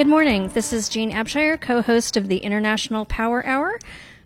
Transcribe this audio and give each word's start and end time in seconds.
Good 0.00 0.08
morning. 0.08 0.48
This 0.48 0.72
is 0.72 0.88
Jean 0.88 1.10
Abshire, 1.10 1.60
co 1.60 1.82
host 1.82 2.16
of 2.16 2.28
the 2.28 2.38
International 2.38 3.04
Power 3.04 3.44
Hour. 3.44 3.78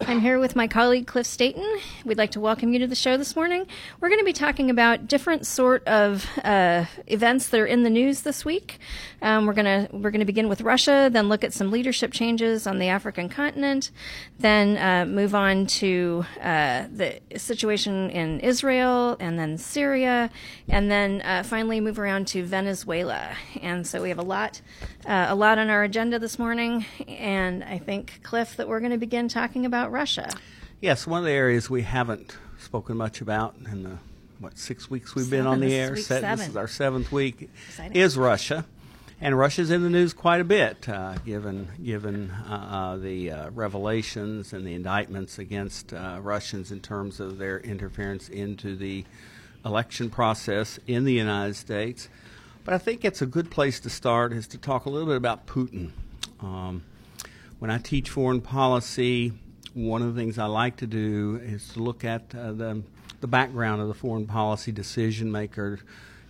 I'm 0.06 0.20
here 0.20 0.38
with 0.38 0.54
my 0.54 0.68
colleague 0.68 1.06
Cliff 1.06 1.26
Staten. 1.26 1.64
We'd 2.04 2.18
like 2.18 2.32
to 2.32 2.40
welcome 2.40 2.74
you 2.74 2.78
to 2.80 2.86
the 2.86 2.94
show 2.94 3.16
this 3.16 3.34
morning. 3.34 3.66
We're 4.00 4.10
going 4.10 4.20
to 4.20 4.24
be 4.24 4.34
talking 4.34 4.68
about 4.68 5.08
different 5.08 5.46
sort 5.46 5.82
of 5.88 6.28
uh, 6.44 6.84
events 7.06 7.48
that 7.48 7.58
are 7.58 7.66
in 7.66 7.84
the 7.84 7.90
news 7.90 8.20
this 8.20 8.44
week. 8.44 8.78
Um, 9.22 9.46
we're 9.46 9.54
going 9.54 9.88
to 9.88 9.96
we're 9.96 10.10
going 10.10 10.20
to 10.20 10.26
begin 10.26 10.50
with 10.50 10.60
Russia, 10.60 11.08
then 11.10 11.30
look 11.30 11.42
at 11.42 11.54
some 11.54 11.70
leadership 11.70 12.12
changes 12.12 12.66
on 12.66 12.78
the 12.78 12.88
African 12.88 13.30
continent, 13.30 13.92
then 14.38 14.76
uh, 14.76 15.10
move 15.10 15.34
on 15.34 15.66
to 15.66 16.26
uh, 16.38 16.84
the 16.92 17.20
situation 17.38 18.10
in 18.10 18.40
Israel, 18.40 19.16
and 19.20 19.38
then 19.38 19.56
Syria, 19.56 20.30
and 20.68 20.90
then 20.90 21.22
uh, 21.22 21.42
finally 21.44 21.80
move 21.80 21.98
around 21.98 22.26
to 22.28 22.44
Venezuela. 22.44 23.30
And 23.62 23.86
so 23.86 24.02
we 24.02 24.10
have 24.10 24.18
a 24.18 24.22
lot 24.22 24.60
uh, 25.06 25.26
a 25.30 25.34
lot 25.34 25.58
on 25.58 25.70
our 25.70 25.82
agenda 25.82 26.18
this 26.18 26.38
morning, 26.38 26.84
and 27.08 27.64
I 27.64 27.78
think 27.78 28.20
Cliff 28.22 28.56
that 28.56 28.68
we're 28.68 28.80
going 28.80 28.92
to 28.92 28.98
begin 28.98 29.28
talking 29.28 29.64
about 29.64 29.93
Russia. 29.94 30.28
Yes, 30.80 31.06
one 31.06 31.20
of 31.20 31.24
the 31.24 31.30
areas 31.30 31.70
we 31.70 31.82
haven't 31.82 32.36
spoken 32.58 32.96
much 32.96 33.20
about 33.20 33.54
in 33.70 33.84
the 33.84 33.98
what 34.40 34.58
six 34.58 34.90
weeks 34.90 35.14
we've 35.14 35.30
been 35.30 35.46
on 35.46 35.60
the 35.60 35.72
air. 35.72 35.90
This, 35.90 36.08
Se- 36.08 36.20
this 36.20 36.48
is 36.48 36.56
our 36.56 36.66
seventh 36.66 37.12
week. 37.12 37.48
Exciting. 37.68 37.96
Is 37.96 38.18
Russia, 38.18 38.66
and 39.20 39.38
Russia's 39.38 39.70
in 39.70 39.82
the 39.82 39.88
news 39.88 40.12
quite 40.12 40.40
a 40.40 40.44
bit, 40.44 40.88
uh, 40.88 41.14
given 41.24 41.68
given 41.82 42.32
uh, 42.32 42.52
uh, 42.52 42.96
the 42.96 43.30
uh, 43.30 43.50
revelations 43.50 44.52
and 44.52 44.66
the 44.66 44.74
indictments 44.74 45.38
against 45.38 45.94
uh, 45.94 46.18
Russians 46.20 46.72
in 46.72 46.80
terms 46.80 47.20
of 47.20 47.38
their 47.38 47.60
interference 47.60 48.28
into 48.28 48.74
the 48.74 49.04
election 49.64 50.10
process 50.10 50.80
in 50.88 51.04
the 51.04 51.12
United 51.12 51.54
States. 51.54 52.08
But 52.64 52.74
I 52.74 52.78
think 52.78 53.04
it's 53.04 53.22
a 53.22 53.26
good 53.26 53.48
place 53.50 53.78
to 53.80 53.90
start 53.90 54.32
is 54.32 54.48
to 54.48 54.58
talk 54.58 54.86
a 54.86 54.90
little 54.90 55.06
bit 55.06 55.16
about 55.16 55.46
Putin. 55.46 55.92
Um, 56.40 56.82
when 57.60 57.70
I 57.70 57.78
teach 57.78 58.10
foreign 58.10 58.40
policy, 58.40 59.32
one 59.74 60.02
of 60.02 60.14
the 60.14 60.20
things 60.20 60.38
I 60.38 60.46
like 60.46 60.76
to 60.76 60.86
do 60.86 61.40
is 61.42 61.68
to 61.70 61.82
look 61.82 62.04
at 62.04 62.34
uh, 62.34 62.52
the, 62.52 62.82
the 63.20 63.26
background 63.26 63.82
of 63.82 63.88
the 63.88 63.94
foreign 63.94 64.26
policy 64.26 64.72
decision 64.72 65.30
maker, 65.30 65.80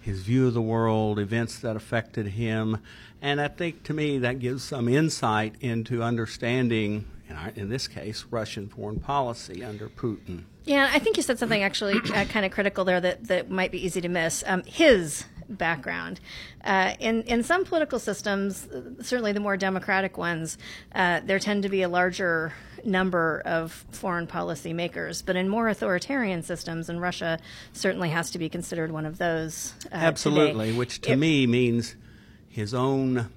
his 0.01 0.23
view 0.23 0.49
of 0.49 0.55
the 0.55 0.63
world, 0.63 1.19
events 1.19 1.59
that 1.61 1.77
affected 1.77 2.29
him. 2.29 2.79
And 3.23 3.41
I 3.41 3.49
think 3.49 3.85
to 3.85 3.95
me 3.95 4.19
that 4.19 4.39
gives 4.39 4.65
some 4.65 4.89
insight 4.89 5.55
into 5.61 6.03
understanding, 6.03 7.07
in, 7.29 7.37
our, 7.37 7.51
in 7.51 7.69
this 7.69 7.87
case, 7.87 8.25
Russian 8.31 8.69
foreign 8.69 9.01
policy 9.01 9.63
under 9.63 9.89
Putin. 9.89 10.45
Yeah, 10.65 10.91
I 10.93 10.99
think 10.99 11.19
you 11.19 11.23
said 11.23 11.39
something 11.39 11.63
actually 11.63 11.97
uh, 12.15 12.25
kind 12.25 12.47
of 12.47 12.53
critical 12.53 12.87
there 12.87 13.01
that, 13.01 13.25
that 13.25 13.51
might 13.51 13.71
be 13.71 13.85
easy 13.85 14.01
to 14.01 14.09
miss. 14.09 14.43
Um, 14.47 14.63
his 14.65 15.25
background. 15.49 16.21
Uh, 16.65 16.95
in 17.01 17.23
in 17.23 17.43
some 17.43 17.65
political 17.65 17.99
systems, 17.99 18.69
certainly 19.01 19.33
the 19.33 19.41
more 19.41 19.57
democratic 19.57 20.17
ones, 20.19 20.59
uh, 20.95 21.21
there 21.25 21.39
tend 21.39 21.63
to 21.63 21.69
be 21.69 21.83
a 21.83 21.89
larger 21.89 22.53
number 22.85 23.43
of 23.47 23.85
foreign 23.93 24.27
policy 24.27 24.73
makers. 24.73 25.23
But 25.23 25.37
in 25.37 25.49
more 25.49 25.69
authoritarian 25.69 26.43
systems, 26.43 26.89
and 26.89 27.01
Russia 27.01 27.39
certainly 27.73 28.11
has 28.11 28.31
to 28.33 28.39
be 28.39 28.49
considered 28.49 28.93
one 28.93 29.07
of 29.07 29.19
those. 29.19 29.75
Uh, 29.87 29.97
Absolutely, 29.97 30.67
today. 30.67 30.79
which 30.79 31.01
to 31.03 31.13
It- 31.13 31.17
me 31.17 31.47
means 31.47 31.97
his 32.49 32.75
own 32.75 33.31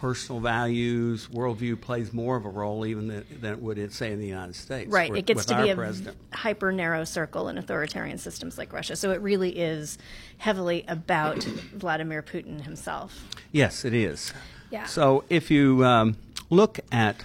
personal 0.00 0.40
values, 0.40 1.28
worldview 1.28 1.80
plays 1.80 2.12
more 2.12 2.36
of 2.36 2.44
a 2.44 2.48
role 2.48 2.84
even 2.86 3.08
than, 3.08 3.24
than 3.40 3.52
it 3.54 3.60
would, 3.60 3.92
say, 3.92 4.12
in 4.12 4.18
the 4.18 4.26
United 4.26 4.54
States. 4.54 4.90
Right, 4.90 5.10
with- 5.10 5.20
it 5.20 5.26
gets 5.26 5.46
to 5.46 5.62
be 5.62 5.70
a 5.70 6.36
hyper 6.36 6.72
narrow 6.72 7.04
circle 7.04 7.48
in 7.48 7.58
authoritarian 7.58 8.18
systems 8.18 8.58
like 8.58 8.72
Russia. 8.72 8.96
So 8.96 9.10
it 9.10 9.20
really 9.20 9.58
is 9.58 9.98
heavily 10.38 10.84
about 10.88 11.42
Vladimir 11.74 12.22
Putin 12.22 12.62
himself. 12.62 13.24
Yes, 13.52 13.84
it 13.84 13.94
is. 13.94 14.32
Yeah. 14.70 14.84
So 14.84 15.24
if 15.30 15.50
you 15.50 15.84
um, 15.84 16.16
look 16.50 16.80
at 16.92 17.16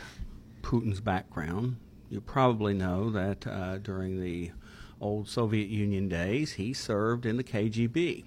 Putin's 0.61 1.01
background, 1.01 1.77
you 2.09 2.21
probably 2.21 2.73
know 2.73 3.09
that 3.09 3.47
uh, 3.47 3.77
during 3.79 4.21
the 4.21 4.51
old 4.99 5.27
Soviet 5.27 5.69
Union 5.69 6.07
days, 6.07 6.53
he 6.53 6.73
served 6.73 7.25
in 7.25 7.37
the 7.37 7.43
KGB. 7.43 8.25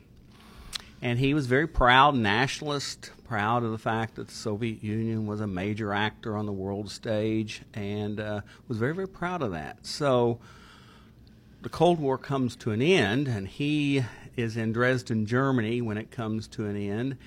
And 1.04 1.19
he 1.19 1.34
was 1.34 1.44
very 1.44 1.66
proud 1.66 2.15
nationalist, 2.15 3.10
proud 3.25 3.62
of 3.62 3.72
the 3.72 3.78
fact 3.78 4.15
that 4.15 4.28
the 4.28 4.34
Soviet 4.34 4.82
Union 4.82 5.26
was 5.26 5.38
a 5.38 5.47
major 5.47 5.92
actor 5.92 6.34
on 6.34 6.47
the 6.47 6.53
world 6.53 6.91
stage, 6.91 7.60
and 7.75 8.19
uh, 8.19 8.41
was 8.69 8.78
very, 8.78 8.94
very 8.94 9.06
proud 9.06 9.43
of 9.43 9.53
that. 9.53 9.84
So 9.84 10.41
the 11.60 11.69
Cold 11.69 12.00
War 12.00 12.16
comes 12.16 12.56
to 12.56 12.70
an 12.70 12.81
end, 12.81 13.28
and 13.28 13.47
he 13.47 14.03
is 14.34 14.56
in 14.56 14.72
Dresden, 14.72 15.26
Germany, 15.26 15.82
when 15.82 15.98
it 15.98 16.10
comes 16.10 16.48
to 16.48 16.64
an 16.64 16.76
end. 16.76 17.19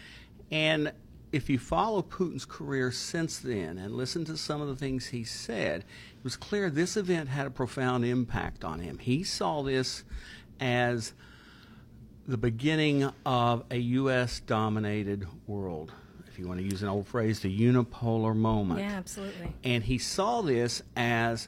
And 0.50 0.92
if 1.32 1.48
you 1.48 1.60
follow 1.60 2.02
Putin's 2.02 2.46
career 2.46 2.92
since 2.92 3.38
then 3.38 3.78
and 3.78 3.94
listen 3.94 4.26
to 4.26 4.38
some 4.38 4.60
of 4.60 4.68
the 4.70 4.76
things 4.76 5.06
he 5.06 5.24
said, 5.24 5.82
it 5.82 6.24
was 6.24 6.36
clear 6.36 6.72
this 6.72 6.98
event 6.98 7.30
had 7.30 7.46
a 7.46 7.52
profound 7.52 8.06
impact 8.06 8.64
on 8.64 8.80
him. 8.80 8.98
He 8.98 9.24
saw 9.24 9.62
this 9.62 10.04
as 10.60 11.14
the 12.28 12.38
beginning 12.38 13.10
of 13.26 13.64
a 13.72 13.78
U.S. 13.78 14.42
dominated 14.42 15.26
world. 15.48 15.94
If 16.28 16.38
you 16.38 16.48
want 16.48 16.60
to 16.60 16.66
use 16.66 16.84
an 16.84 16.90
old 16.90 17.08
phrase, 17.08 17.40
the 17.40 17.60
unipolar 17.60 18.36
moment. 18.36 18.82
Yeah, 18.82 18.92
absolutely. 18.92 19.54
And 19.64 19.84
he 19.84 19.98
saw 19.98 20.42
this 20.42 20.84
as 20.96 21.48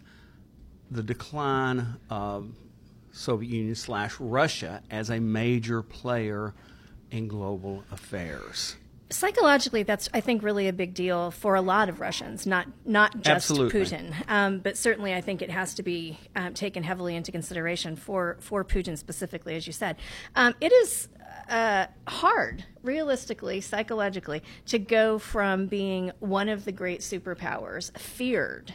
the 0.89 1.03
decline 1.03 1.97
of 2.09 2.56
Soviet 3.12 3.50
Union 3.50 3.75
slash 3.75 4.16
Russia 4.19 4.81
as 4.89 5.09
a 5.09 5.19
major 5.19 5.81
player 5.84 6.56
in 7.12 7.28
global 7.28 7.84
affairs. 7.91 8.78
Psychologically, 9.12 9.84
that's 9.84 10.08
I 10.14 10.22
think 10.22 10.44
really 10.44 10.68
a 10.68 10.74
big 10.74 10.94
deal 10.94 11.31
for 11.31 11.56
a 11.56 11.62
lot 11.62 11.90
of 11.90 12.00
Russians, 12.00 12.46
not 12.46 12.68
not 12.86 13.14
just 13.16 13.50
Absolutely. 13.50 13.81
Putin, 13.81 14.14
um, 14.28 14.59
but 14.59 14.78
certainly 14.78 15.14
I 15.16 15.22
think 15.22 15.42
it 15.42 15.50
has 15.50 15.74
to 15.75 15.84
be 15.84 16.20
um, 16.36 16.53
taken 16.53 16.84
heavily 16.84 17.16
into 17.16 17.31
consideration 17.31 17.96
for 17.96 18.38
for 18.40 18.64
Putin 18.64 18.98
specifically, 18.98 19.56
as 19.56 19.66
you 19.66 19.74
said. 19.74 19.96
Um, 20.36 20.53
it 20.62 20.72
is 20.72 21.08
uh, 21.50 21.88
hard, 22.08 22.64
realistically, 22.84 23.62
psychologically, 23.62 24.44
to 24.68 24.78
go 24.78 25.18
from 25.18 25.66
being 25.66 26.12
one 26.19 26.50
of 26.50 26.66
the 26.66 26.72
great 26.72 27.02
superpowers, 27.02 27.98
feared 27.98 28.74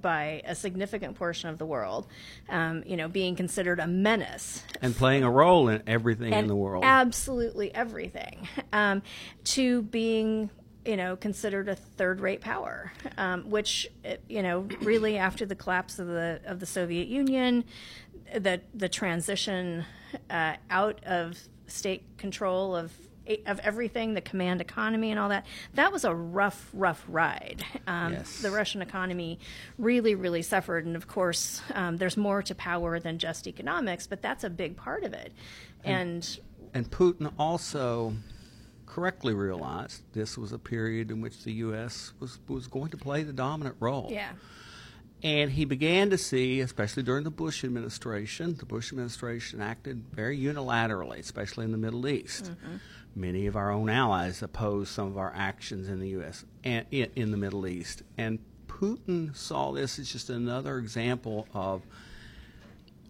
by 0.00 0.42
a 0.44 0.54
significant 0.54 1.16
portion 1.16 1.48
of 1.48 1.58
the 1.58 1.66
world, 1.66 2.06
um, 2.48 2.82
you 2.86 2.96
know, 2.96 3.08
being 3.08 3.36
considered 3.36 3.80
a 3.80 3.86
menace 3.86 4.62
And 4.80 4.94
playing 4.94 5.24
a 5.24 5.30
role 5.30 5.68
in 5.68 5.82
everything 5.86 6.32
in 6.32 6.46
the 6.46 6.56
world. 6.56 6.84
Absolutely 6.84 7.74
everything. 7.74 8.48
Um, 8.72 9.02
to 9.44 9.82
being, 9.82 10.50
you 10.84 10.96
know, 10.96 11.16
considered 11.16 11.68
a 11.68 11.74
third-rate 11.74 12.40
power, 12.40 12.92
um, 13.16 13.50
which, 13.50 13.88
you 14.28 14.42
know, 14.42 14.68
really 14.80 15.16
after 15.16 15.46
the 15.46 15.54
collapse 15.54 15.98
of 15.98 16.06
the 16.06 16.40
of 16.44 16.60
the 16.60 16.66
Soviet 16.66 17.08
Union, 17.08 17.64
the 18.34 18.60
the 18.74 18.88
transition 18.88 19.84
uh, 20.30 20.54
out 20.70 21.02
of 21.04 21.38
state 21.66 22.02
control 22.18 22.76
of 22.76 22.92
of 23.46 23.58
everything, 23.60 24.14
the 24.14 24.20
command 24.20 24.60
economy 24.60 25.10
and 25.10 25.18
all 25.18 25.28
that. 25.30 25.46
That 25.74 25.92
was 25.92 26.04
a 26.04 26.14
rough, 26.14 26.68
rough 26.72 27.04
ride. 27.08 27.64
Um, 27.86 28.12
Yes. 28.14 28.40
The 28.40 28.50
Russian 28.50 28.82
economy 28.82 29.38
really, 29.78 30.14
really 30.14 30.42
suffered, 30.42 30.86
and 30.86 30.96
of 30.96 31.06
course, 31.08 31.60
um, 31.74 31.96
there's 31.96 32.16
more 32.16 32.42
to 32.42 32.54
power 32.54 32.98
than 33.00 33.18
just 33.18 33.46
economics, 33.46 34.06
but 34.06 34.22
that's 34.22 34.44
a 34.44 34.50
big 34.50 34.76
part 34.76 35.04
of 35.04 35.12
it. 35.12 35.32
And 35.84 36.38
And 36.72 36.90
Putin 36.90 37.32
also 37.38 38.14
correctly 38.86 39.34
realized 39.34 40.02
this 40.12 40.38
was 40.38 40.52
a 40.52 40.58
period 40.58 41.10
in 41.10 41.20
which 41.20 41.44
the 41.44 41.52
U.S. 41.54 42.12
was, 42.20 42.38
was 42.48 42.66
going 42.68 42.90
to 42.90 42.96
play 42.96 43.22
the 43.22 43.32
dominant 43.32 43.76
role. 43.80 44.08
yeah, 44.10 44.30
And 45.22 45.50
he 45.50 45.64
began 45.64 46.10
to 46.10 46.18
see, 46.18 46.60
especially 46.60 47.02
during 47.02 47.24
the 47.24 47.30
Bush 47.30 47.64
administration, 47.64 48.56
the 48.56 48.66
Bush 48.66 48.92
administration 48.92 49.60
acted 49.60 50.04
very 50.12 50.38
unilaterally, 50.38 51.18
especially 51.18 51.64
in 51.64 51.72
the 51.72 51.78
Middle 51.78 52.06
East. 52.06 52.52
Many 53.16 53.46
of 53.46 53.56
our 53.56 53.70
own 53.70 53.88
allies 53.88 54.42
oppose 54.42 54.88
some 54.88 55.06
of 55.06 55.18
our 55.18 55.32
actions 55.34 55.88
in 55.88 56.00
the 56.00 56.08
U.S. 56.10 56.44
and 56.64 56.84
in, 56.90 57.10
in 57.14 57.30
the 57.30 57.36
Middle 57.36 57.66
East. 57.66 58.02
And 58.18 58.40
Putin 58.66 59.34
saw 59.36 59.72
this 59.72 59.98
as 59.98 60.10
just 60.10 60.30
another 60.30 60.78
example 60.78 61.46
of 61.54 61.82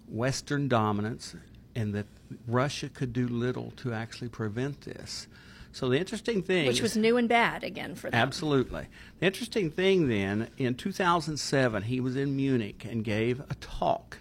Western 0.08 0.68
dominance 0.68 1.34
and 1.74 1.94
that 1.94 2.06
Russia 2.46 2.88
could 2.88 3.12
do 3.12 3.26
little 3.26 3.72
to 3.76 3.92
actually 3.92 4.28
prevent 4.28 4.82
this. 4.82 5.26
So 5.72 5.88
the 5.88 5.98
interesting 5.98 6.40
thing 6.42 6.68
which 6.68 6.80
was 6.80 6.96
new 6.96 7.16
and 7.16 7.28
bad 7.28 7.64
again 7.64 7.96
for 7.96 8.08
them. 8.08 8.20
Absolutely. 8.20 8.86
The 9.18 9.26
interesting 9.26 9.72
thing 9.72 10.08
then, 10.08 10.48
in 10.56 10.76
2007, 10.76 11.82
he 11.82 11.98
was 11.98 12.14
in 12.14 12.36
Munich 12.36 12.84
and 12.88 13.02
gave 13.02 13.40
a 13.40 13.54
talk. 13.60 14.18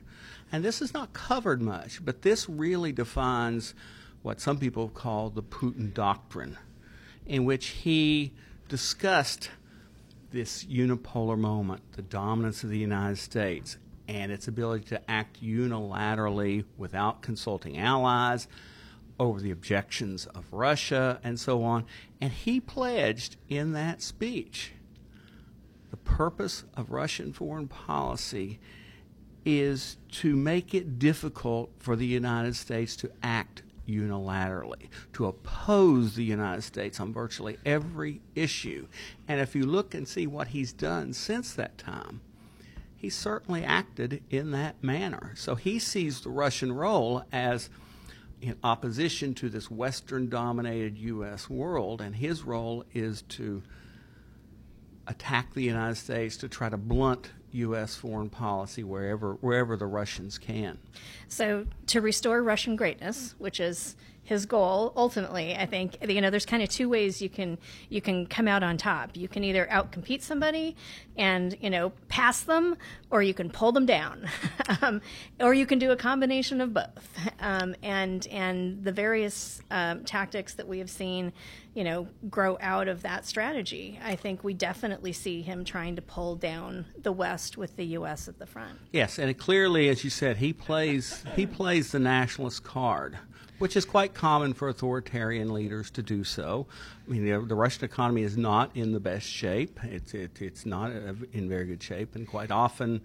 And 0.51 0.63
this 0.63 0.81
is 0.81 0.94
not 0.94 1.13
covered 1.13 1.62
much, 1.62 2.03
but 2.03 2.24
this 2.24 2.50
really 2.50 2.91
defines 2.91 3.75
what 4.24 4.42
some 4.42 4.58
people 4.58 4.90
call 4.90 5.30
the 5.30 5.44
Putin 5.44 5.94
doctrine, 5.94 6.58
in 7.25 7.46
which 7.46 7.68
he 7.68 8.34
discussed 8.68 9.52
this 10.31 10.64
unipolar 10.64 11.38
moment, 11.38 11.81
the 11.92 12.02
dominance 12.02 12.64
of 12.64 12.70
the 12.72 12.78
United 12.80 13.20
States, 13.20 13.78
and 14.08 14.31
its 14.31 14.48
ability 14.48 14.86
to 14.86 15.12
act 15.12 15.44
unilaterally 15.44 16.66
without 16.78 17.22
consulting 17.22 17.78
allies, 17.78 18.48
over 19.20 19.40
the 19.40 19.52
objections 19.52 20.25
of 20.28 20.52
Russia 20.52 21.20
and 21.24 21.40
so 21.40 21.64
on. 21.64 21.86
And 22.20 22.31
he 22.31 22.60
pledged 22.60 23.38
in 23.48 23.74
that 23.74 24.02
speech 24.02 24.72
the 25.92 25.98
purpose 25.98 26.64
of 26.75 26.90
Russian 26.90 27.31
foreign 27.31 27.68
policy 27.68 28.60
is 29.46 29.98
to 30.10 30.36
make 30.36 30.74
it 30.74 30.98
difficult 30.98 31.70
for 31.78 31.96
the 31.96 32.08
United 32.08 32.56
States 32.56 32.96
to 32.96 33.12
act 33.22 33.62
unilaterally, 33.88 34.89
to 35.13 35.25
oppose 35.25 36.15
the 36.15 36.24
United 36.24 36.62
States 36.62 37.00
on 37.00 37.13
virtually 37.13 37.57
every 37.65 38.21
issue. 38.35 38.88
And 39.27 39.39
if 39.39 39.56
you 39.56 39.65
look 39.65 39.94
and 39.94 40.07
see 40.07 40.27
what 40.27 40.50
he's 40.50 40.74
done 40.74 41.13
since 41.13 41.53
that 41.53 41.77
time, 41.77 42.21
he 42.95 43.09
certainly 43.09 43.63
acted 43.63 44.24
in 44.30 44.51
that 44.51 44.81
manner. 44.81 45.33
So 45.35 45.56
he 45.56 45.80
sees 45.80 46.21
the 46.21 46.30
Russian 46.30 46.71
role 46.71 47.24
as 47.31 47.69
in 48.41 48.57
opposition 48.63 49.33
to 49.35 49.50
this 49.50 49.69
Western 49.71 50.29
dominated 50.29 50.97
U.S. 50.97 51.50
world, 51.50 52.01
and 52.01 52.15
his 52.15 52.44
role 52.44 52.83
is 52.94 53.21
to 53.24 53.63
attack 55.07 55.53
the 55.53 55.63
United 55.63 55.95
States 55.95 56.38
to 56.38 56.47
try 56.47 56.69
to 56.69 56.77
blunt 56.77 57.31
U.S. 57.53 57.95
foreign 57.95 58.29
policy 58.29 58.83
wherever 58.83 59.33
wherever 59.35 59.77
the 59.77 59.85
Russians 59.85 60.38
can. 60.38 60.77
So 61.27 61.65
to 61.88 62.01
restore 62.01 62.41
Russian 62.44 62.75
greatness, 62.75 63.35
which 63.38 63.59
is 63.59 63.95
his 64.23 64.45
goal 64.45 64.94
ultimately 64.95 65.55
i 65.55 65.65
think 65.65 65.97
you 66.07 66.21
know 66.21 66.29
there's 66.29 66.45
kind 66.45 66.63
of 66.63 66.69
two 66.69 66.88
ways 66.88 67.21
you 67.21 67.29
can 67.29 67.57
you 67.89 68.01
can 68.01 68.25
come 68.25 68.47
out 68.47 68.63
on 68.63 68.77
top 68.77 69.15
you 69.17 69.27
can 69.27 69.44
either 69.44 69.67
outcompete 69.69 70.21
somebody 70.21 70.75
and 71.17 71.57
you 71.59 71.69
know 71.69 71.91
pass 72.07 72.41
them 72.41 72.77
or 73.11 73.21
you 73.21 73.33
can 73.33 73.50
pull 73.50 73.71
them 73.73 73.85
down 73.85 74.25
um, 74.81 75.01
or 75.41 75.53
you 75.53 75.65
can 75.65 75.77
do 75.77 75.91
a 75.91 75.95
combination 75.95 76.61
of 76.61 76.73
both 76.73 77.09
um, 77.41 77.75
and 77.83 78.27
and 78.27 78.83
the 78.83 78.91
various 78.91 79.61
um, 79.71 80.03
tactics 80.05 80.53
that 80.53 80.67
we 80.67 80.79
have 80.79 80.89
seen 80.89 81.33
you 81.74 81.84
know 81.84 82.08
grow 82.30 82.58
out 82.62 82.88
of 82.88 83.02
that 83.02 83.25
strategy 83.25 84.00
i 84.04 84.16
think 84.16 84.44
we 84.44 84.54
definitely 84.54 85.12
see 85.12 85.42
him 85.42 85.64
trying 85.66 85.96
to 85.96 86.02
pull 86.02 86.36
down 86.36 86.86
the 87.02 87.12
west 87.12 87.58
with 87.58 87.75
the 87.75 87.86
us 87.86 88.28
at 88.28 88.40
the 88.40 88.46
front 88.46 88.78
yes 88.92 89.18
and 89.18 89.38
clearly 89.38 89.90
as 89.90 90.04
you 90.04 90.10
said 90.10 90.38
he 90.38 90.54
plays 90.54 91.24
he 91.36 91.46
plays 91.46 91.92
the 91.92 92.00
nationalist 92.00 92.64
card 92.64 93.18
which 93.60 93.78
is 93.78 93.86
quite 93.86 94.14
common 94.14 94.54
for 94.54 94.68
authoritarian 94.68 95.54
leaders 95.54 95.90
to 95.92 96.02
do 96.02 96.24
so. 96.25 96.68
I 97.08 97.12
mean, 97.12 97.24
the, 97.24 97.46
the 97.46 97.56
Russian 97.56 97.86
economy 97.86 98.24
is 98.24 98.36
not 98.36 98.75
in 98.75 98.92
the 98.92 99.00
best 99.00 99.25
shape. 99.25 99.80
It's 99.84 100.14
it, 100.14 100.42
it's 100.42 100.66
not 100.66 100.92
in 100.92 101.48
very 101.48 101.66
good 101.66 101.81
shape, 101.81 102.16
and 102.16 102.28
quite 102.28 102.52
often 102.52 103.00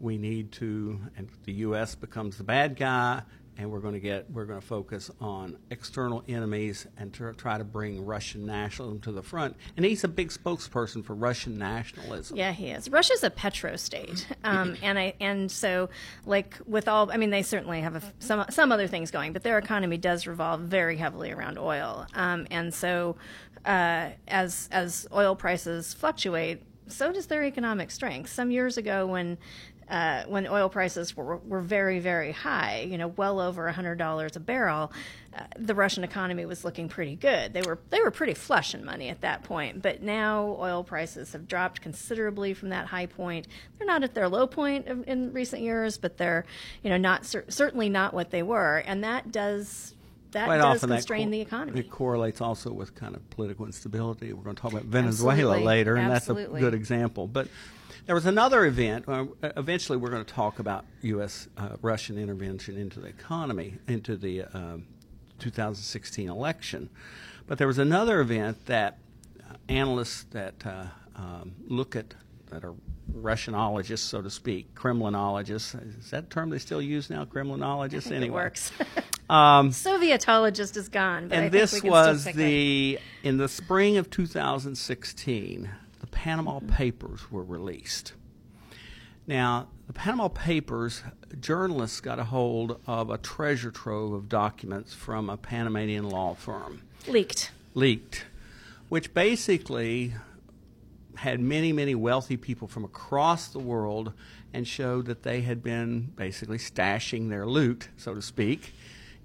we 0.00 0.18
need 0.18 0.52
to, 0.52 1.00
and 1.16 1.28
the 1.44 1.52
U.S. 1.52 1.94
becomes 1.94 2.36
the 2.36 2.44
bad 2.44 2.76
guy, 2.76 3.22
and 3.56 3.70
we're 3.70 3.80
going 3.80 3.94
to 3.94 4.00
get 4.00 4.30
we're 4.30 4.44
going 4.44 4.60
to 4.60 4.66
focus 4.66 5.10
on 5.20 5.56
external 5.70 6.22
enemies 6.28 6.86
and 6.96 7.12
to 7.14 7.32
try 7.34 7.58
to 7.58 7.64
bring 7.64 8.04
Russian 8.04 8.46
nationalism 8.46 9.00
to 9.00 9.12
the 9.12 9.22
front. 9.22 9.56
And 9.76 9.84
he's 9.84 10.04
a 10.04 10.08
big 10.08 10.30
spokesperson 10.30 11.04
for 11.04 11.14
Russian 11.14 11.58
nationalism. 11.58 12.36
Yeah, 12.36 12.52
he 12.52 12.70
is. 12.70 12.90
Russia's 12.90 13.22
a 13.22 13.30
petro 13.30 13.76
state, 13.76 14.26
um, 14.44 14.76
and 14.82 14.98
I 14.98 15.14
and 15.20 15.50
so 15.50 15.90
like 16.24 16.56
with 16.66 16.88
all, 16.88 17.10
I 17.10 17.16
mean, 17.16 17.30
they 17.30 17.42
certainly 17.42 17.80
have 17.80 17.96
a, 17.96 18.02
some 18.18 18.44
some 18.50 18.72
other 18.72 18.86
things 18.86 19.10
going, 19.10 19.32
but 19.32 19.42
their 19.42 19.58
economy 19.58 19.98
does 19.98 20.26
revolve 20.26 20.60
very 20.60 20.96
heavily 20.96 21.32
around 21.32 21.58
oil, 21.58 22.06
um, 22.14 22.46
and 22.50 22.72
so 22.72 23.16
uh, 23.64 24.10
as 24.28 24.68
as 24.72 25.06
oil 25.12 25.36
prices 25.36 25.92
fluctuate, 25.92 26.62
so 26.86 27.12
does 27.12 27.26
their 27.26 27.44
economic 27.44 27.90
strength. 27.90 28.30
Some 28.30 28.50
years 28.50 28.76
ago, 28.76 29.06
when 29.06 29.38
uh, 29.90 30.22
when 30.28 30.46
oil 30.46 30.68
prices 30.68 31.16
were, 31.16 31.38
were 31.38 31.60
very, 31.60 31.98
very 31.98 32.30
high, 32.30 32.86
you 32.88 32.96
know, 32.96 33.08
well 33.08 33.40
over 33.40 33.70
$100 33.70 34.36
a 34.36 34.40
barrel, 34.40 34.92
uh, 35.36 35.42
the 35.58 35.74
Russian 35.74 36.04
economy 36.04 36.46
was 36.46 36.64
looking 36.64 36.88
pretty 36.88 37.16
good. 37.16 37.52
They 37.52 37.62
were 37.62 37.78
they 37.90 38.00
were 38.00 38.10
pretty 38.10 38.34
flush 38.34 38.74
in 38.74 38.84
money 38.84 39.08
at 39.08 39.20
that 39.20 39.42
point. 39.42 39.82
But 39.82 40.02
now 40.02 40.56
oil 40.58 40.82
prices 40.84 41.32
have 41.32 41.46
dropped 41.46 41.80
considerably 41.80 42.54
from 42.54 42.70
that 42.70 42.86
high 42.86 43.06
point. 43.06 43.46
They're 43.78 43.86
not 43.86 44.02
at 44.02 44.14
their 44.14 44.28
low 44.28 44.46
point 44.46 44.86
in 44.86 45.32
recent 45.32 45.62
years, 45.62 45.98
but 45.98 46.16
they're 46.16 46.44
you 46.82 46.90
know 46.90 46.96
not 46.96 47.24
certainly 47.24 47.88
not 47.88 48.12
what 48.12 48.30
they 48.30 48.42
were, 48.42 48.78
and 48.78 49.04
that 49.04 49.30
does 49.30 49.94
that 50.32 50.46
Quite 50.46 50.58
does 50.58 50.80
constrain 50.80 51.22
that 51.22 51.26
co- 51.26 51.30
the 51.30 51.40
economy. 51.40 51.80
It 51.80 51.90
correlates 51.90 52.40
also 52.40 52.72
with 52.72 52.94
kind 52.94 53.14
of 53.14 53.28
political 53.30 53.66
instability. 53.66 54.32
We're 54.32 54.42
going 54.42 54.56
to 54.56 54.62
talk 54.62 54.72
about 54.72 54.84
Venezuela 54.84 55.32
Absolutely. 55.32 55.64
later, 55.64 55.96
and 55.96 56.12
Absolutely. 56.12 56.60
that's 56.60 56.62
a 56.62 56.70
good 56.70 56.74
example. 56.74 57.26
But 57.26 57.48
there 58.06 58.14
was 58.14 58.26
another 58.26 58.64
event. 58.66 59.04
Uh, 59.08 59.26
eventually, 59.42 59.98
we're 59.98 60.10
going 60.10 60.24
to 60.24 60.34
talk 60.34 60.58
about 60.58 60.84
U.S. 61.02 61.48
Uh, 61.56 61.76
Russian 61.82 62.18
intervention 62.18 62.76
into 62.76 63.00
the 63.00 63.08
economy, 63.08 63.78
into 63.88 64.16
the 64.16 64.42
uh, 64.42 64.78
2016 65.38 66.28
election. 66.28 66.90
But 67.46 67.58
there 67.58 67.66
was 67.66 67.78
another 67.78 68.20
event 68.20 68.66
that 68.66 68.98
uh, 69.40 69.54
analysts 69.68 70.24
that 70.30 70.54
uh, 70.64 70.84
um, 71.16 71.52
look 71.66 71.96
at 71.96 72.14
that 72.50 72.64
are 72.64 72.74
Russianologists, 73.12 73.98
so 73.98 74.22
to 74.22 74.30
speak, 74.30 74.74
Kremlinologists. 74.74 75.98
Is 75.98 76.10
that 76.10 76.30
term 76.30 76.50
they 76.50 76.58
still 76.58 76.82
use 76.82 77.10
now? 77.10 77.24
Kremlinologists. 77.24 78.10
Anyway, 78.10 78.26
it 78.26 78.32
works. 78.32 78.72
Um, 79.30 79.70
Sovietologist 79.70 80.76
is 80.76 80.88
gone, 80.88 81.28
and 81.30 81.52
this 81.52 81.84
was 81.84 82.24
the 82.24 82.98
in 83.22 83.36
the 83.36 83.46
spring 83.46 83.96
of 83.96 84.10
2016 84.10 85.70
the 85.89 85.89
panama 86.10 86.60
papers 86.60 87.30
were 87.30 87.44
released 87.44 88.14
now 89.26 89.68
the 89.86 89.92
panama 89.92 90.28
papers 90.28 91.02
journalists 91.40 92.00
got 92.00 92.18
a 92.18 92.24
hold 92.24 92.80
of 92.86 93.10
a 93.10 93.18
treasure 93.18 93.70
trove 93.70 94.12
of 94.12 94.28
documents 94.28 94.94
from 94.94 95.30
a 95.30 95.36
panamanian 95.36 96.08
law 96.08 96.34
firm 96.34 96.82
leaked. 97.06 97.50
leaked 97.74 98.24
which 98.88 99.14
basically 99.14 100.12
had 101.20 101.38
many, 101.38 101.72
many 101.72 101.94
wealthy 101.94 102.36
people 102.36 102.66
from 102.66 102.84
across 102.84 103.48
the 103.48 103.58
world 103.58 104.12
and 104.52 104.66
showed 104.66 105.06
that 105.06 105.22
they 105.22 105.42
had 105.42 105.62
been 105.62 106.12
basically 106.16 106.58
stashing 106.58 107.28
their 107.28 107.46
loot, 107.46 107.88
so 107.96 108.14
to 108.14 108.22
speak, 108.22 108.72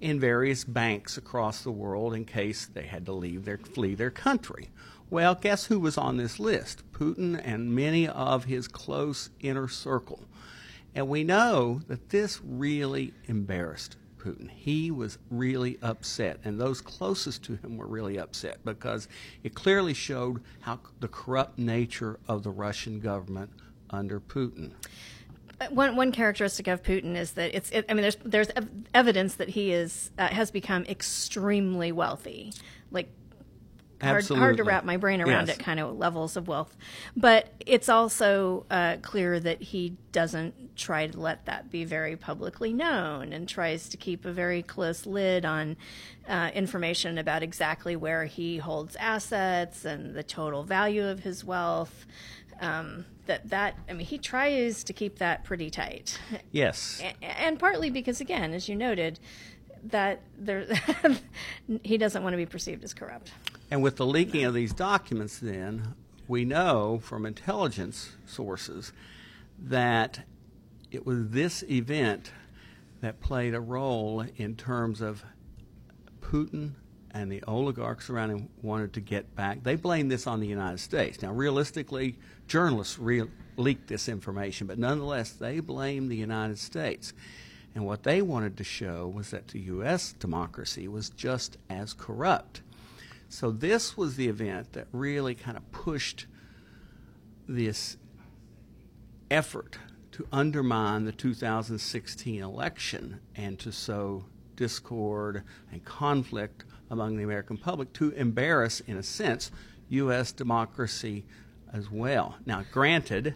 in 0.00 0.20
various 0.20 0.62
banks 0.62 1.16
across 1.16 1.62
the 1.62 1.70
world 1.70 2.14
in 2.14 2.24
case 2.24 2.66
they 2.66 2.82
had 2.82 3.06
to 3.06 3.12
leave 3.12 3.44
their 3.44 3.58
flee 3.58 3.94
their 3.94 4.10
country. 4.10 4.68
Well, 5.08 5.36
guess 5.36 5.66
who 5.66 5.78
was 5.78 5.96
on 5.96 6.16
this 6.16 6.40
list? 6.40 6.82
Putin 6.92 7.40
and 7.44 7.74
many 7.74 8.08
of 8.08 8.44
his 8.44 8.66
close 8.66 9.30
inner 9.40 9.68
circle. 9.68 10.24
And 10.94 11.08
we 11.08 11.22
know 11.22 11.80
that 11.86 12.08
this 12.08 12.40
really 12.42 13.12
embarrassed 13.26 13.96
Putin. 14.18 14.50
He 14.50 14.90
was 14.90 15.18
really 15.30 15.78
upset, 15.80 16.40
and 16.42 16.60
those 16.60 16.80
closest 16.80 17.44
to 17.44 17.54
him 17.56 17.76
were 17.76 17.86
really 17.86 18.18
upset 18.18 18.64
because 18.64 19.06
it 19.44 19.54
clearly 19.54 19.94
showed 19.94 20.42
how 20.60 20.80
the 20.98 21.06
corrupt 21.06 21.58
nature 21.58 22.18
of 22.26 22.42
the 22.42 22.50
Russian 22.50 22.98
government 22.98 23.50
under 23.90 24.18
Putin. 24.18 24.72
Uh, 25.60 25.66
One 25.70 25.94
one 25.94 26.10
characteristic 26.10 26.66
of 26.66 26.82
Putin 26.82 27.14
is 27.14 27.32
that 27.32 27.54
it's. 27.54 27.70
It, 27.70 27.84
I 27.88 27.94
mean, 27.94 28.02
there's 28.02 28.16
there's 28.24 28.50
evidence 28.92 29.36
that 29.36 29.50
he 29.50 29.72
is 29.72 30.10
uh, 30.18 30.26
has 30.28 30.50
become 30.50 30.84
extremely 30.86 31.92
wealthy, 31.92 32.52
like. 32.90 33.08
Hard, 34.02 34.26
hard 34.28 34.56
to 34.58 34.64
wrap 34.64 34.84
my 34.84 34.96
brain 34.98 35.20
around 35.22 35.48
Yes. 35.48 35.56
it, 35.56 35.62
kind 35.62 35.80
of 35.80 35.96
levels 35.96 36.36
of 36.36 36.48
wealth. 36.48 36.76
But 37.16 37.48
it's 37.64 37.88
also 37.88 38.66
uh, 38.70 38.96
clear 39.02 39.40
that 39.40 39.62
he 39.62 39.96
doesn't 40.12 40.76
try 40.76 41.06
to 41.06 41.18
let 41.18 41.46
that 41.46 41.70
be 41.70 41.84
very 41.84 42.14
publicly 42.16 42.72
known 42.74 43.32
and 43.32 43.48
tries 43.48 43.88
to 43.88 43.96
keep 43.96 44.24
a 44.26 44.32
very 44.32 44.62
close 44.62 45.06
lid 45.06 45.44
on 45.46 45.76
uh, 46.28 46.50
information 46.54 47.16
about 47.16 47.42
exactly 47.42 47.96
where 47.96 48.26
he 48.26 48.58
holds 48.58 48.96
assets 48.96 49.84
and 49.86 50.14
the 50.14 50.22
total 50.22 50.62
value 50.62 51.06
of 51.06 51.20
his 51.20 51.44
wealth. 51.44 52.04
Um, 52.60 53.04
that 53.26 53.48
that 53.50 53.76
I 53.88 53.92
mean, 53.92 54.06
he 54.06 54.18
tries 54.18 54.84
to 54.84 54.92
keep 54.92 55.18
that 55.18 55.44
pretty 55.44 55.68
tight, 55.68 56.18
Yes. 56.52 57.02
A- 57.02 57.24
and 57.24 57.58
partly 57.58 57.90
because, 57.90 58.20
again, 58.20 58.54
as 58.54 58.68
you 58.68 58.76
noted, 58.76 59.18
that 59.84 60.20
there 60.38 60.66
he 61.82 61.98
doesn't 61.98 62.22
want 62.22 62.32
to 62.32 62.36
be 62.38 62.46
perceived 62.46 62.82
as 62.84 62.94
corrupt. 62.94 63.32
And 63.70 63.82
with 63.82 63.96
the 63.96 64.06
leaking 64.06 64.44
of 64.44 64.54
these 64.54 64.72
documents, 64.72 65.38
then, 65.38 65.94
we 66.28 66.44
know 66.44 67.00
from 67.02 67.26
intelligence 67.26 68.16
sources 68.26 68.92
that 69.58 70.20
it 70.90 71.06
was 71.06 71.28
this 71.30 71.62
event 71.64 72.32
that 73.00 73.20
played 73.20 73.54
a 73.54 73.60
role 73.60 74.24
in 74.36 74.56
terms 74.56 75.00
of 75.00 75.24
Putin 76.20 76.72
and 77.10 77.32
the 77.32 77.42
oligarchs 77.44 78.10
around 78.10 78.30
him 78.30 78.48
wanted 78.62 78.92
to 78.92 79.00
get 79.00 79.34
back. 79.34 79.62
They 79.62 79.76
blamed 79.76 80.10
this 80.10 80.26
on 80.26 80.40
the 80.40 80.46
United 80.46 80.78
States. 80.78 81.22
Now, 81.22 81.32
realistically, 81.32 82.18
journalists 82.46 82.98
re- 82.98 83.24
leaked 83.56 83.88
this 83.88 84.08
information, 84.08 84.66
but 84.66 84.78
nonetheless, 84.78 85.32
they 85.32 85.60
blamed 85.60 86.10
the 86.10 86.16
United 86.16 86.58
States. 86.58 87.14
And 87.74 87.86
what 87.86 88.02
they 88.02 88.22
wanted 88.22 88.56
to 88.58 88.64
show 88.64 89.06
was 89.06 89.30
that 89.30 89.48
the 89.48 89.60
U.S. 89.60 90.14
democracy 90.14 90.88
was 90.88 91.10
just 91.10 91.56
as 91.70 91.92
corrupt. 91.92 92.62
So, 93.28 93.50
this 93.50 93.96
was 93.96 94.16
the 94.16 94.28
event 94.28 94.72
that 94.74 94.86
really 94.92 95.34
kind 95.34 95.56
of 95.56 95.70
pushed 95.72 96.26
this 97.48 97.96
effort 99.30 99.78
to 100.12 100.26
undermine 100.32 101.04
the 101.04 101.12
2016 101.12 102.42
election 102.42 103.20
and 103.34 103.58
to 103.58 103.72
sow 103.72 104.24
discord 104.54 105.42
and 105.70 105.84
conflict 105.84 106.64
among 106.90 107.16
the 107.16 107.24
American 107.24 107.56
public 107.56 107.92
to 107.94 108.10
embarrass, 108.12 108.80
in 108.80 108.96
a 108.96 109.02
sense, 109.02 109.50
U.S. 109.88 110.32
democracy 110.32 111.26
as 111.72 111.90
well. 111.90 112.36
Now, 112.46 112.64
granted, 112.72 113.34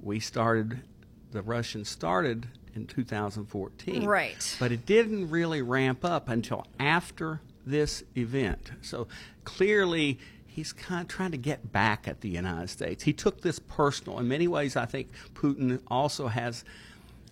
we 0.00 0.20
started, 0.20 0.82
the 1.30 1.42
Russians 1.42 1.88
started 1.88 2.48
in 2.74 2.86
2014. 2.86 4.04
Right. 4.04 4.56
But 4.58 4.72
it 4.72 4.86
didn't 4.86 5.30
really 5.30 5.62
ramp 5.62 6.04
up 6.04 6.28
until 6.28 6.66
after 6.78 7.40
this 7.66 8.02
event. 8.16 8.72
So 8.82 9.08
clearly, 9.44 10.18
he's 10.46 10.72
kind 10.72 11.02
of 11.02 11.08
trying 11.08 11.30
to 11.30 11.38
get 11.38 11.72
back 11.72 12.06
at 12.06 12.20
the 12.20 12.28
United 12.28 12.68
States. 12.68 13.04
He 13.04 13.12
took 13.12 13.40
this 13.40 13.58
personal. 13.58 14.18
In 14.18 14.28
many 14.28 14.48
ways, 14.48 14.76
I 14.76 14.86
think 14.86 15.10
Putin 15.34 15.80
also 15.86 16.28
has 16.28 16.64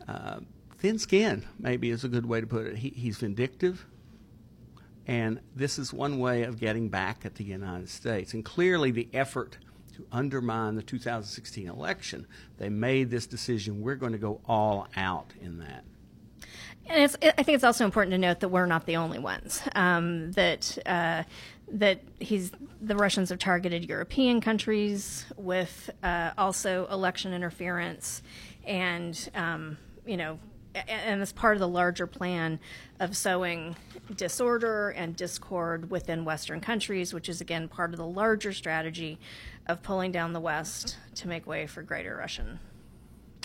uh, 0.09 0.41
thin 0.79 0.99
skin, 0.99 1.45
maybe 1.59 1.91
is 1.91 2.05
a 2.05 2.09
good 2.09 2.27
way 2.27 2.41
to 2.41 2.47
put 2.47 2.67
it. 2.67 2.77
He, 2.77 2.91
he's 2.91 3.19
vindictive. 3.19 3.87
And 5.07 5.41
this 5.55 5.79
is 5.79 5.93
one 5.93 6.19
way 6.19 6.45
of 6.45 6.59
getting 6.59 6.89
back 6.89 7.25
at 7.25 7.35
the 7.35 7.45
United 7.45 7.89
States. 7.89 8.33
And 8.33 8.45
clearly, 8.45 8.91
the 8.91 9.09
effort 9.13 9.59
to 9.95 10.07
undermine 10.13 10.77
the 10.77 10.83
2016 10.83 11.69
election, 11.69 12.27
they 12.59 12.69
made 12.69 13.11
this 13.11 13.27
decision 13.27 13.83
we're 13.83 13.97
going 13.97 14.13
to 14.13 14.19
go 14.19 14.41
all 14.47 14.87
out 14.97 15.33
in 15.41 15.59
that. 15.59 15.85
And 16.87 17.05
it's, 17.05 17.17
I 17.23 17.43
think 17.43 17.55
it's 17.55 17.65
also 17.65 17.85
important 17.85 18.13
to 18.13 18.19
note 18.19 18.41
that 18.41 18.49
we're 18.49 18.67
not 18.67 18.87
the 18.87 18.97
only 18.97 19.19
ones. 19.19 19.63
Um, 19.75 20.33
that 20.33 20.79
uh, 20.87 21.23
that 21.73 22.01
he's 22.19 22.51
the 22.81 22.97
Russians 22.97 23.29
have 23.29 23.39
targeted 23.39 23.89
European 23.89 24.41
countries 24.41 25.27
with 25.37 25.91
uh, 26.03 26.33
also 26.37 26.87
election 26.91 27.33
interference, 27.33 28.23
and 28.65 29.31
um, 29.35 29.79
you 30.05 30.17
know, 30.17 30.39
and 30.75 31.23
as 31.23 31.33
part 31.33 31.55
of 31.55 31.61
the 31.61 31.69
larger 31.69 32.07
plan 32.07 32.59
of 32.99 33.17
sowing 33.17 33.77
disorder 34.17 34.91
and 34.91 35.15
discord 35.17 35.91
within 35.91 36.25
Western 36.25 36.61
countries, 36.61 37.15
which 37.15 37.29
is 37.29 37.41
again 37.41 37.69
part 37.69 37.93
of 37.93 37.99
the 37.99 38.07
larger 38.07 38.53
strategy 38.53 39.19
of 39.67 39.83
pulling 39.83 40.11
down 40.11 40.33
the 40.33 40.41
West 40.41 40.97
to 41.15 41.29
make 41.29 41.47
way 41.47 41.67
for 41.67 41.83
greater 41.83 42.17
Russian 42.17 42.59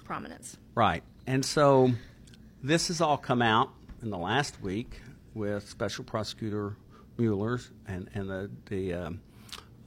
prominence. 0.04 0.58
Right, 0.74 1.04
and 1.28 1.46
so 1.46 1.92
this 2.66 2.88
has 2.88 3.00
all 3.00 3.18
come 3.18 3.44
out 3.44 3.70
in 4.02 4.10
the 4.10 4.18
last 4.18 4.60
week 4.60 5.00
with 5.36 5.70
Special 5.70 6.04
Prosecutor 6.04 6.76
Mueller 7.16 7.60
and, 7.88 8.10
and 8.16 8.28
the 8.28 8.50
the, 8.66 8.94
um, 8.94 9.22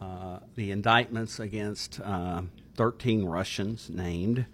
uh, 0.01 0.39
the 0.55 0.71
indictments 0.71 1.41
against 1.41 2.01
uh, 2.01 2.43
13 2.77 3.25
Russians 3.25 3.91
named 3.91 4.47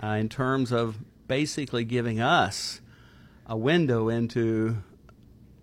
uh, 0.00 0.06
in 0.06 0.28
terms 0.28 0.70
of 0.70 0.98
basically 1.26 1.84
giving 1.84 2.20
us 2.20 2.80
a 3.44 3.56
window 3.56 4.08
into 4.08 4.76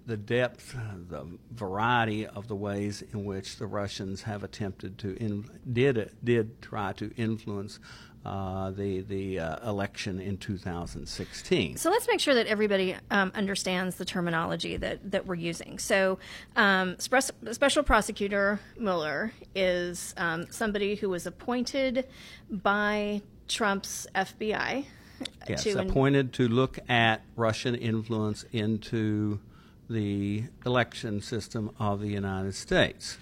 the 0.05 0.17
depth, 0.17 0.75
the 1.07 1.25
variety 1.53 2.27
of 2.27 2.49
the 2.49 2.55
ways 2.55 3.01
in 3.13 3.23
which 3.23 3.55
the 3.55 3.67
Russians 3.67 4.23
have 4.23 4.43
attempted 4.43 4.97
to 4.97 5.15
in, 5.15 5.49
did 5.71 6.11
did 6.21 6.61
try 6.61 6.91
to 6.93 7.13
influence 7.15 7.79
uh, 8.25 8.69
the 8.71 9.01
the 9.01 9.39
uh, 9.39 9.69
election 9.69 10.19
in 10.19 10.37
2016. 10.37 11.77
So 11.77 11.89
let's 11.89 12.07
make 12.07 12.19
sure 12.19 12.35
that 12.35 12.47
everybody 12.47 12.95
um, 13.09 13.31
understands 13.33 13.95
the 13.95 14.05
terminology 14.05 14.77
that, 14.77 15.11
that 15.11 15.25
we're 15.25 15.35
using. 15.35 15.79
So, 15.79 16.19
um, 16.55 16.97
Special 16.99 17.83
Prosecutor 17.83 18.59
Mueller 18.77 19.33
is 19.55 20.13
um, 20.17 20.45
somebody 20.51 20.95
who 20.95 21.09
was 21.09 21.25
appointed 21.25 22.07
by 22.49 23.21
Trump's 23.47 24.07
FBI. 24.13 24.85
Yes, 25.47 25.63
to 25.63 25.79
appointed 25.79 26.27
in- 26.27 26.31
to 26.31 26.47
look 26.47 26.79
at 26.89 27.21
Russian 27.35 27.75
influence 27.75 28.45
into 28.51 29.39
the 29.89 30.43
election 30.65 31.21
system 31.21 31.71
of 31.79 32.01
the 32.01 32.07
United 32.07 32.55
States. 32.55 33.17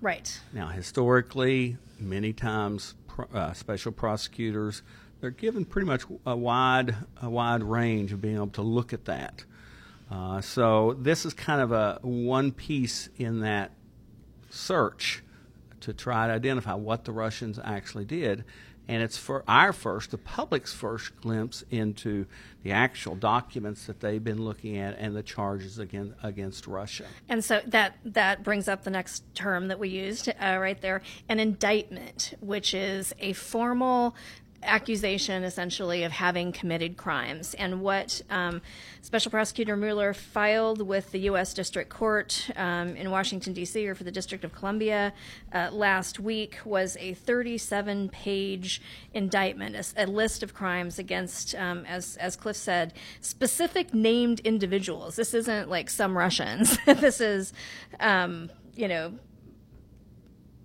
Right. 0.00 0.40
Now, 0.52 0.68
historically, 0.68 1.76
many 1.98 2.32
times 2.32 2.94
uh, 3.32 3.52
special 3.52 3.92
prosecutors 3.92 4.82
they're 5.20 5.30
given 5.30 5.64
pretty 5.64 5.86
much 5.86 6.04
a 6.24 6.36
wide 6.36 6.94
a 7.22 7.30
wide 7.30 7.62
range 7.62 8.12
of 8.12 8.20
being 8.20 8.36
able 8.36 8.48
to 8.48 8.62
look 8.62 8.92
at 8.92 9.06
that. 9.06 9.44
Uh, 10.10 10.40
so 10.40 10.96
this 11.00 11.24
is 11.24 11.34
kind 11.34 11.60
of 11.60 11.72
a 11.72 11.98
one 12.02 12.52
piece 12.52 13.08
in 13.16 13.40
that 13.40 13.72
search 14.50 15.22
to 15.80 15.92
try 15.92 16.26
to 16.26 16.32
identify 16.32 16.74
what 16.74 17.04
the 17.04 17.12
Russians 17.12 17.58
actually 17.62 18.04
did 18.04 18.44
and 18.88 19.02
it's 19.02 19.18
for 19.18 19.42
our 19.48 19.72
first, 19.72 20.10
the 20.10 20.18
public's 20.18 20.72
first 20.72 21.20
glimpse 21.20 21.64
into 21.70 22.26
the 22.62 22.72
actual 22.72 23.16
documents 23.16 23.86
that 23.86 24.00
they've 24.00 24.22
been 24.22 24.42
looking 24.44 24.76
at 24.78 24.96
and 24.98 25.14
the 25.14 25.22
charges 25.22 25.78
against, 25.78 26.14
against 26.22 26.66
Russia. 26.66 27.04
And 27.28 27.44
so 27.44 27.60
that 27.66 27.96
that 28.04 28.42
brings 28.42 28.68
up 28.68 28.84
the 28.84 28.90
next 28.90 29.24
term 29.34 29.68
that 29.68 29.78
we 29.78 29.88
used 29.88 30.28
uh, 30.28 30.58
right 30.60 30.80
there, 30.80 31.02
an 31.28 31.40
indictment, 31.40 32.34
which 32.40 32.74
is 32.74 33.12
a 33.18 33.32
formal 33.32 34.14
accusation 34.66 35.44
essentially 35.44 36.02
of 36.04 36.12
having 36.12 36.52
committed 36.52 36.96
crimes. 36.96 37.54
And 37.54 37.80
what 37.80 38.20
um, 38.30 38.60
Special 39.02 39.30
Prosecutor 39.30 39.76
Mueller 39.76 40.12
filed 40.12 40.82
with 40.82 41.12
the 41.12 41.20
U.S. 41.20 41.54
District 41.54 41.88
Court 41.88 42.50
um, 42.56 42.96
in 42.96 43.10
Washington, 43.10 43.52
D.C., 43.52 43.86
or 43.86 43.94
for 43.94 44.04
the 44.04 44.10
District 44.10 44.44
of 44.44 44.52
Columbia 44.52 45.12
uh, 45.52 45.70
last 45.72 46.20
week 46.20 46.58
was 46.64 46.96
a 46.98 47.14
37 47.14 48.08
page 48.08 48.82
indictment, 49.14 49.76
a, 49.76 50.04
a, 50.04 50.06
list 50.06 50.42
of 50.42 50.54
crimes 50.54 50.98
against, 50.98 51.54
um, 51.54 51.84
as, 51.86 52.16
as 52.16 52.36
Cliff 52.36 52.56
said, 52.56 52.92
specific 53.20 53.94
named 53.94 54.40
individuals. 54.40 55.16
This 55.16 55.34
isn't 55.34 55.68
like 55.68 55.88
some 55.90 56.16
Russians. 56.16 56.76
this 56.86 57.20
is, 57.20 57.52
um, 58.00 58.50
you 58.74 58.88
know, 58.88 59.14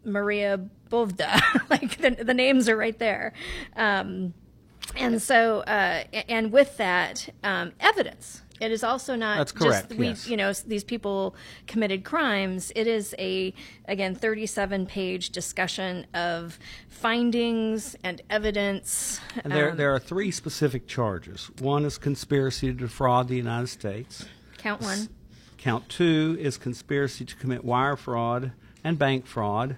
Maria 0.03 0.59
Bovda. 0.91 1.41
like 1.69 1.97
the, 1.97 2.23
the 2.23 2.33
names 2.33 2.69
are 2.69 2.77
right 2.77 2.97
there. 2.99 3.33
Um, 3.75 4.33
and 4.95 5.21
so, 5.21 5.59
uh, 5.61 6.03
and 6.27 6.51
with 6.51 6.77
that, 6.77 7.29
um, 7.43 7.71
evidence. 7.79 8.41
It 8.59 8.71
is 8.71 8.83
also 8.83 9.15
not 9.15 9.39
That's 9.39 9.51
correct, 9.51 9.89
just 9.89 9.99
we, 9.99 10.09
yes. 10.09 10.27
you 10.27 10.37
know, 10.37 10.53
these 10.53 10.83
people 10.83 11.35
committed 11.65 12.03
crimes. 12.03 12.71
It 12.75 12.85
is 12.85 13.15
a 13.17 13.55
again 13.85 14.13
37 14.13 14.85
page 14.85 15.31
discussion 15.31 16.05
of 16.13 16.59
findings 16.87 17.95
and 18.03 18.21
evidence. 18.29 19.19
And 19.43 19.51
there, 19.51 19.71
um, 19.71 19.77
there 19.77 19.95
are 19.95 19.97
three 19.99 20.29
specific 20.29 20.85
charges. 20.85 21.49
One 21.57 21.85
is 21.85 21.97
conspiracy 21.97 22.67
to 22.67 22.73
defraud 22.73 23.29
the 23.29 23.35
United 23.35 23.67
States. 23.67 24.25
Count 24.59 24.81
one. 24.81 25.09
Count 25.57 25.89
two 25.89 26.37
is 26.39 26.57
conspiracy 26.57 27.25
to 27.25 27.35
commit 27.37 27.65
wire 27.65 27.95
fraud 27.95 28.51
and 28.83 28.99
bank 28.99 29.25
fraud. 29.25 29.77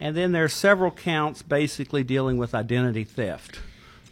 And 0.00 0.16
then 0.16 0.32
there's 0.32 0.52
several 0.52 0.90
counts 0.90 1.42
basically 1.42 2.04
dealing 2.04 2.38
with 2.38 2.54
identity 2.54 3.04
theft. 3.04 3.58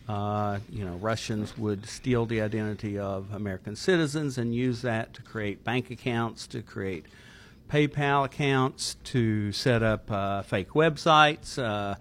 Uh, 0.09 0.59
you 0.71 0.85
know, 0.85 0.95
Russians 0.97 1.57
would 1.59 1.87
steal 1.87 2.27
the 2.27 2.41
identity 2.41 2.99
of 2.99 3.33
American 3.33 3.75
citizens 3.75 4.39
and 4.39 4.55
use 4.55 4.83
that 4.83 5.15
to 5.15 5.23
create 5.23 5.65
bank 5.65 5.91
accounts, 5.91 6.47
to 6.49 6.63
create 6.63 7.07
PayPal 7.69 8.25
accounts, 8.25 8.97
to 9.05 9.51
set 9.53 9.83
up 9.83 10.11
uh, 10.11 10.43
fake 10.43 10.71
websites, 10.71 11.59
uh, 11.61 11.97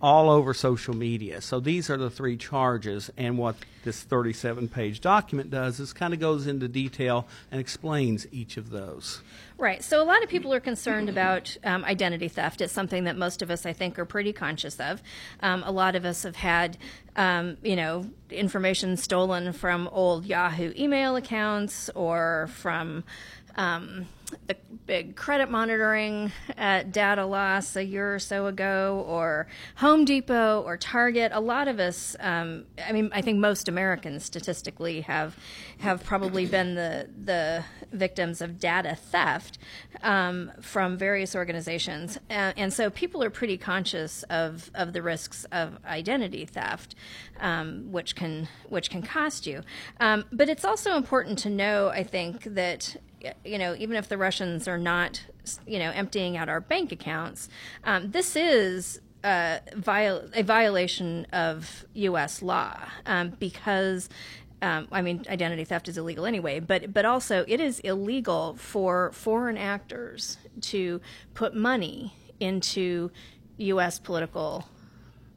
all 0.00 0.30
over 0.30 0.54
social 0.54 0.94
media. 0.94 1.40
So 1.40 1.60
these 1.60 1.90
are 1.90 1.96
the 1.96 2.10
three 2.10 2.36
charges, 2.36 3.10
and 3.16 3.38
what 3.38 3.56
this 3.84 4.02
37 4.02 4.68
page 4.68 5.00
document 5.00 5.50
does 5.50 5.78
is 5.78 5.92
kind 5.92 6.14
of 6.14 6.20
goes 6.20 6.46
into 6.46 6.68
detail 6.68 7.26
and 7.50 7.60
explains 7.60 8.26
each 8.32 8.56
of 8.56 8.70
those. 8.70 9.20
Right. 9.56 9.84
So 9.84 10.02
a 10.02 10.04
lot 10.04 10.24
of 10.24 10.28
people 10.28 10.52
are 10.52 10.58
concerned 10.58 11.08
about 11.08 11.56
um, 11.62 11.84
identity 11.84 12.26
theft. 12.26 12.60
It's 12.60 12.72
something 12.72 13.04
that 13.04 13.16
most 13.16 13.40
of 13.40 13.52
us, 13.52 13.64
I 13.64 13.72
think, 13.72 14.00
are 14.00 14.04
pretty 14.04 14.32
conscious 14.32 14.80
of. 14.80 15.00
Um, 15.40 15.62
a 15.64 15.70
lot 15.70 15.94
of 15.94 16.04
us 16.04 16.24
have 16.24 16.34
had, 16.34 16.76
um, 17.14 17.56
you 17.62 17.76
know, 17.76 18.04
information 18.30 18.96
stolen 18.96 19.52
from 19.52 19.86
old 19.92 20.26
Yahoo 20.26 20.72
email 20.76 21.14
accounts 21.14 21.88
or 21.94 22.48
from 22.52 23.04
um, 23.56 24.06
the 24.46 24.56
big 24.86 25.16
credit 25.16 25.50
monitoring 25.50 26.30
data 26.56 27.24
loss 27.24 27.76
a 27.76 27.84
year 27.84 28.14
or 28.14 28.18
so 28.18 28.46
ago, 28.46 29.04
or 29.06 29.46
Home 29.76 30.04
Depot 30.04 30.62
or 30.62 30.76
Target. 30.76 31.32
A 31.34 31.40
lot 31.40 31.68
of 31.68 31.78
us, 31.78 32.16
um, 32.20 32.64
I 32.84 32.92
mean, 32.92 33.10
I 33.12 33.22
think 33.22 33.38
most 33.38 33.68
Americans 33.68 34.24
statistically 34.24 35.02
have 35.02 35.36
have 35.78 36.04
probably 36.04 36.46
been 36.46 36.74
the 36.74 37.08
the 37.24 37.64
victims 37.92 38.40
of 38.40 38.58
data 38.58 38.96
theft 38.96 39.58
um, 40.02 40.50
from 40.60 40.98
various 40.98 41.34
organizations, 41.34 42.18
uh, 42.30 42.52
and 42.56 42.72
so 42.72 42.90
people 42.90 43.22
are 43.22 43.30
pretty 43.30 43.56
conscious 43.56 44.22
of 44.24 44.70
of 44.74 44.92
the 44.92 45.02
risks 45.02 45.44
of 45.52 45.78
identity 45.86 46.44
theft, 46.44 46.94
um, 47.40 47.90
which 47.90 48.14
can 48.16 48.48
which 48.68 48.90
can 48.90 49.02
cost 49.02 49.46
you. 49.46 49.62
Um, 50.00 50.24
but 50.32 50.48
it's 50.48 50.64
also 50.64 50.96
important 50.96 51.38
to 51.40 51.50
know, 51.50 51.88
I 51.88 52.02
think, 52.02 52.42
that 52.54 52.96
you 53.44 53.58
know, 53.58 53.74
even 53.78 53.96
if 53.96 54.08
the 54.08 54.18
Russians 54.18 54.66
are 54.68 54.78
not, 54.78 55.24
you 55.66 55.78
know, 55.78 55.90
emptying 55.90 56.36
out 56.36 56.48
our 56.48 56.60
bank 56.60 56.92
accounts, 56.92 57.48
um, 57.84 58.10
this 58.10 58.36
is 58.36 59.00
uh, 59.22 59.58
viol- 59.76 60.28
a 60.34 60.42
violation 60.42 61.26
of 61.32 61.84
U.S. 61.94 62.42
law 62.42 62.78
um, 63.06 63.30
because 63.38 64.08
um, 64.62 64.88
I 64.92 65.02
mean, 65.02 65.24
identity 65.28 65.64
theft 65.64 65.88
is 65.88 65.98
illegal 65.98 66.24
anyway, 66.26 66.58
but 66.60 66.92
but 66.92 67.04
also 67.04 67.44
it 67.48 67.60
is 67.60 67.80
illegal 67.80 68.54
for 68.54 69.12
foreign 69.12 69.58
actors 69.58 70.38
to 70.62 71.00
put 71.34 71.54
money 71.54 72.14
into 72.40 73.10
U.S. 73.58 73.98
political. 73.98 74.66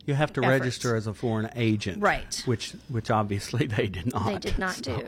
You 0.05 0.13
have 0.13 0.31
to 0.33 0.41
efforts. 0.43 0.61
register 0.61 0.95
as 0.95 1.05
a 1.07 1.13
foreign 1.13 1.49
agent, 1.55 2.01
Right. 2.01 2.41
Which, 2.45 2.71
which 2.87 3.11
obviously 3.11 3.67
they 3.77 3.87
did 3.87 4.13
not. 4.13 4.25
They 4.25 4.37
did 4.37 4.57
not 4.57 4.75
So- 4.75 4.97
do. 4.97 5.05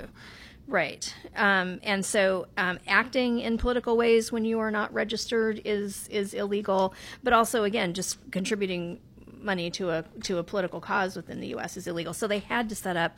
Right. 0.70 1.12
Um, 1.36 1.80
and 1.82 2.06
so 2.06 2.46
um, 2.56 2.78
acting 2.88 3.40
in 3.40 3.58
political 3.58 3.98
ways 3.98 4.32
when 4.32 4.46
you 4.46 4.60
are 4.60 4.70
not 4.70 4.94
registered 4.94 5.62
is 5.66 6.08
is 6.10 6.36
illegal, 6.36 6.94
but 7.24 7.34
also 7.34 7.64
again 7.64 7.96
just 7.96 8.20
contributing 8.32 9.00
money 9.42 9.72
to 9.72 9.90
a 9.90 10.04
to 10.24 10.38
a 10.38 10.44
political 10.44 10.80
cause 10.80 11.16
within 11.16 11.40
the 11.40 11.48
U.S. 11.48 11.76
is 11.76 11.88
illegal. 11.88 12.14
So 12.14 12.28
they 12.28 12.40
had 12.40 12.70
to 12.70 12.76
set 12.76 12.98
up. 12.98 13.18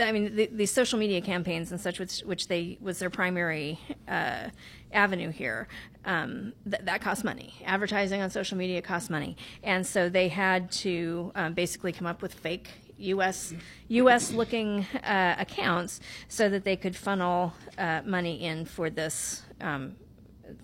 I 0.00 0.10
mean, 0.10 0.34
the, 0.34 0.46
the 0.46 0.66
social 0.66 0.98
media 0.98 1.20
campaigns 1.20 1.70
and 1.70 1.80
such, 1.80 2.00
which 2.00 2.20
which 2.20 2.48
they 2.48 2.76
was 2.80 2.98
their 2.98 3.10
primary 3.10 3.78
uh, 4.08 4.48
avenue 4.92 5.30
here. 5.30 5.68
Um, 6.04 6.54
th- 6.68 6.82
that 6.82 7.02
costs 7.02 7.22
money. 7.22 7.54
Advertising 7.64 8.20
on 8.20 8.30
social 8.30 8.58
media 8.58 8.82
costs 8.82 9.10
money, 9.10 9.36
and 9.62 9.86
so 9.86 10.08
they 10.08 10.28
had 10.28 10.72
to 10.72 11.30
um, 11.36 11.54
basically 11.54 11.92
come 11.92 12.06
up 12.06 12.20
with 12.20 12.34
fake 12.34 12.68
U.S. 13.00 13.54
U.S. 13.88 14.32
looking 14.32 14.86
uh, 15.04 15.36
accounts 15.38 16.00
so 16.28 16.48
that 16.48 16.64
they 16.64 16.76
could 16.76 16.96
funnel 16.96 17.52
uh, 17.78 18.02
money 18.04 18.44
in 18.44 18.64
for 18.64 18.90
this 18.90 19.42
um, 19.60 19.96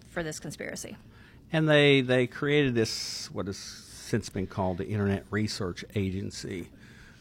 for 0.09 0.23
this 0.23 0.39
conspiracy. 0.41 0.97
And 1.53 1.69
they, 1.69 2.01
they 2.01 2.27
created 2.27 2.75
this, 2.75 3.31
what 3.33 3.47
has 3.47 3.57
since 3.57 4.29
been 4.29 4.47
called 4.47 4.79
the 4.79 4.87
Internet 4.89 5.25
Research 5.31 5.85
Agency, 5.95 6.69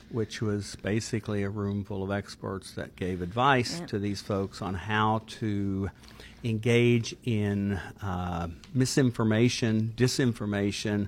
which 0.09 0.41
was 0.41 0.75
basically 0.81 1.43
a 1.43 1.49
room 1.49 1.83
full 1.83 2.03
of 2.03 2.11
experts 2.11 2.71
that 2.73 2.95
gave 2.95 3.21
advice 3.21 3.79
Yeah. 3.79 3.85
to 3.87 3.99
these 3.99 4.21
folks 4.21 4.61
on 4.61 4.73
how 4.75 5.21
to 5.27 5.89
engage 6.43 7.15
in 7.23 7.73
uh, 8.01 8.47
misinformation, 8.73 9.93
disinformation 9.97 11.07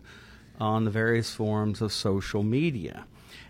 on 0.59 0.85
the 0.85 0.91
various 0.91 1.33
forms 1.33 1.81
of 1.81 1.93
social 1.93 2.43
media. 2.43 3.05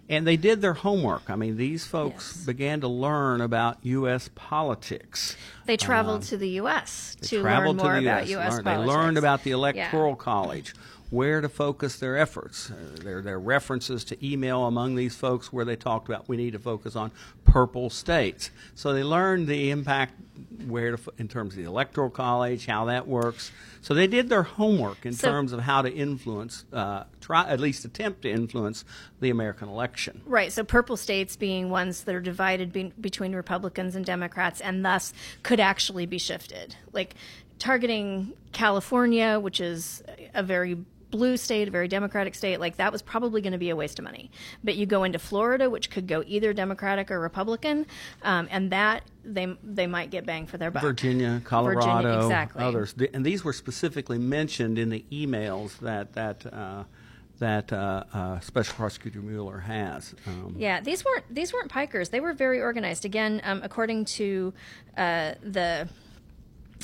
And 0.09 0.25
they 0.25 0.37
did 0.37 0.61
their 0.61 0.73
homework. 0.73 1.29
I 1.29 1.35
mean, 1.35 1.57
these 1.57 1.85
folks 1.85 2.33
Yes. 2.37 2.45
began 2.45 2.79
to 2.81 2.87
learn 2.87 3.41
about 3.41 3.77
U.S. 3.83 4.29
politics. 4.35 5.35
They 5.65 5.75
traveled 5.75 6.17
um, 6.21 6.27
to 6.27 6.37
the 6.37 6.49
U.S. 6.61 7.17
to 7.23 7.43
learn 7.43 7.75
more 7.75 7.95
to 7.95 8.01
the 8.01 8.07
about 8.07 8.23
US, 8.23 8.29
U.S. 8.29 8.51
learned- 8.53 8.65
politics. 8.65 8.87
They 8.93 8.97
learned 8.97 9.17
about 9.17 9.43
the 9.43 9.49
Yeah. 9.49 9.55
electoral 9.57 10.15
college, 10.15 10.73
where 11.09 11.41
to 11.41 11.49
focus 11.49 11.97
their 11.97 12.17
efforts. 12.17 12.69
Uh, 12.69 12.75
there, 13.01 13.21
there 13.21 13.35
are 13.35 13.39
references 13.39 14.03
to 14.05 14.25
email 14.25 14.65
among 14.65 14.95
these 14.95 15.15
folks 15.15 15.53
where 15.53 15.63
they 15.63 15.75
talked 15.75 16.09
about 16.09 16.27
we 16.27 16.37
need 16.37 16.51
to 16.51 16.59
focus 16.59 16.95
on 16.95 17.11
purple 17.45 17.89
states. 17.89 18.51
So 18.75 18.93
they 18.93 19.03
learned 19.03 19.47
the 19.47 19.69
impact 19.71 20.15
where 20.67 20.97
to, 20.97 21.13
in 21.17 21.27
terms 21.27 21.53
of 21.53 21.57
the 21.59 21.63
electoral 21.63 22.09
college, 22.09 22.65
how 22.65 22.85
that 22.85 23.07
works. 23.07 23.51
So 23.81 23.93
they 23.93 24.07
did 24.07 24.27
their 24.27 24.43
homework 24.43 25.05
in 25.05 25.13
So- 25.13 25.29
terms 25.29 25.53
of 25.53 25.61
how 25.61 25.81
to 25.81 25.91
influence, 25.91 26.65
uh, 26.73 27.05
try 27.21 27.47
at 27.47 27.59
least 27.59 27.85
attempt 27.85 28.23
to 28.23 28.29
influence 28.29 28.83
the 29.21 29.29
American 29.29 29.69
election. 29.69 30.21
Right. 30.25 30.51
So 30.51 30.63
purple 30.63 30.97
states 30.97 31.37
being 31.37 31.69
ones 31.69 32.03
that 32.03 32.13
are 32.13 32.19
divided 32.21 32.73
be- 32.73 32.93
between 32.99 33.33
Republicans 33.33 33.95
and 33.95 34.05
Democrats 34.05 34.59
and 34.59 34.83
thus 34.83 35.13
could 35.43 35.59
actually 35.61 36.05
be 36.05 36.17
shifted. 36.17 36.75
Like 36.91 37.15
targeting 37.59 38.33
California, 38.51 39.39
which 39.39 39.61
is 39.61 40.03
a 40.33 40.43
very 40.43 40.77
blue 41.11 41.37
state, 41.37 41.67
a 41.67 41.71
very 41.71 41.87
democratic 41.87 42.35
state, 42.35 42.59
like 42.59 42.77
that 42.77 42.91
was 42.91 43.01
probably 43.01 43.41
going 43.41 43.53
to 43.53 43.57
be 43.57 43.69
a 43.69 43.75
waste 43.75 43.99
of 43.99 44.03
money. 44.05 44.31
But 44.63 44.75
you 44.75 44.85
go 44.85 45.03
into 45.03 45.19
Florida, 45.19 45.69
which 45.69 45.89
could 45.89 46.07
go 46.07 46.23
either 46.25 46.53
Democratic 46.53 47.11
or 47.11 47.19
Republican, 47.19 47.85
um, 48.23 48.47
and 48.51 48.71
that 48.71 49.03
they 49.23 49.55
they 49.63 49.87
might 49.87 50.09
get 50.09 50.25
bang 50.25 50.45
for 50.45 50.57
their 50.57 50.71
buck. 50.71 50.83
Virginia, 50.83 51.41
Colorado, 51.43 52.23
exactly. 52.23 52.63
others, 52.63 52.95
and 53.13 53.25
these 53.25 53.43
were 53.43 53.53
specifically 53.53 54.17
mentioned 54.17 54.77
in 54.77 54.89
the 54.89 55.05
emails 55.11 55.79
that 55.79 56.13
that 56.13 56.45
uh, 56.51 56.83
that 57.39 57.71
uh, 57.71 58.03
uh, 58.13 58.39
Special 58.39 58.75
Prosecutor 58.75 59.19
Mueller 59.19 59.59
has. 59.59 60.15
Um, 60.25 60.55
Yeah, 60.57 60.81
these 60.81 61.05
weren't 61.05 61.25
these 61.33 61.53
weren't 61.53 61.71
pikers. 61.71 62.09
They 62.09 62.19
were 62.19 62.33
very 62.33 62.61
organized. 62.61 63.05
Again, 63.05 63.41
um, 63.43 63.61
according 63.63 64.05
to 64.05 64.53
uh, 64.97 65.33
the 65.41 65.87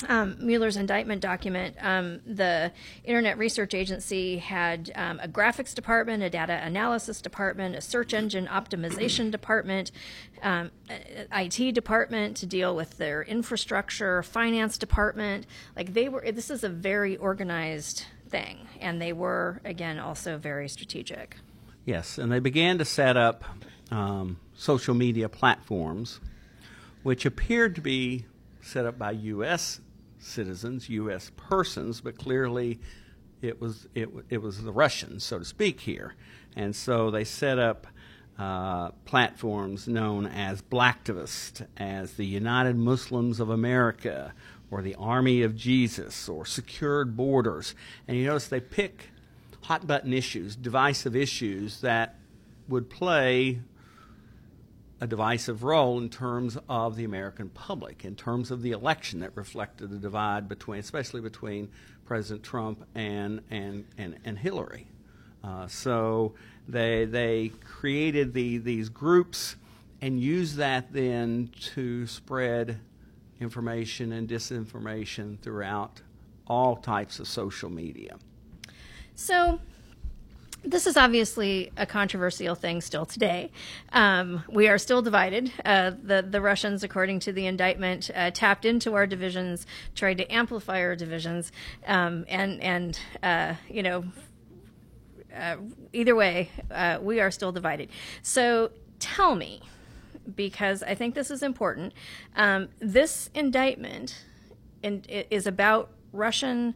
um, 0.08 0.36
Mueller's 0.40 0.76
indictment 0.76 1.20
document, 1.20 1.76
um, 1.80 2.20
the 2.26 2.72
Internet 3.04 3.38
Research 3.38 3.74
Agency 3.74 4.38
had 4.38 4.90
um, 4.94 5.20
a 5.22 5.28
graphics 5.28 5.74
department, 5.74 6.22
a 6.22 6.30
data 6.30 6.60
analysis 6.62 7.20
department, 7.20 7.76
a 7.76 7.80
search 7.80 8.12
engine 8.12 8.46
optimization 8.46 9.30
department, 9.30 9.92
um, 10.42 10.70
IT 10.88 11.74
department 11.74 12.36
to 12.38 12.46
deal 12.46 12.74
with 12.74 12.98
their 12.98 13.22
infrastructure, 13.22 14.22
finance 14.22 14.78
department. 14.78 15.46
Like 15.76 15.94
they 15.94 16.08
were, 16.08 16.30
this 16.32 16.50
is 16.50 16.64
a 16.64 16.68
very 16.68 17.16
organized 17.16 18.04
thing, 18.28 18.66
and 18.80 19.00
they 19.00 19.12
were 19.12 19.60
again 19.64 19.98
also 19.98 20.38
very 20.38 20.68
strategic. 20.68 21.36
Yes, 21.84 22.18
and 22.18 22.32
they 22.32 22.40
began 22.40 22.78
to 22.78 22.84
set 22.84 23.16
up 23.16 23.44
um, 23.90 24.38
social 24.54 24.94
media 24.94 25.28
platforms, 25.28 26.20
which 27.02 27.26
appeared 27.26 27.74
to 27.74 27.80
be 27.80 28.24
set 28.64 28.86
up 28.86 28.98
by 28.98 29.12
U.S. 29.12 29.80
citizens, 30.18 30.88
U.S. 30.88 31.30
persons, 31.36 32.00
but 32.00 32.18
clearly 32.18 32.80
it 33.42 33.60
was 33.60 33.86
it, 33.94 34.08
it 34.30 34.38
was 34.38 34.62
the 34.62 34.72
Russians, 34.72 35.24
so 35.24 35.38
to 35.38 35.44
speak, 35.44 35.80
here, 35.80 36.14
and 36.56 36.74
so 36.74 37.10
they 37.10 37.24
set 37.24 37.58
up. 37.58 37.86
Uh, 38.36 38.90
platforms 39.04 39.86
known 39.86 40.26
as 40.26 40.60
Blacktivist, 40.60 41.64
as 41.76 42.14
the 42.14 42.26
United 42.26 42.74
Muslims 42.74 43.38
of 43.38 43.48
America, 43.48 44.34
or 44.72 44.82
the 44.82 44.96
Army 44.96 45.42
of 45.42 45.54
Jesus, 45.54 46.28
or 46.28 46.44
Secured 46.44 47.16
Borders. 47.16 47.76
And 48.08 48.16
you 48.16 48.26
notice 48.26 48.48
they 48.48 48.58
pick 48.58 49.10
hot 49.62 49.86
button 49.86 50.12
issues, 50.12 50.56
divisive 50.56 51.14
issues 51.14 51.80
that 51.80 52.16
would 52.68 52.90
play 52.90 53.60
a 55.00 55.06
divisive 55.06 55.64
role 55.64 55.98
in 55.98 56.08
terms 56.08 56.56
of 56.68 56.96
the 56.96 57.04
American 57.04 57.48
public, 57.50 58.04
in 58.04 58.14
terms 58.14 58.50
of 58.50 58.62
the 58.62 58.70
election 58.70 59.20
that 59.20 59.36
reflected 59.36 59.90
the 59.90 59.98
divide 59.98 60.48
between, 60.48 60.80
especially 60.80 61.20
between 61.20 61.68
President 62.06 62.42
Trump 62.42 62.86
and 62.94 63.40
and 63.50 63.84
and, 63.98 64.16
and 64.24 64.38
Hillary. 64.38 64.86
Uh, 65.42 65.66
so 65.66 66.34
they 66.68 67.04
they 67.04 67.50
created 67.64 68.34
the 68.34 68.58
these 68.58 68.88
groups 68.88 69.56
and 70.00 70.20
used 70.20 70.56
that 70.56 70.92
then 70.92 71.50
to 71.60 72.06
spread 72.06 72.78
information 73.40 74.12
and 74.12 74.28
disinformation 74.28 75.38
throughout 75.40 76.02
all 76.46 76.76
types 76.76 77.18
of 77.18 77.26
social 77.26 77.70
media. 77.70 78.16
So, 79.14 79.60
this 80.64 80.86
is 80.86 80.96
obviously 80.96 81.70
a 81.76 81.86
controversial 81.86 82.54
thing 82.54 82.80
still 82.80 83.04
today. 83.04 83.50
Um, 83.92 84.42
we 84.48 84.68
are 84.68 84.78
still 84.78 85.02
divided. 85.02 85.52
Uh, 85.64 85.92
the 86.02 86.26
the 86.28 86.40
Russians, 86.40 86.82
according 86.82 87.20
to 87.20 87.32
the 87.32 87.46
indictment, 87.46 88.10
uh, 88.14 88.30
tapped 88.30 88.64
into 88.64 88.94
our 88.94 89.06
divisions, 89.06 89.66
tried 89.94 90.18
to 90.18 90.32
amplify 90.32 90.80
our 90.80 90.96
divisions, 90.96 91.52
um, 91.86 92.24
and 92.28 92.60
and 92.62 92.98
uh, 93.22 93.54
you 93.68 93.82
know, 93.82 94.04
uh, 95.36 95.56
either 95.92 96.14
way, 96.14 96.50
uh, 96.70 96.98
we 97.00 97.20
are 97.20 97.30
still 97.30 97.52
divided. 97.52 97.90
So, 98.22 98.70
tell 98.98 99.34
me, 99.34 99.60
because 100.34 100.82
I 100.82 100.94
think 100.94 101.14
this 101.14 101.30
is 101.30 101.42
important. 101.42 101.92
Um, 102.36 102.68
this 102.78 103.30
indictment 103.34 104.24
in, 104.82 105.02
is 105.08 105.46
about 105.46 105.90
Russian 106.12 106.74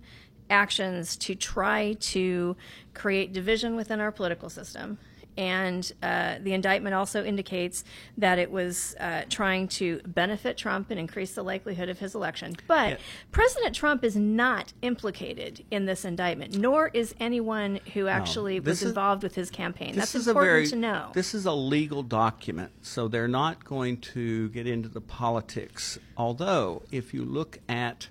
actions 0.50 1.16
to 1.16 1.34
try 1.34 1.94
to 2.00 2.56
create 2.94 3.32
division 3.32 3.76
within 3.76 4.00
our 4.00 4.12
political 4.12 4.48
system. 4.50 4.98
And 5.37 5.92
uh, 6.02 6.38
the 6.40 6.52
indictment 6.52 6.96
also 6.96 7.24
indicates 7.24 7.84
that 8.16 8.40
it 8.40 8.50
was 8.50 8.96
uh, 8.98 9.22
trying 9.30 9.68
to 9.68 10.00
benefit 10.04 10.56
Trump 10.56 10.90
and 10.90 10.98
increase 10.98 11.37
the 11.37 11.44
likelihood 11.44 11.88
of 11.88 12.00
his 12.00 12.16
election. 12.16 12.56
But 12.66 12.90
Yeah. 12.90 12.96
President 13.30 13.72
Trump 13.72 14.02
is 14.02 14.16
not 14.16 14.72
implicated 14.82 15.64
in 15.70 15.87
this 15.87 16.04
indictment, 16.04 16.58
nor 16.58 16.88
is 16.88 17.14
anyone 17.20 17.78
who 17.94 18.08
actually 18.08 18.58
this 18.58 18.66
was 18.68 18.82
is- 18.82 18.88
involved 18.88 19.22
with 19.22 19.37
his 19.37 19.48
campaign. 19.48 19.90
This 19.90 19.96
That's 20.11 20.14
is 20.16 20.26
important 20.26 20.48
a 20.50 20.54
very, 20.54 20.66
to 20.70 20.76
know. 20.76 21.11
This 21.14 21.34
is 21.34 21.46
a 21.46 21.52
legal 21.52 22.02
document, 22.02 22.72
so 22.82 23.06
they're 23.06 23.28
not 23.28 23.64
going 23.64 23.98
to 23.98 24.48
get 24.48 24.66
into 24.66 24.88
the 24.88 25.00
politics. 25.00 26.00
Although, 26.16 26.82
if 26.90 27.14
you 27.14 27.24
look 27.24 27.61
at 27.68 28.08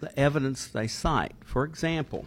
the 0.00 0.16
evidence 0.18 0.66
they 0.66 0.86
cite, 0.86 1.34
for 1.44 1.64
example, 1.64 2.26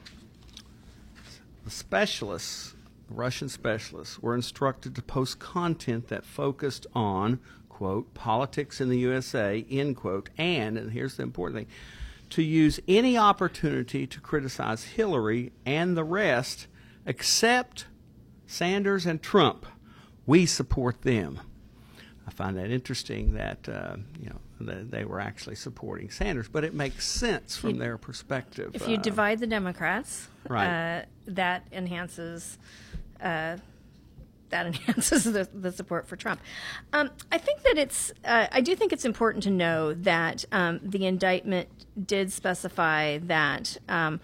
the 1.64 1.72
specialists, 1.72 2.74
the 3.08 3.14
Russian 3.14 3.50
specialists, 3.50 4.20
were 4.20 4.36
instructed 4.36 4.96
to 4.96 5.02
post 5.02 5.40
content 5.40 6.08
that 6.08 6.26
focused 6.26 6.88
on, 6.94 7.40
quote, 7.70 8.14
politics 8.14 8.82
in 8.82 8.90
the 8.90 9.00
USA, 9.00 9.66
end 9.70 9.96
quote, 9.96 10.30
and, 10.38 10.78
and 10.78 10.92
here's 10.92 11.18
the 11.18 11.24
important 11.24 11.60
thing, 11.60 11.76
to 12.32 12.42
use 12.42 12.80
any 12.88 13.18
opportunity 13.18 14.08
to 14.08 14.20
criticize 14.20 14.84
Hillary 14.86 15.52
and 15.66 15.96
the 15.96 16.04
rest 16.04 16.68
except 17.06 17.86
Sanders 18.48 19.06
and 19.06 19.22
Trump. 19.22 19.66
We 20.26 20.46
support 20.46 21.02
them. 21.02 21.40
I 22.28 22.32
find 22.32 22.58
that 22.58 22.70
interesting 22.70 23.34
that 23.34 23.68
uh, 23.68 23.98
you 24.20 24.30
know 24.30 24.40
that 24.66 24.92
they 24.92 25.06
were 25.06 25.20
actually 25.20 25.56
supporting 25.56 26.10
Sanders, 26.10 26.48
but 26.48 26.64
it 26.64 26.74
makes 26.74 27.08
sense 27.08 27.58
from 27.58 27.72
You- 27.72 27.80
their 27.80 27.98
perspective. 27.98 28.72
If 28.74 28.88
you 28.88 28.98
Uh, 28.98 29.02
divide 29.02 29.40
the 29.40 29.48
Democrats, 29.48 30.28
Right. 30.48 31.02
uh, 31.02 31.06
that 31.28 31.68
enhances 31.72 32.58
uh, 33.22 33.58
that 34.50 34.66
enhances 34.72 35.24
the, 35.24 35.48
the 35.54 35.72
support 35.72 36.08
for 36.08 36.16
Trump. 36.18 36.42
Um, 36.92 37.10
I 37.32 37.38
think 37.38 37.64
that 37.64 37.78
it's. 37.78 38.12
Uh, 38.26 38.48
I 38.52 38.60
do 38.62 38.76
think 38.76 38.92
it's 38.92 39.06
important 39.06 39.44
to 39.44 39.50
know 39.50 39.94
that 39.94 40.44
um, 40.52 40.80
the 40.84 41.06
indictment 41.06 41.70
did 42.08 42.34
specify 42.34 43.18
that 43.20 43.78
um, 43.88 44.20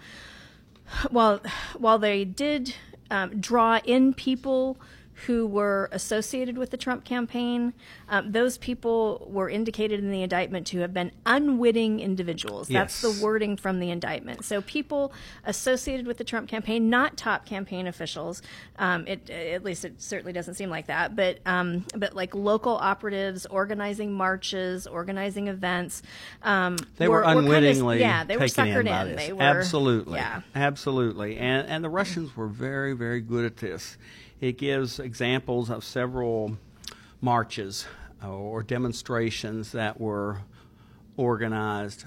while 1.10 1.40
while 1.78 1.98
they 1.98 2.24
did 2.26 2.74
um, 3.10 3.40
draw 3.40 3.78
in 3.84 4.12
people 4.12 4.78
who 5.26 5.46
were 5.46 5.88
associated 5.92 6.56
with 6.56 6.70
the 6.70 6.76
Trump 6.76 7.04
campaign, 7.04 7.72
um, 8.08 8.30
those 8.32 8.56
people 8.58 9.26
were 9.30 9.48
indicated 9.50 9.98
in 9.98 10.10
the 10.10 10.22
indictment 10.22 10.66
to 10.68 10.78
have 10.78 10.94
been 10.94 11.10
unwitting 11.26 11.98
individuals. 12.00 12.68
That's 12.68 13.02
Yes. 13.02 13.18
the 13.18 13.24
wording 13.24 13.56
from 13.56 13.80
the 13.80 13.90
indictment. 13.90 14.44
So 14.44 14.62
people 14.62 15.12
associated 15.44 16.06
with 16.06 16.18
the 16.18 16.24
Trump 16.24 16.48
campaign, 16.48 16.88
not 16.88 17.16
top 17.16 17.46
campaign 17.46 17.86
officials. 17.88 18.42
Um, 18.78 19.06
it, 19.08 19.28
at 19.28 19.64
least 19.64 19.84
it 19.84 20.00
certainly 20.00 20.32
doesn't 20.32 20.54
seem 20.54 20.70
like 20.70 20.86
that. 20.86 21.16
But 21.16 21.38
um, 21.46 21.84
but 21.96 22.14
like 22.14 22.34
local 22.34 22.76
operatives 22.76 23.44
organizing 23.46 24.12
marches, 24.12 24.86
organizing 24.86 25.48
events. 25.48 26.02
Um, 26.42 26.76
They 26.96 27.08
were, 27.08 27.22
kind 27.24 27.38
of- 27.38 27.44
unwittingly 27.44 28.00
yeah, 28.00 28.24
they 28.24 28.36
were 28.36 28.44
suckered 28.44 28.86
in 28.86 29.08
in. 29.10 29.16
They 29.16 29.32
were 29.32 29.42
absolutely, 29.42 30.18
yeah. 30.18 30.42
absolutely, 30.54 31.38
and 31.38 31.66
and 31.66 31.82
the 31.82 31.88
Russians 31.90 32.36
were 32.36 32.46
very 32.46 32.92
very 32.92 33.20
good 33.20 33.44
at 33.44 33.56
this. 33.56 33.96
It 34.40 34.58
gives 34.58 35.00
examples 35.00 35.68
of 35.70 35.84
several 35.84 36.56
marches 37.20 37.86
uh, 38.22 38.30
or 38.30 38.62
demonstrations 38.62 39.72
that 39.72 40.00
were 40.00 40.38
organized 41.16 42.04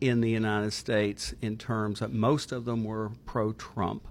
in 0.00 0.20
the 0.20 0.30
United 0.30 0.72
States 0.72 1.34
in 1.40 1.56
terms 1.56 2.02
of 2.02 2.12
most 2.12 2.52
of 2.52 2.64
them 2.64 2.84
were 2.84 3.10
pro 3.24 3.52
Trump. 3.52 4.06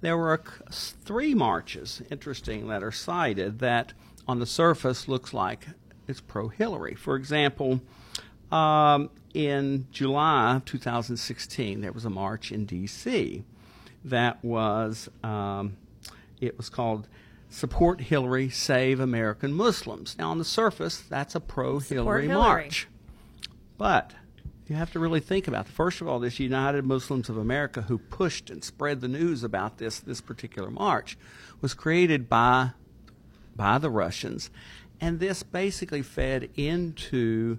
There 0.00 0.16
were 0.16 0.40
three 0.70 1.34
marches, 1.34 2.02
interesting, 2.10 2.68
that 2.68 2.82
are 2.82 2.92
cited 2.92 3.58
that 3.58 3.92
on 4.28 4.38
the 4.38 4.46
surface 4.46 5.08
looks 5.08 5.34
like 5.34 5.66
it's 6.06 6.20
pro 6.20 6.48
Hillary. 6.48 6.94
For 6.94 7.16
example, 7.16 7.80
um, 8.52 9.10
in 9.32 9.86
July 9.90 10.56
of 10.56 10.64
2016, 10.64 11.80
there 11.80 11.92
was 11.92 12.04
a 12.04 12.10
march 12.10 12.52
in 12.52 12.66
D.C. 12.66 13.42
that 14.04 14.44
was 14.44 15.08
um, 15.24 15.76
it 16.46 16.56
was 16.56 16.68
called 16.68 17.08
"Support 17.48 18.02
Hillary, 18.02 18.50
Save 18.50 19.00
American 19.00 19.52
Muslims." 19.52 20.16
Now, 20.18 20.30
on 20.30 20.38
the 20.38 20.44
surface, 20.44 20.98
that's 20.98 21.34
a 21.34 21.40
pro-Hillary 21.40 22.28
march, 22.28 22.88
but 23.78 24.12
you 24.66 24.76
have 24.76 24.92
to 24.92 24.98
really 24.98 25.20
think 25.20 25.46
about 25.46 25.66
it. 25.66 25.72
First 25.72 26.00
of 26.00 26.08
all, 26.08 26.18
this 26.18 26.40
United 26.40 26.84
Muslims 26.84 27.28
of 27.28 27.36
America, 27.36 27.82
who 27.82 27.98
pushed 27.98 28.48
and 28.48 28.64
spread 28.64 29.00
the 29.00 29.08
news 29.08 29.44
about 29.44 29.78
this 29.78 30.00
this 30.00 30.20
particular 30.20 30.70
march, 30.70 31.18
was 31.60 31.74
created 31.74 32.28
by 32.28 32.70
by 33.54 33.78
the 33.78 33.90
Russians, 33.90 34.50
and 35.00 35.20
this 35.20 35.42
basically 35.42 36.02
fed 36.02 36.48
into 36.56 37.58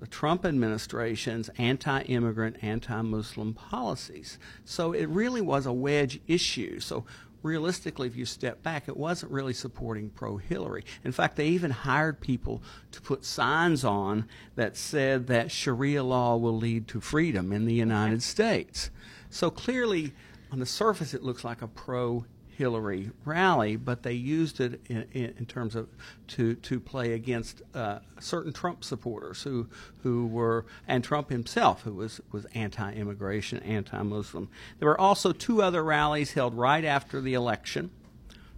the 0.00 0.06
Trump 0.06 0.46
administration's 0.46 1.50
anti 1.58 2.00
immigrant, 2.02 2.56
anti 2.62 3.02
Muslim 3.02 3.52
policies. 3.52 4.38
So 4.64 4.92
it 4.92 5.08
really 5.10 5.42
was 5.42 5.66
a 5.66 5.72
wedge 5.72 6.20
issue. 6.26 6.80
So 6.80 7.04
realistically, 7.42 8.06
if 8.06 8.16
you 8.16 8.24
step 8.24 8.62
back, 8.62 8.88
it 8.88 8.96
wasn't 8.96 9.32
really 9.32 9.52
supporting 9.52 10.10
pro 10.10 10.36
Hillary. 10.36 10.84
In 11.04 11.12
fact, 11.12 11.36
they 11.36 11.48
even 11.48 11.70
hired 11.70 12.20
people 12.20 12.62
to 12.92 13.00
put 13.00 13.24
signs 13.24 13.84
on 13.84 14.26
that 14.56 14.76
said 14.76 15.26
that 15.28 15.50
Sharia 15.50 16.02
law 16.02 16.36
will 16.36 16.56
lead 16.56 16.88
to 16.88 17.00
freedom 17.00 17.52
in 17.52 17.64
the 17.64 17.74
United 17.74 18.22
States. 18.22 18.90
So 19.30 19.50
clearly, 19.50 20.12
on 20.52 20.58
the 20.58 20.66
surface, 20.66 21.14
it 21.14 21.22
looks 21.22 21.44
like 21.44 21.62
a 21.62 21.68
pro 21.68 22.24
Hillary 22.60 23.10
rally, 23.24 23.74
but 23.74 24.02
they 24.02 24.12
used 24.12 24.60
it 24.60 24.82
in, 24.90 25.06
in, 25.14 25.46
terms 25.46 25.74
of 25.74 25.88
to 26.28 26.56
to 26.56 26.78
play 26.78 27.14
against 27.14 27.62
uh, 27.74 28.00
certain 28.18 28.52
Trump 28.52 28.84
supporters 28.84 29.42
who 29.42 29.66
who 30.02 30.26
were 30.26 30.66
and 30.86 31.02
Trump 31.02 31.30
himself 31.30 31.84
who 31.84 31.94
was 31.94 32.20
was 32.32 32.44
anti-immigration, 32.54 33.60
anti-Muslim. 33.60 34.50
There 34.78 34.90
were 34.90 35.00
also 35.00 35.32
two 35.32 35.62
other 35.62 35.82
rallies 35.82 36.32
held 36.34 36.52
right 36.52 36.84
after 36.84 37.22
the 37.22 37.32
election. 37.32 37.90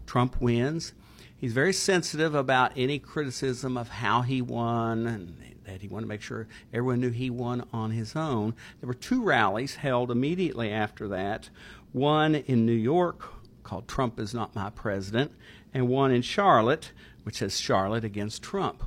Trump 0.05 0.41
wins. 0.41 0.95
He's 1.37 1.53
very 1.53 1.73
sensitive 1.73 2.35
about 2.35 2.73
any 2.77 2.99
criticism 2.99 3.77
of 3.77 3.89
how 3.89 4.23
he 4.23 4.43
won 4.43 5.07
and 5.07 5.37
that 5.65 5.81
he 5.81 5.87
wanted 5.87 6.07
to 6.07 6.09
make 6.09 6.23
sure 6.23 6.49
everyone 6.73 7.01
knew 7.01 7.11
he 7.11 7.31
won 7.31 7.69
on 7.73 7.93
his 7.93 8.17
own. 8.17 8.55
There 8.81 8.89
were 8.89 8.95
two 8.95 9.23
rallies 9.23 9.77
held 9.77 10.11
immediately 10.11 10.73
after 10.73 11.07
that 11.07 11.51
one 11.93 12.35
in 12.35 12.67
New 12.67 12.73
York 12.73 13.32
called 13.63 13.89
Trump 13.89 14.19
is 14.19 14.35
Not 14.35 14.55
My 14.55 14.71
President, 14.71 15.33
and 15.73 15.89
one 15.89 16.11
in 16.11 16.23
Charlotte, 16.23 16.93
which 17.23 17.37
says 17.37 17.61
Charlotte 17.61 18.05
against 18.05 18.43
Trump. 18.43 18.83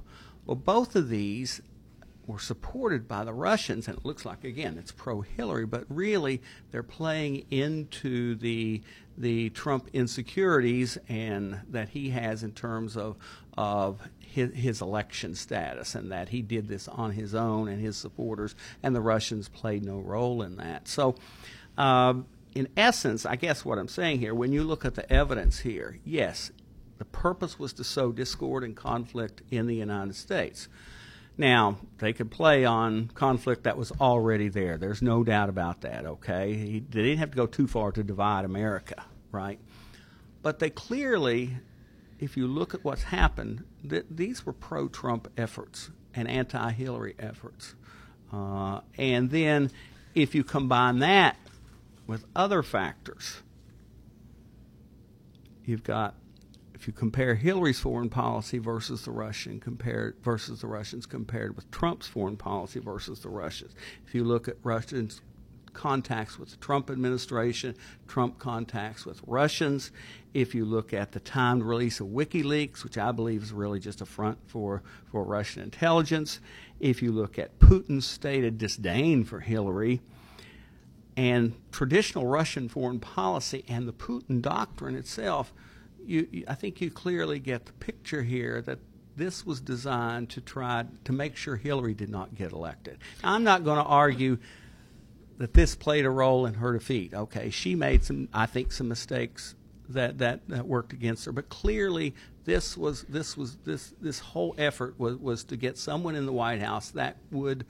Well, 0.46 0.56
both 0.56 0.96
of 0.96 1.10
these 1.10 1.62
were 2.28 2.40
supported 2.40 3.08
by 3.08 3.24
the 3.24 3.34
Russians, 3.34 3.88
and 3.88 3.98
it 3.98 4.06
looks 4.06 4.26
like 4.26 4.44
again 4.44 4.78
it's 4.78 4.92
pro-Hillary, 4.92 5.66
but 5.66 5.86
really 5.90 6.42
they're 6.72 6.84
playing 6.84 7.46
into 7.52 8.36
the 8.36 8.82
the 9.18 9.50
Trump 9.52 9.90
insecurities 9.94 10.98
and 11.08 11.62
that 11.70 11.90
he 11.90 12.10
has 12.10 12.44
in 12.44 12.52
terms 12.52 12.98
of 12.98 13.16
of 13.58 14.02
his, 14.20 14.54
his 14.54 14.82
election 14.82 15.36
status, 15.36 15.96
and 15.96 16.12
that 16.12 16.30
he 16.30 16.42
did 16.42 16.68
this 16.68 16.88
on 16.88 17.12
his 17.12 17.34
own 17.34 17.68
and 17.68 17.80
his 17.80 17.96
supporters, 17.96 18.56
and 18.84 18.96
the 18.96 19.02
Russians 19.02 19.48
played 19.48 19.84
no 19.84 20.00
role 20.00 20.42
in 20.42 20.58
that. 20.58 20.88
So. 20.88 21.16
Um, 21.78 22.28
in 22.56 22.70
essence, 22.78 23.26
I 23.26 23.36
guess 23.36 23.66
what 23.66 23.78
I'm 23.78 23.90
saying 23.90 24.20
here, 24.20 24.34
when 24.34 24.54
you 24.54 24.64
look 24.64 24.86
at 24.86 24.96
the 24.96 25.12
evidence 25.12 25.60
here, 25.60 26.00
yes, 26.06 26.52
the 26.98 27.06
purpose 27.06 27.60
was 27.60 27.74
to 27.74 27.84
sow 27.84 28.14
discord 28.14 28.64
and 28.64 28.76
conflict 28.76 29.42
in 29.52 29.68
the 29.68 29.76
United 29.76 30.16
States. 30.16 30.70
Now, 31.38 31.78
they 31.98 32.14
could 32.14 32.32
play 32.32 32.64
on 32.64 33.10
conflict 33.14 33.64
that 33.64 33.78
was 33.78 33.92
already 34.00 34.48
there. 34.48 34.78
There's 34.78 35.02
no 35.02 35.22
doubt 35.26 35.50
about 35.50 35.82
that, 35.82 36.06
okay? 36.06 36.54
He, 36.54 36.80
they 36.80 37.04
didn't 37.04 37.18
have 37.18 37.32
to 37.32 37.36
go 37.36 37.46
too 37.46 37.68
far 37.68 37.92
to 37.92 38.04
divide 38.04 38.46
America, 38.46 39.04
right? 39.34 39.60
But 40.42 40.60
they 40.60 40.70
clearly, 40.70 41.58
if 42.22 42.38
you 42.38 42.48
look 42.48 42.74
at 42.74 42.86
what's 42.86 43.04
happened, 43.04 43.66
th- 43.88 44.06
these 44.10 44.46
were 44.46 44.54
pro 44.54 44.88
Trump 44.88 45.28
efforts 45.36 45.90
and 46.14 46.30
anti 46.30 46.72
Hillary 46.72 47.16
efforts. 47.20 47.76
Uh, 48.32 48.80
and 48.98 49.30
then 49.30 49.72
if 50.14 50.34
you 50.34 50.46
combine 50.46 51.00
that 51.00 51.36
with 52.08 52.26
other 52.36 52.64
factors, 52.64 53.42
you've 55.64 55.84
got 55.84 56.16
if 56.74 56.88
you 56.88 56.94
compare 56.94 57.36
Hillary's 57.36 57.80
foreign 57.80 58.10
policy 58.10 58.58
versus 58.58 59.06
the 59.06 59.12
Russian 59.12 59.60
compared 59.60 60.18
versus 60.22 60.62
the 60.62 60.68
Russians 60.68 61.06
compared 61.06 61.56
with 61.56 61.72
Trump's 61.72 62.08
foreign 62.08 62.38
policy 62.38 62.80
versus 62.80 63.22
the 63.22 63.30
Russians. 63.30 63.74
If 64.06 64.14
you 64.14 64.24
look 64.24 64.48
at 64.48 64.58
Russians 64.62 65.22
contacts 65.76 66.40
with 66.40 66.50
the 66.50 66.58
Trump 66.58 66.90
administration, 66.90 67.76
Trump 68.08 68.40
contacts 68.40 69.06
with 69.06 69.22
Russians. 69.28 69.92
If 70.34 70.56
you 70.56 70.66
look 70.66 70.94
at 70.94 71.12
the 71.12 71.20
timed 71.20 71.64
release 71.64 72.00
of 72.00 72.08
WikiLeaks, 72.08 72.84
which 72.84 72.98
I 72.98 73.12
believe 73.12 73.44
is 73.44 73.52
really 73.52 73.80
just 73.80 74.02
a 74.02 74.06
front 74.06 74.40
for, 74.48 74.82
for 75.12 75.24
Russian 75.24 75.62
intelligence, 75.62 76.40
if 76.80 77.02
you 77.02 77.12
look 77.12 77.38
at 77.38 77.60
Putin's 77.60 78.06
stated 78.06 78.58
disdain 78.58 79.24
for 79.24 79.42
Hillary, 79.42 80.02
and 81.18 81.56
traditional 81.72 82.26
Russian 82.26 82.68
foreign 82.70 83.00
policy 83.00 83.64
and 83.68 83.88
the 83.88 83.94
Putin 83.94 84.42
doctrine 84.42 84.96
itself, 84.96 85.54
you, 86.06 86.28
you, 86.32 86.46
I 86.48 86.56
think 86.56 86.82
you 86.82 86.92
clearly 86.92 87.40
get 87.40 87.66
the 87.66 87.74
picture 87.74 88.24
here 88.24 88.62
that 88.64 88.80
this 89.16 89.46
was 89.46 89.62
designed 89.62 90.30
to 90.32 90.42
try 90.42 90.86
to 91.06 91.14
make 91.14 91.38
sure 91.38 91.56
Hillary 91.56 91.94
did 91.94 92.10
not 92.10 92.36
get 92.36 92.52
elected. 92.52 92.98
I'm 93.24 93.44
not 93.44 93.64
going 93.64 93.78
to 93.78 93.84
argue 93.84 94.38
that 95.38 95.54
this 95.54 95.76
played 95.76 96.06
a 96.06 96.10
role 96.10 96.46
in 96.46 96.56
her 96.56 96.74
defeat. 96.74 97.14
Okay, 97.14 97.50
she 97.50 97.76
made 97.76 98.04
some, 98.04 98.28
I 98.34 98.46
think, 98.46 98.72
some 98.72 98.90
mistakes 98.90 99.56
that, 99.90 100.18
that, 100.18 100.42
that 100.50 100.66
worked 100.68 100.92
against 100.94 101.26
her, 101.26 101.32
but 101.32 101.48
clearly 101.48 102.14
this 102.46 102.78
was 102.78 103.04
this 103.04 103.36
was 103.36 103.58
this 103.66 103.94
this 104.00 104.20
whole 104.20 104.54
effort 104.58 105.00
was 105.00 105.18
was 105.18 105.44
to 105.46 105.58
get 105.58 105.78
someone 105.78 106.16
in 106.16 106.26
the 106.26 106.32
White 106.32 106.62
House 106.62 106.92
that 106.92 107.18
would. 107.32 107.66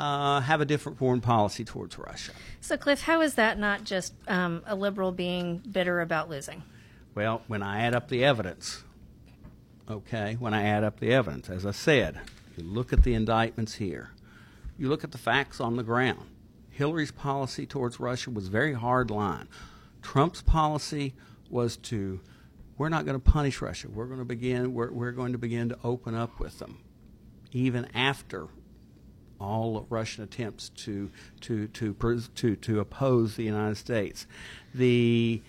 Uh, 0.00 0.40
have 0.40 0.62
a 0.62 0.64
different 0.64 0.96
foreign 0.96 1.20
policy 1.20 1.62
towards 1.62 1.98
Russia. 1.98 2.32
So, 2.62 2.78
Cliff, 2.78 3.02
how 3.02 3.20
is 3.20 3.34
that 3.34 3.58
not 3.58 3.84
just 3.84 4.14
um, 4.28 4.62
a 4.64 4.74
liberal 4.74 5.12
being 5.12 5.58
bitter 5.58 6.00
about 6.00 6.30
losing? 6.30 6.62
Well, 7.14 7.42
when 7.48 7.62
I 7.62 7.82
add 7.82 7.94
up 7.94 8.08
the 8.08 8.24
evidence, 8.24 8.82
okay, 9.90 10.38
when 10.40 10.54
I 10.54 10.62
add 10.62 10.84
up 10.84 11.00
the 11.00 11.12
evidence, 11.12 11.50
as 11.50 11.66
I 11.66 11.72
said, 11.72 12.18
you 12.56 12.64
look 12.64 12.94
at 12.94 13.02
the 13.02 13.12
indictments 13.12 13.74
here, 13.74 14.12
you 14.78 14.88
look 14.88 15.04
at 15.04 15.12
the 15.12 15.18
facts 15.18 15.60
on 15.60 15.76
the 15.76 15.82
ground. 15.82 16.30
Hillary's 16.70 17.12
policy 17.12 17.66
towards 17.66 18.00
Russia 18.00 18.30
was 18.30 18.48
very 18.48 18.72
hard 18.72 19.10
line. 19.10 19.48
Trump's 20.00 20.40
policy 20.40 21.12
was 21.50 21.76
to 21.76 22.20
we're 22.78 22.88
not 22.88 23.04
going 23.04 23.20
to 23.20 23.30
punish 23.30 23.60
Russia. 23.60 23.88
We're 23.90 24.06
going 24.06 24.20
to 24.20 24.24
begin. 24.24 24.72
We're, 24.72 24.90
we're 24.90 25.12
going 25.12 25.32
to 25.32 25.38
begin 25.38 25.68
to 25.68 25.78
open 25.84 26.14
up 26.14 26.40
with 26.40 26.58
them, 26.58 26.78
even 27.52 27.86
after 27.94 28.48
all 29.40 29.86
Russian 29.88 30.22
attempts 30.22 30.68
to 30.70 31.10
to 31.40 31.68
to 31.68 31.94
to 31.94 32.56
to 32.56 32.80
oppose 32.80 33.36
the 33.36 33.44
United 33.44 33.76
States. 33.76 34.26
The 34.74 35.42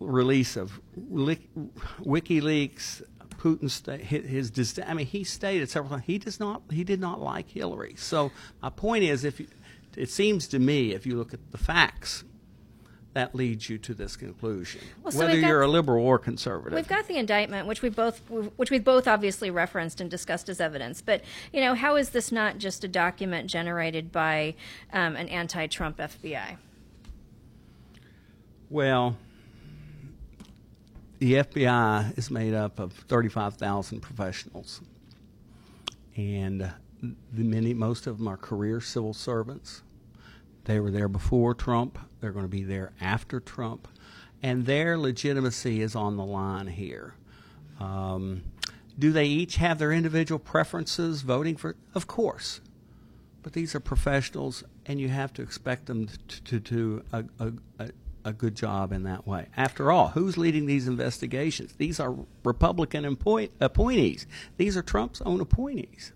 release 0.00 0.56
of 0.56 0.80
WikiLeaks, 0.98 3.02
Putin 3.38 4.00
his, 4.00 4.50
his 4.50 4.80
I 4.86 4.94
mean 4.94 5.06
he 5.06 5.24
stated 5.24 5.70
several 5.70 5.90
times 5.90 6.04
he 6.06 6.18
does 6.18 6.40
not 6.40 6.62
he 6.70 6.84
did 6.84 7.00
not 7.00 7.20
like 7.20 7.50
Hillary. 7.50 7.94
So 7.96 8.32
my 8.62 8.70
point 8.70 9.04
is 9.04 9.24
if 9.24 9.40
you, 9.40 9.46
it 9.96 10.10
seems 10.10 10.48
to 10.48 10.58
me 10.58 10.92
if 10.92 11.06
you 11.06 11.16
look 11.16 11.32
at 11.32 11.52
the 11.52 11.58
facts 11.58 12.24
that 13.14 13.34
leads 13.34 13.70
you 13.70 13.78
to 13.78 13.94
this 13.94 14.16
conclusion, 14.16 14.80
well, 15.02 15.12
so 15.12 15.20
whether 15.20 15.38
you're 15.38 15.62
a 15.62 15.68
liberal 15.68 16.04
or 16.04 16.18
conservative. 16.18 16.74
We've 16.74 16.88
got 16.88 17.06
the 17.06 17.16
indictment, 17.16 17.66
which 17.66 17.80
we 17.80 17.88
both, 17.88 18.18
which 18.56 18.70
we've 18.70 18.84
both 18.84 19.08
obviously 19.08 19.50
referenced 19.50 20.00
and 20.00 20.10
discussed 20.10 20.48
as 20.48 20.60
evidence. 20.60 21.00
But 21.00 21.22
you 21.52 21.60
know, 21.60 21.74
how 21.74 21.96
is 21.96 22.10
this 22.10 22.32
not 22.32 22.58
just 22.58 22.84
a 22.84 22.88
document 22.88 23.48
generated 23.48 24.12
by 24.12 24.54
um, 24.92 25.16
an 25.16 25.28
anti-Trump 25.28 25.98
FBI? 25.98 26.56
Well, 28.68 29.16
the 31.20 31.34
FBI 31.34 32.18
is 32.18 32.30
made 32.30 32.54
up 32.54 32.80
of 32.80 32.92
35,000 32.92 34.00
professionals, 34.00 34.80
and 36.16 36.72
the 37.00 37.44
many, 37.44 37.74
most 37.74 38.06
of 38.08 38.18
them 38.18 38.26
are 38.26 38.36
career 38.36 38.80
civil 38.80 39.14
servants. 39.14 39.82
They 40.64 40.80
were 40.80 40.90
there 40.90 41.08
before 41.08 41.54
Trump. 41.54 41.98
They're 42.20 42.32
going 42.32 42.44
to 42.44 42.48
be 42.48 42.64
there 42.64 42.92
after 43.00 43.40
Trump. 43.40 43.88
And 44.42 44.66
their 44.66 44.98
legitimacy 44.98 45.80
is 45.80 45.94
on 45.94 46.16
the 46.16 46.24
line 46.24 46.66
here. 46.66 47.14
Um, 47.80 48.42
do 48.98 49.12
they 49.12 49.26
each 49.26 49.56
have 49.56 49.78
their 49.78 49.92
individual 49.92 50.38
preferences 50.38 51.22
voting 51.22 51.56
for? 51.56 51.76
Of 51.94 52.06
course. 52.06 52.60
But 53.42 53.52
these 53.52 53.74
are 53.74 53.80
professionals, 53.80 54.64
and 54.86 55.00
you 55.00 55.08
have 55.08 55.32
to 55.34 55.42
expect 55.42 55.86
them 55.86 56.08
to 56.28 56.60
do 56.60 57.04
a, 57.12 57.24
a, 57.38 57.90
a, 58.24 58.32
good 58.32 58.54
job 58.54 58.90
in 58.90 59.02
that 59.02 59.26
way. 59.26 59.48
After 59.54 59.92
all, 59.92 60.08
who's 60.08 60.38
leading 60.38 60.64
these 60.64 60.88
investigations? 60.88 61.74
These 61.74 62.00
are 62.00 62.16
Republican 62.42 63.04
appoint, 63.04 63.52
appointees. 63.60 64.26
These 64.56 64.78
are 64.78 64.82
Trump's 64.82 65.20
own 65.22 65.42
appointees. 65.42 66.12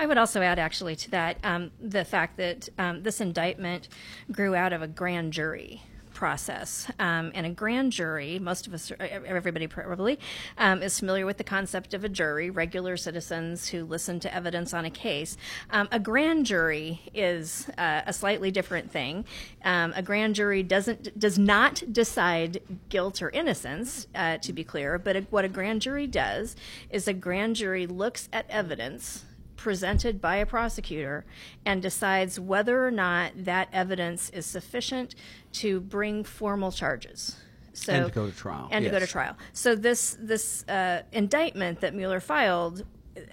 I 0.00 0.06
would 0.06 0.16
also 0.16 0.40
add, 0.40 0.58
actually, 0.58 0.96
to 0.96 1.10
that 1.10 1.36
um, 1.44 1.72
the 1.78 2.06
fact 2.06 2.38
that 2.38 2.70
um, 2.78 3.02
this 3.02 3.20
indictment 3.20 3.90
grew 4.32 4.54
out 4.54 4.72
of 4.72 4.80
a 4.80 4.88
grand 4.88 5.34
jury 5.34 5.82
process. 6.14 6.90
Um, 6.98 7.32
and 7.34 7.44
a 7.44 7.50
grand 7.50 7.92
jury, 7.92 8.38
most 8.38 8.66
of 8.66 8.72
us, 8.72 8.90
everybody 8.98 9.66
probably, 9.66 10.18
um, 10.56 10.82
is 10.82 10.98
familiar 10.98 11.26
with 11.26 11.36
the 11.36 11.44
concept 11.44 11.92
of 11.92 12.02
a 12.02 12.08
jury, 12.08 12.48
regular 12.48 12.96
citizens 12.96 13.68
who 13.68 13.84
listen 13.84 14.20
to 14.20 14.34
evidence 14.34 14.72
on 14.72 14.86
a 14.86 14.90
case. 14.90 15.36
Um, 15.68 15.86
a 15.92 16.00
grand 16.00 16.46
jury 16.46 17.02
is 17.12 17.68
uh, 17.76 18.00
a 18.06 18.12
slightly 18.14 18.50
different 18.50 18.90
thing. 18.90 19.26
Um, 19.66 19.92
a 19.94 20.02
grand 20.02 20.34
jury 20.34 20.62
doesn't 20.62 21.18
does 21.18 21.38
not 21.38 21.82
decide 21.92 22.62
guilt 22.88 23.20
or 23.20 23.28
innocence, 23.28 24.06
uh, 24.14 24.38
to 24.38 24.52
be 24.54 24.64
clear. 24.64 24.98
But 24.98 25.26
what 25.28 25.44
a 25.44 25.48
grand 25.48 25.82
jury 25.82 26.06
does 26.06 26.56
is 26.88 27.06
a 27.06 27.12
grand 27.12 27.56
jury 27.56 27.86
looks 27.86 28.30
at 28.32 28.46
evidence 28.48 29.24
presented 29.60 30.22
by 30.22 30.36
a 30.36 30.46
prosecutor 30.46 31.26
and 31.66 31.82
decides 31.82 32.40
whether 32.40 32.84
or 32.84 32.90
not 32.90 33.32
that 33.36 33.68
evidence 33.74 34.30
is 34.30 34.46
sufficient 34.46 35.14
to 35.52 35.80
bring 35.80 36.24
formal 36.24 36.72
charges. 36.72 37.36
So, 37.74 37.92
and 37.92 38.06
to 38.06 38.12
go 38.12 38.26
to 38.26 38.34
trial. 38.34 38.68
And 38.72 38.82
yes. 38.82 38.90
to 38.90 38.98
go 38.98 39.04
to 39.04 39.10
trial. 39.10 39.36
So 39.52 39.76
this 39.76 40.16
this 40.18 40.66
uh, 40.66 41.02
indictment 41.12 41.80
that 41.80 41.94
Mueller 41.94 42.20
filed 42.20 42.84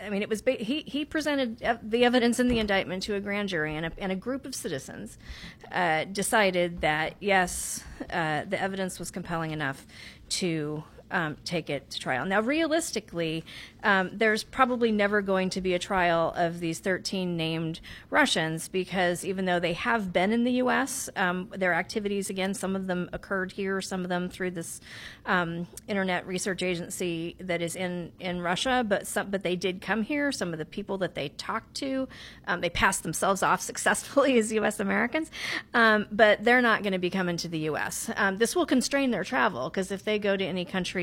I 0.04 0.10
mean, 0.10 0.22
it 0.22 0.30
was 0.30 0.44
he 0.46 0.84
he 0.86 1.06
presented 1.06 1.64
the 1.82 2.04
evidence 2.04 2.40
in 2.40 2.48
the 2.50 2.60
indictment 2.60 3.04
to 3.04 3.16
a 3.16 3.20
grand 3.20 3.50
jury, 3.50 3.76
and 3.76 3.86
a, 3.86 3.92
and 3.98 4.12
a 4.12 4.16
group 4.16 4.46
of 4.46 4.54
citizens 4.54 5.18
uh, 5.72 6.04
decided 6.06 6.82
that 6.82 7.16
yes, 7.20 7.84
uh, 8.10 8.44
the 8.46 8.62
evidence 8.62 9.00
was 9.00 9.12
compelling 9.12 9.52
enough 9.52 9.86
to 10.30 10.84
um, 11.12 11.38
take 11.46 11.70
it 11.70 11.90
to 11.90 12.00
trial. 12.00 12.26
Now, 12.26 12.42
realistically, 12.42 13.44
um, 13.84 14.10
there's 14.14 14.44
probably 14.44 14.92
never 14.92 15.22
going 15.22 15.50
to 15.52 15.62
be 15.62 15.74
a 15.74 15.80
trial 15.80 16.34
of 16.36 16.60
these 16.60 16.80
13 16.80 17.38
named 17.38 17.80
Russians 18.10 18.68
because 18.68 19.24
even 19.24 19.46
though 19.46 19.60
they 19.60 19.74
have 19.74 20.12
been 20.12 20.34
in 20.34 20.44
the 20.44 20.54
U.S., 20.54 21.10
um, 21.16 21.50
their 21.56 21.74
activities, 21.74 22.30
again, 22.30 22.54
some 22.54 22.76
of 22.76 22.88
them 22.88 23.10
occurred 23.14 23.52
here, 23.52 23.82
some 23.82 24.04
of 24.04 24.10
them 24.10 24.30
through 24.30 24.52
this 24.52 24.82
um, 25.26 25.68
internet 25.88 26.28
research 26.28 26.64
agency 26.64 27.36
that 27.40 27.62
is 27.62 27.76
in, 27.76 28.12
in 28.20 28.42
Russia, 28.42 28.84
but 28.88 29.08
some, 29.08 29.30
but 29.30 29.44
they 29.44 29.56
did 29.56 29.82
come 29.82 30.04
here. 30.04 30.32
Some 30.32 30.52
of 30.52 30.60
the 30.60 30.66
people 30.66 30.98
that 30.98 31.16
they 31.16 31.30
talked 31.30 31.76
to, 31.76 32.08
um, 32.48 32.62
they 32.62 32.70
passed 32.70 33.04
themselves 33.04 33.44
off 33.44 33.62
successfully 33.72 34.38
as 34.38 34.52
U.S. 34.52 34.80
Americans, 34.80 35.32
um, 35.74 36.08
but 36.12 36.44
they're 36.44 36.62
not 36.62 36.84
going 36.84 36.94
to 36.94 37.00
be 37.00 37.10
coming 37.10 37.38
to 37.38 37.48
the 37.48 37.60
U.S. 37.60 38.10
this 38.34 38.56
will 38.56 38.66
constrain 38.66 39.12
their 39.12 39.24
travel 39.24 39.70
because 39.70 39.92
if 39.92 40.04
they 40.04 40.20
go 40.20 40.36
to 40.36 40.44
any 40.44 40.66
country 40.66 40.97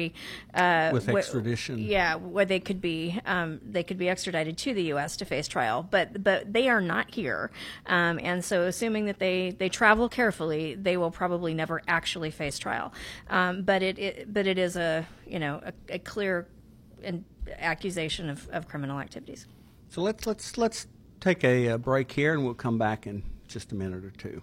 uh, 0.54 0.90
with 0.92 1.08
extradition, 1.08 1.78
yeah, 1.78 2.14
where 2.16 2.44
they 2.44 2.60
could 2.60 2.80
be 2.80 3.20
um, 3.26 3.60
they 3.64 3.82
could 3.82 3.98
be 3.98 4.08
extradited 4.08 4.58
to 4.58 4.74
the 4.74 4.84
U.S. 4.84 5.16
to 5.18 5.24
face 5.24 5.48
trial, 5.48 5.86
but 5.88 6.22
but 6.22 6.52
they 6.52 6.68
are 6.68 6.80
not 6.80 7.14
here, 7.14 7.50
um, 7.86 8.18
and 8.22 8.44
so 8.44 8.62
assuming 8.62 9.06
that 9.06 9.18
they 9.18 9.50
they 9.50 9.68
travel 9.68 10.08
carefully, 10.08 10.74
they 10.74 10.96
will 10.96 11.10
probably 11.10 11.54
never 11.54 11.82
actually 11.88 12.30
face 12.30 12.58
trial. 12.58 12.92
Um, 13.28 13.62
but 13.62 13.82
it, 13.82 13.98
it, 13.98 14.32
but 14.32 14.46
it 14.46 14.58
is 14.58 14.76
a 14.76 15.06
you 15.26 15.38
know 15.38 15.60
a, 15.64 15.94
a 15.94 15.98
clear 15.98 16.48
accusation 17.58 18.30
of, 18.30 18.48
of 18.50 18.68
criminal 18.68 18.98
activities. 19.00 19.46
So 19.88 20.02
let's 20.02 20.26
let's 20.26 20.58
let's 20.58 20.86
take 21.20 21.44
a, 21.44 21.68
a 21.68 21.78
break 21.78 22.10
here, 22.12 22.34
and 22.34 22.44
we'll 22.44 22.54
come 22.54 22.78
back 22.78 23.06
in 23.06 23.22
just 23.48 23.72
a 23.72 23.74
minute 23.74 24.04
or 24.04 24.10
two. 24.10 24.42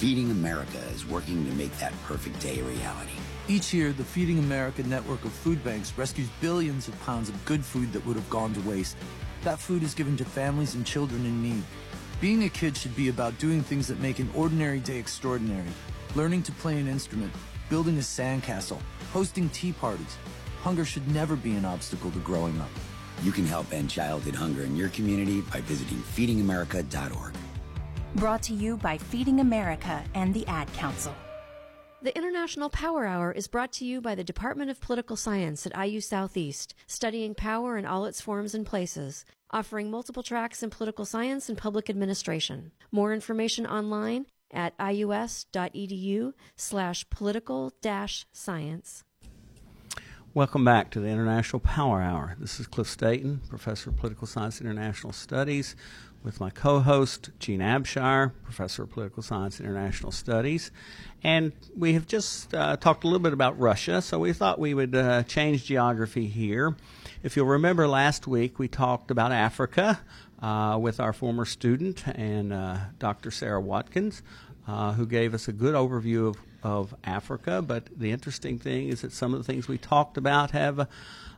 Feeding 0.00 0.30
America 0.30 0.78
is 0.94 1.06
working 1.06 1.44
to 1.44 1.52
make 1.52 1.76
that 1.78 1.92
perfect 2.04 2.40
day 2.40 2.60
a 2.60 2.64
reality. 2.64 3.12
Each 3.48 3.74
year, 3.74 3.92
the 3.92 4.02
Feeding 4.02 4.38
America 4.38 4.82
network 4.84 5.22
of 5.26 5.30
food 5.30 5.62
banks 5.62 5.92
rescues 5.98 6.26
billions 6.40 6.88
of 6.88 6.98
pounds 7.02 7.28
of 7.28 7.44
good 7.44 7.62
food 7.62 7.92
that 7.92 8.06
would 8.06 8.16
have 8.16 8.30
gone 8.30 8.54
to 8.54 8.60
waste. 8.60 8.96
That 9.44 9.58
food 9.58 9.82
is 9.82 9.92
given 9.92 10.16
to 10.16 10.24
families 10.24 10.74
and 10.74 10.86
children 10.86 11.26
in 11.26 11.42
need. 11.42 11.62
Being 12.18 12.44
a 12.44 12.48
kid 12.48 12.78
should 12.78 12.96
be 12.96 13.10
about 13.10 13.36
doing 13.36 13.62
things 13.62 13.86
that 13.88 14.00
make 14.00 14.20
an 14.20 14.30
ordinary 14.34 14.80
day 14.80 14.96
extraordinary. 14.96 15.68
Learning 16.14 16.42
to 16.44 16.52
play 16.52 16.78
an 16.78 16.88
instrument, 16.88 17.34
building 17.68 17.98
a 17.98 18.00
sandcastle, 18.00 18.80
hosting 19.12 19.50
tea 19.50 19.74
parties. 19.74 20.16
Hunger 20.62 20.86
should 20.86 21.06
never 21.12 21.36
be 21.36 21.56
an 21.56 21.66
obstacle 21.66 22.10
to 22.12 22.20
growing 22.20 22.58
up. 22.58 22.70
You 23.22 23.32
can 23.32 23.44
help 23.44 23.70
end 23.70 23.90
childhood 23.90 24.34
hunger 24.34 24.62
in 24.62 24.76
your 24.76 24.88
community 24.88 25.42
by 25.42 25.60
visiting 25.60 25.98
feedingamerica.org. 25.98 27.39
Brought 28.16 28.42
to 28.44 28.54
you 28.54 28.76
by 28.76 28.98
Feeding 28.98 29.38
America 29.38 30.02
and 30.14 30.34
the 30.34 30.44
Ad 30.48 30.70
Council. 30.72 31.14
The 32.02 32.14
International 32.16 32.68
Power 32.68 33.06
Hour 33.06 33.30
is 33.30 33.46
brought 33.46 33.70
to 33.74 33.84
you 33.84 34.00
by 34.00 34.16
the 34.16 34.24
Department 34.24 34.68
of 34.68 34.80
Political 34.80 35.14
Science 35.14 35.64
at 35.64 35.78
IU 35.78 36.00
Southeast, 36.00 36.74
studying 36.88 37.36
power 37.36 37.78
in 37.78 37.86
all 37.86 38.06
its 38.06 38.20
forms 38.20 38.52
and 38.52 38.66
places, 38.66 39.24
offering 39.52 39.92
multiple 39.92 40.24
tracks 40.24 40.60
in 40.60 40.70
political 40.70 41.04
science 41.04 41.48
and 41.48 41.56
public 41.56 41.88
administration. 41.88 42.72
More 42.90 43.14
information 43.14 43.64
online 43.64 44.26
at 44.52 44.76
ius.edu 44.78 46.32
slash 46.56 47.08
political 47.10 47.72
dash 47.80 48.26
science. 48.32 49.04
Welcome 50.32 50.64
back 50.64 50.90
to 50.92 51.00
the 51.00 51.08
International 51.08 51.58
Power 51.58 52.00
Hour. 52.00 52.36
This 52.38 52.60
is 52.60 52.66
Cliff 52.68 52.86
Staten, 52.88 53.40
Professor 53.48 53.90
of 53.90 53.96
Political 53.96 54.28
Science 54.28 54.60
International 54.60 55.12
Studies 55.12 55.74
with 56.22 56.40
my 56.40 56.50
co 56.50 56.80
host, 56.80 57.30
Jean 57.38 57.60
Abshire, 57.60 58.32
Professor 58.44 58.82
of 58.82 58.90
Political 58.90 59.22
Science 59.22 59.58
and 59.58 59.68
International 59.68 60.12
Studies. 60.12 60.70
And 61.22 61.52
we 61.76 61.94
have 61.94 62.06
just 62.06 62.54
uh, 62.54 62.76
talked 62.76 63.04
a 63.04 63.06
little 63.06 63.20
bit 63.20 63.32
about 63.32 63.58
Russia, 63.58 64.02
so 64.02 64.18
we 64.18 64.32
thought 64.32 64.58
we 64.58 64.74
would 64.74 64.94
uh, 64.94 65.22
change 65.24 65.64
geography 65.64 66.26
here. 66.26 66.76
If 67.22 67.36
you'll 67.36 67.46
remember 67.46 67.86
last 67.86 68.26
week, 68.26 68.58
we 68.58 68.68
talked 68.68 69.10
about 69.10 69.32
Africa 69.32 70.00
uh, 70.42 70.78
with 70.80 71.00
our 71.00 71.12
former 71.12 71.44
student 71.44 72.06
and 72.06 72.52
uh, 72.52 72.78
Dr. 72.98 73.30
Sarah 73.30 73.60
Watkins, 73.60 74.22
uh, 74.66 74.92
who 74.92 75.06
gave 75.06 75.34
us 75.34 75.48
a 75.48 75.52
good 75.52 75.74
overview 75.74 76.28
of, 76.28 76.38
of 76.62 76.94
Africa. 77.04 77.62
But 77.62 77.88
the 77.98 78.10
interesting 78.10 78.58
thing 78.58 78.88
is 78.88 79.02
that 79.02 79.12
some 79.12 79.34
of 79.34 79.40
the 79.40 79.44
things 79.44 79.68
we 79.68 79.78
talked 79.78 80.16
about 80.16 80.52
have 80.52 80.88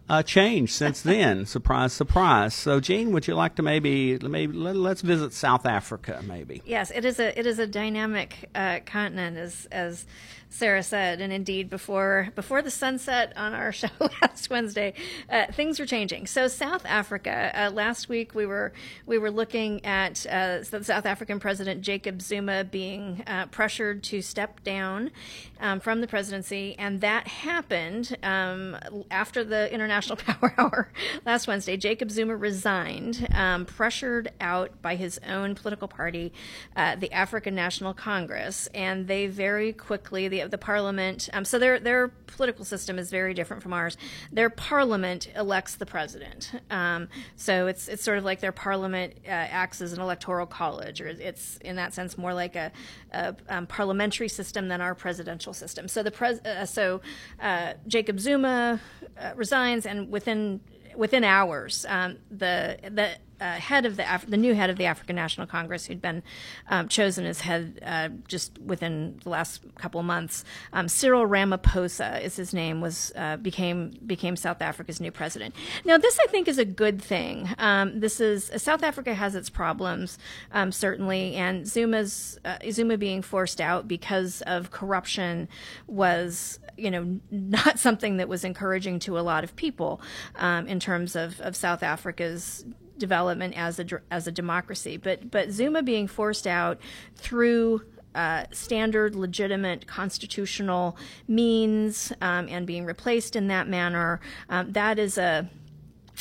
uh, 0.09 0.23
changed 0.23 0.73
since 0.73 1.01
then. 1.03 1.47
surprise, 1.47 1.93
surprise. 1.93 2.55
So, 2.55 2.81
Jean, 2.81 3.13
would 3.13 3.27
you 3.27 3.35
like 3.35 3.57
to 3.57 3.63
maybe 3.63 4.19
maybe 4.19 4.53
let, 4.53 4.77
us 4.77 5.01
visit 5.03 5.33
South 5.33 5.67
Africa? 5.67 6.23
Maybe. 6.27 6.63
Yes, 6.65 6.91
it 6.91 7.05
is 7.05 7.19
a 7.19 7.39
it 7.39 7.47
is 7.47 7.59
a 7.59 7.67
dynamic 7.67 8.51
uh, 8.55 8.81
continent, 8.85 9.37
as 9.37 9.67
as 9.73 10.07
Sarah 10.53 10.83
said, 10.83 11.23
and 11.23 11.33
indeed 11.33 11.71
before 11.71 12.29
before 12.35 12.61
the 12.61 12.71
sunset 12.71 13.33
on 13.37 13.55
our 13.55 13.73
show 13.73 13.89
last 14.21 14.51
Wednesday, 14.51 14.93
uh, 15.31 15.47
things 15.51 15.81
were 15.81 15.87
changing. 15.87 16.27
So 16.27 16.47
South 16.47 16.85
Africa. 16.85 17.51
Uh, 17.55 17.71
last 17.71 18.11
week 18.11 18.35
we 18.35 18.45
were 18.45 18.73
we 19.07 19.17
were 19.17 19.31
looking 19.31 19.85
at 19.87 20.27
uh, 20.27 20.59
the 20.59 20.85
South 20.85 21.07
African 21.07 21.41
President 21.41 21.81
Jacob 21.81 22.21
Zuma 22.21 22.65
being 22.65 23.25
uh, 23.27 23.47
pressured 23.47 24.03
to 24.05 24.21
step 24.21 24.63
down 24.63 25.11
um, 25.59 25.81
from 25.81 26.03
the 26.03 26.07
presidency, 26.07 26.77
and 26.79 27.01
that 27.01 27.27
happened 27.27 28.15
um, 28.23 28.77
after 29.11 29.43
the 29.45 29.73
International 29.73 30.17
Power 30.23 30.55
Hour 30.59 30.89
last 31.25 31.47
Wednesday. 31.47 31.79
Jacob 31.79 32.11
Zuma 32.11 32.37
resigned, 32.37 33.27
um, 33.35 33.65
pressured 33.65 34.31
out 34.41 34.83
by 34.83 34.97
his 34.97 35.19
own 35.27 35.55
political 35.55 35.89
party, 35.89 36.31
uh, 36.77 36.95
the 36.97 37.11
African 37.11 37.55
National 37.55 37.95
Congress, 37.95 38.69
and 38.75 39.09
they 39.09 39.27
very 39.29 39.73
quickly 39.73 40.29
the 40.29 40.42
the 40.51 40.59
parliament. 40.59 41.29
Um, 41.33 41.45
so 41.45 41.59
their 41.59 41.79
their 41.79 42.09
political 42.09 42.65
system 42.65 42.99
is 42.99 43.11
very 43.11 43.35
different 43.35 43.63
from 43.63 43.73
ours. 43.73 43.97
Their 44.33 44.51
parliament 44.51 45.29
elects 45.37 45.77
the 45.77 45.87
president. 45.87 46.53
Um, 46.71 47.09
so 47.37 47.67
it's 47.67 47.89
it's 47.89 48.03
sort 48.03 48.19
of 48.19 48.25
like 48.25 48.41
their 48.41 48.53
parliament 48.53 49.15
uh, 49.27 49.31
acts 49.31 49.81
as 49.81 49.93
an 49.93 50.01
electoral 50.01 50.47
college, 50.47 51.01
or 51.01 51.09
it's 51.09 51.59
in 51.59 51.77
that 51.77 51.95
sense 51.95 52.17
more 52.19 52.35
like 52.35 52.57
a, 52.57 52.73
a 53.13 53.35
um, 53.49 53.67
parliamentary 53.67 54.29
system 54.29 54.69
than 54.69 54.81
our 54.81 54.95
presidential 54.95 55.53
system. 55.53 55.89
So 55.89 56.03
the 56.03 56.11
pres 56.11 56.39
uh, 56.41 56.67
so 56.67 57.01
uh, 57.41 57.75
Jacob 57.87 58.21
Zuma 58.21 58.81
uh, 59.19 59.33
resigns, 59.37 59.87
and 59.87 60.11
within 60.11 60.61
within 60.97 61.25
hours, 61.25 61.87
um, 61.89 62.19
the 62.31 62.79
the 62.83 63.17
uh, 63.43 63.55
head 63.55 63.85
of 63.85 63.97
the 63.97 64.15
Af- 64.15 64.27
the 64.27 64.37
new 64.37 64.55
head 64.55 64.71
of 64.71 64.77
the 64.77 64.87
African 64.87 65.17
National 65.17 65.47
Congress, 65.47 65.87
who'd 65.87 66.01
been 66.01 66.23
um, 66.69 66.89
chosen 66.89 67.27
as 67.27 67.41
head 67.41 67.81
uh, 67.85 68.09
just 68.29 68.59
within 68.61 69.19
the 69.25 69.31
last 69.31 69.63
couple 69.75 69.99
of 69.99 70.07
months, 70.07 70.45
um, 70.73 70.89
Cyril 70.89 71.27
Ramaphosa 71.27 72.23
is 72.23 72.37
his 72.37 72.55
name, 72.55 72.81
was 72.81 73.13
uh, 73.17 73.37
became 73.37 73.91
became 74.07 74.37
South 74.37 74.63
Africa's 74.63 75.01
new 75.01 75.11
president. 75.11 75.55
Now, 75.85 75.99
this 75.99 76.19
I 76.23 76.27
think 76.29 76.47
is 76.47 76.59
a 76.59 76.65
good 76.65 77.03
thing. 77.03 77.49
Um, 77.59 77.99
this 77.99 78.21
is 78.21 78.51
South 78.63 78.85
Africa 78.85 79.15
has 79.15 79.35
its 79.35 79.51
problems 79.51 80.19
um, 80.53 80.71
certainly, 80.71 81.35
and 81.35 81.67
Zuma's 81.67 82.39
uh, 82.45 82.59
Zuma 82.71 82.97
being 82.97 83.23
forced 83.23 83.61
out 83.61 83.89
because 83.89 84.43
of 84.43 84.71
corruption 84.71 85.49
was 85.89 86.61
you 86.77 86.91
know, 86.91 87.21
not 87.31 87.79
something 87.79 88.17
that 88.17 88.29
was 88.29 88.45
encouraging 88.45 88.99
to 89.01 89.19
a 89.19 89.21
lot 89.21 89.45
of 89.45 89.55
people 89.57 90.01
um, 90.37 90.67
in 90.67 90.81
terms 90.81 91.15
of, 91.17 91.41
of 91.41 91.55
South 91.55 91.83
Africa's 91.83 92.65
development 93.07 93.53
as 93.57 93.79
a 93.79 93.87
as 94.11 94.27
a 94.27 94.33
democracy. 94.33 94.97
But 94.97 95.31
but 95.31 95.51
Zuma 95.51 95.83
being 95.83 96.09
forced 96.09 96.47
out 96.47 96.79
through 97.17 97.83
uh, 98.15 98.45
standard, 98.53 99.15
legitimate, 99.15 99.87
constitutional 99.87 100.97
means 101.27 102.13
um, 102.21 102.47
and 102.49 102.67
being 102.67 102.85
replaced 102.85 103.37
in 103.37 103.49
that 103.49 103.67
manner, 103.69 104.21
um, 104.49 104.73
that 104.73 104.99
is 104.99 105.19
a 105.19 105.49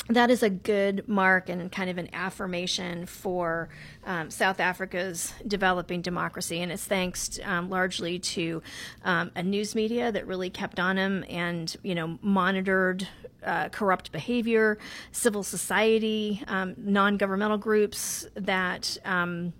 that 0.08 0.30
is 0.30 0.42
a 0.42 0.50
good 0.50 1.06
mark 1.06 1.48
and 1.48 1.70
kind 1.70 1.88
of 1.90 1.98
an 1.98 2.08
affirmation 2.12 3.06
for 3.06 3.68
um, 4.04 4.30
South 4.30 4.58
Africa's 4.58 5.32
developing 5.46 6.02
democracy. 6.02 6.60
And 6.60 6.72
it's 6.72 6.84
thanks 6.84 7.38
um, 7.44 7.70
largely 7.70 8.18
to 8.18 8.62
um, 9.04 9.30
a 9.36 9.42
news 9.42 9.74
media 9.74 10.10
that 10.10 10.26
really 10.26 10.50
kept 10.50 10.80
on 10.80 10.96
him 10.96 11.24
and, 11.28 11.76
you 11.82 11.94
know, 11.94 12.18
monitored 12.22 13.06
uh, 13.44 13.68
corrupt 13.68 14.12
behavior, 14.12 14.78
civil 15.10 15.42
society, 15.42 16.42
um, 16.48 16.74
non 16.78 17.16
governmental 17.16 17.58
groups 17.58 18.26
that 18.34 18.96
um, 19.04 19.52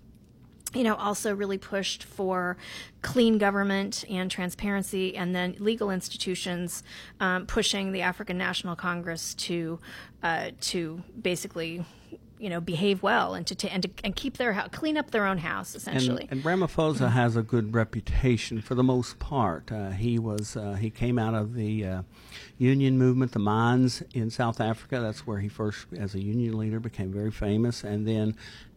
you 0.73 0.83
know, 0.83 0.95
also 0.95 1.35
really 1.35 1.57
pushed 1.57 2.03
for 2.03 2.57
clean 3.01 3.37
government 3.37 4.03
and 4.09 4.29
transparency, 4.29 5.15
and 5.15 5.35
then 5.35 5.55
legal 5.59 5.91
institutions 5.91 6.83
um, 7.19 7.45
pushing 7.45 7.91
the 7.91 8.01
African 8.01 8.37
National 8.37 8.75
Congress 8.75 9.33
to 9.35 9.79
uh, 10.23 10.51
to 10.61 11.03
basically 11.21 11.85
you 12.39 12.49
know 12.49 12.59
behave 12.59 13.03
well 13.03 13.35
and 13.35 13.47
to, 13.47 13.55
to 13.55 13.71
and 13.71 13.83
to 13.83 13.89
and 14.03 14.15
keep 14.15 14.37
their 14.37 14.53
house, 14.53 14.69
clean 14.71 14.97
up 14.97 15.11
their 15.11 15.25
own 15.25 15.37
house 15.37 15.75
essentially. 15.75 16.27
And, 16.29 16.43
and 16.43 16.43
Ramaphosa 16.43 16.95
mm-hmm. 16.95 17.07
has 17.07 17.35
a 17.37 17.43
good 17.43 17.73
reputation 17.73 18.61
for 18.61 18.75
the 18.75 18.83
most 18.83 19.19
part. 19.19 19.71
Uh, 19.71 19.91
he 19.91 20.17
was 20.17 20.57
uh, 20.57 20.73
he 20.73 20.89
came 20.89 21.19
out 21.19 21.35
of 21.35 21.53
the 21.53 21.85
uh, 21.85 22.01
union 22.63 22.97
movement, 22.97 23.33
the 23.33 23.39
mines 23.39 24.01
in 24.13 24.29
South 24.29 24.61
Africa. 24.61 24.99
That's 24.99 25.27
where 25.27 25.39
he 25.39 25.49
first, 25.49 25.87
as 25.97 26.15
a 26.15 26.21
union 26.21 26.57
leader, 26.57 26.79
became 26.79 27.11
very 27.11 27.31
famous, 27.31 27.83
and 27.83 28.07
then 28.07 28.35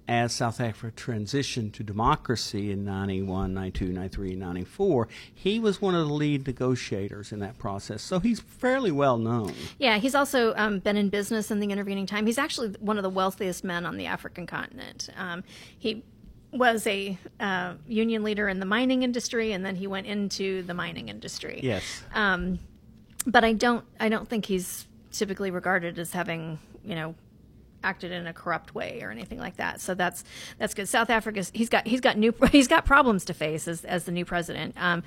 as 0.08 0.32
South 0.32 0.60
Africa 0.60 0.94
transitioned 0.96 1.72
to 1.72 1.82
democracy 1.82 2.70
in 2.70 2.84
91, 2.84 3.52
92, 3.52 3.92
93, 3.92 4.36
94, 4.36 5.08
he 5.34 5.58
was 5.58 5.80
one 5.80 5.94
of 5.94 6.06
the 6.06 6.12
lead 6.12 6.46
negotiators 6.46 7.32
in 7.32 7.40
that 7.40 7.58
process. 7.58 8.02
So 8.02 8.20
he's 8.20 8.40
fairly 8.40 8.92
well 8.92 9.18
known. 9.18 9.52
Yeah, 9.78 9.98
he's 9.98 10.14
also 10.14 10.54
um, 10.54 10.78
been 10.78 10.96
in 10.96 11.08
business 11.08 11.50
in 11.50 11.58
the 11.58 11.66
intervening 11.70 12.06
time. 12.06 12.26
He's 12.26 12.38
actually 12.38 12.68
one 12.78 12.98
of 12.98 13.02
the 13.02 13.10
wealthiest 13.10 13.64
men 13.64 13.84
on 13.84 13.96
the 13.96 14.06
African 14.06 14.46
continent. 14.46 15.08
Um, 15.16 15.42
he 15.76 16.04
was 16.52 16.86
a 16.86 17.18
uh, 17.40 17.74
union 17.88 18.22
leader 18.22 18.48
in 18.48 18.60
the 18.60 18.66
mining 18.66 19.02
industry, 19.02 19.52
and 19.52 19.64
then 19.66 19.74
he 19.74 19.88
went 19.88 20.06
into 20.06 20.62
the 20.62 20.74
mining 20.74 21.08
industry. 21.08 21.58
Yes. 21.62 22.04
Um, 22.14 22.60
but 23.26 23.44
I 23.44 23.52
don't, 23.52 23.84
I 23.98 24.08
don't 24.08 24.28
think 24.28 24.46
he's 24.46 24.86
typically 25.12 25.50
regarded 25.50 25.98
as 25.98 26.12
having, 26.12 26.58
you 26.84 26.94
know, 26.94 27.14
acted 27.86 28.10
in 28.10 28.26
a 28.26 28.32
corrupt 28.32 28.74
way 28.74 29.00
or 29.02 29.10
anything 29.10 29.38
like 29.38 29.56
that. 29.56 29.80
So 29.80 29.94
that's 29.94 30.24
that's 30.58 30.74
good. 30.74 30.88
South 30.88 31.08
Africa, 31.08 31.44
he's 31.52 31.68
got 31.68 31.86
he's 31.86 32.00
got 32.00 32.18
new 32.18 32.34
he's 32.52 32.68
got 32.68 32.84
problems 32.84 33.24
to 33.26 33.34
face 33.34 33.68
as, 33.68 33.84
as 33.84 34.04
the 34.04 34.12
new 34.12 34.24
president. 34.24 34.74
Um, 34.76 35.02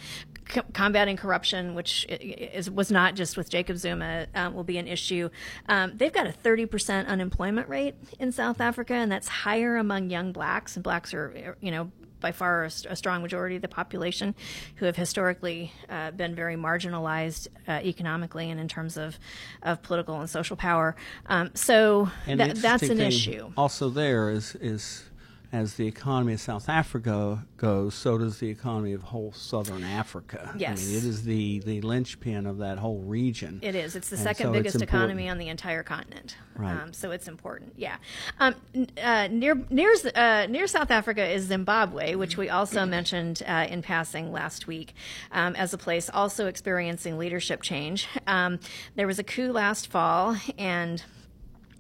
c- 0.50 0.62
combating 0.74 1.18
corruption, 1.18 1.76
which 1.76 2.06
is 2.10 2.72
was 2.72 2.92
not 2.92 3.16
just 3.16 3.38
with 3.38 3.50
Jacob 3.50 3.78
Zuma, 3.78 4.28
um, 4.34 4.54
will 4.54 4.64
be 4.64 4.78
an 4.78 4.88
issue. 4.88 5.30
Um, 5.68 5.94
they've 5.96 6.14
got 6.14 6.26
a 6.28 6.32
30% 6.32 7.08
unemployment 7.08 7.68
rate 7.68 7.96
in 8.20 8.32
South 8.32 8.62
Africa, 8.62 8.94
and 8.94 9.12
that's 9.12 9.28
higher 9.28 9.78
among 9.78 10.10
young 10.10 10.32
blacks. 10.32 10.76
And 10.76 10.84
blacks 10.84 11.14
are 11.14 11.58
you 11.60 11.72
know 11.72 11.92
by 12.20 12.32
far 12.32 12.64
a, 12.64 12.72
a, 12.90 12.96
strong 12.96 13.22
majority 13.22 13.56
of 13.56 13.62
the 13.62 13.68
population 13.68 14.36
who 14.76 14.86
have 14.86 14.96
historically 14.96 15.72
uh, 15.90 16.12
been 16.12 16.36
very 16.36 16.56
marginalized 16.56 17.48
uh, 17.68 17.74
economically 17.84 18.50
and 18.50 18.60
in 18.60 18.68
terms 18.68 18.98
of, 18.98 19.20
of 19.64 19.82
political 19.82 20.20
and 20.20 20.30
social 20.30 20.56
power. 20.56 20.96
Um, 21.28 21.52
so 21.54 22.10
th- 22.26 22.56
that's 22.56 22.84
an 22.84 23.00
issue. 23.00 23.52
Also, 23.58 23.90
there 23.90 24.30
is 24.30 24.56
is 24.56 25.09
as 25.52 25.76
the 25.76 25.88
economy 25.88 26.34
of 26.34 26.42
South 26.42 26.70
Africa 26.70 27.46
goes, 27.58 27.96
so 27.96 28.18
does 28.18 28.40
the 28.40 28.50
economy 28.50 28.94
of 28.94 29.02
whole 29.02 29.32
southern 29.32 29.84
Africa. 29.84 30.54
Yes. 30.58 30.82
I 30.82 30.86
mean, 30.86 30.98
it 30.98 31.04
is 31.04 31.24
the, 31.24 31.60
the 31.60 31.82
linchpin 31.82 32.46
of 32.46 32.60
that 32.60 32.78
whole 32.78 33.00
region. 33.00 33.60
It 33.64 33.74
is. 33.74 33.96
It's 33.96 34.10
the 34.10 34.16
and 34.16 34.24
second 34.24 34.48
so 34.48 34.52
biggest 34.52 34.82
economy 34.82 35.28
on 35.28 35.40
the 35.40 35.48
entire 35.48 35.82
continent. 35.82 36.38
Right. 36.56 36.74
Um, 36.76 36.94
so 36.94 37.12
it's 37.12 37.28
important. 37.28 37.74
Yeah. 37.78 37.96
Um, 38.40 38.56
uh, 39.02 39.28
near 39.32 39.56
near 39.70 39.94
uh, 40.14 40.46
near 40.50 40.68
South 40.68 40.92
Africa 40.92 41.26
is 41.26 41.44
Zimbabwe, 41.46 42.16
which 42.16 42.38
we 42.38 42.50
also 42.50 42.86
mentioned 42.86 43.42
uh, 43.48 43.66
in 43.70 43.82
passing 43.82 44.32
last 44.32 44.68
week 44.68 44.94
um, 45.32 45.56
as 45.56 45.74
a 45.74 45.78
place 45.78 46.10
also 46.10 46.48
experiencing 46.48 47.18
leadership 47.18 47.62
change. 47.62 48.08
Um, 48.28 48.60
there 48.96 49.08
was 49.08 49.20
a 49.20 49.24
coup 49.24 49.52
last 49.52 49.88
fall, 49.88 50.36
and 50.58 51.04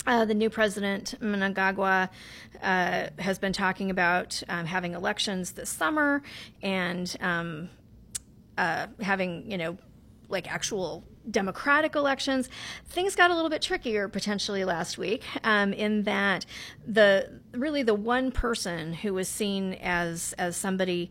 uh, 0.07 0.25
the 0.25 0.33
new 0.33 0.49
president, 0.49 1.15
Mnangagwa, 1.21 2.09
uh, 2.61 3.07
has 3.19 3.39
been 3.39 3.53
talking 3.53 3.89
about 3.89 4.41
um, 4.49 4.65
having 4.65 4.93
elections 4.93 5.51
this 5.51 5.69
summer 5.69 6.21
and 6.61 7.15
um, 7.21 7.69
uh, 8.57 8.87
having, 9.01 9.49
you 9.49 9.57
know, 9.57 9.77
like 10.29 10.51
actual 10.51 11.03
democratic 11.29 11.95
elections. 11.95 12.49
Things 12.87 13.15
got 13.15 13.31
a 13.31 13.35
little 13.35 13.49
bit 13.49 13.61
trickier 13.61 14.07
potentially 14.07 14.63
last 14.63 14.97
week 14.97 15.23
um, 15.43 15.73
in 15.73 16.03
that 16.03 16.45
the 16.87 17.41
really 17.53 17.83
the 17.83 17.93
one 17.93 18.31
person 18.31 18.93
who 18.93 19.13
was 19.13 19.27
seen 19.27 19.73
as 19.75 20.33
as 20.37 20.55
somebody 20.55 21.09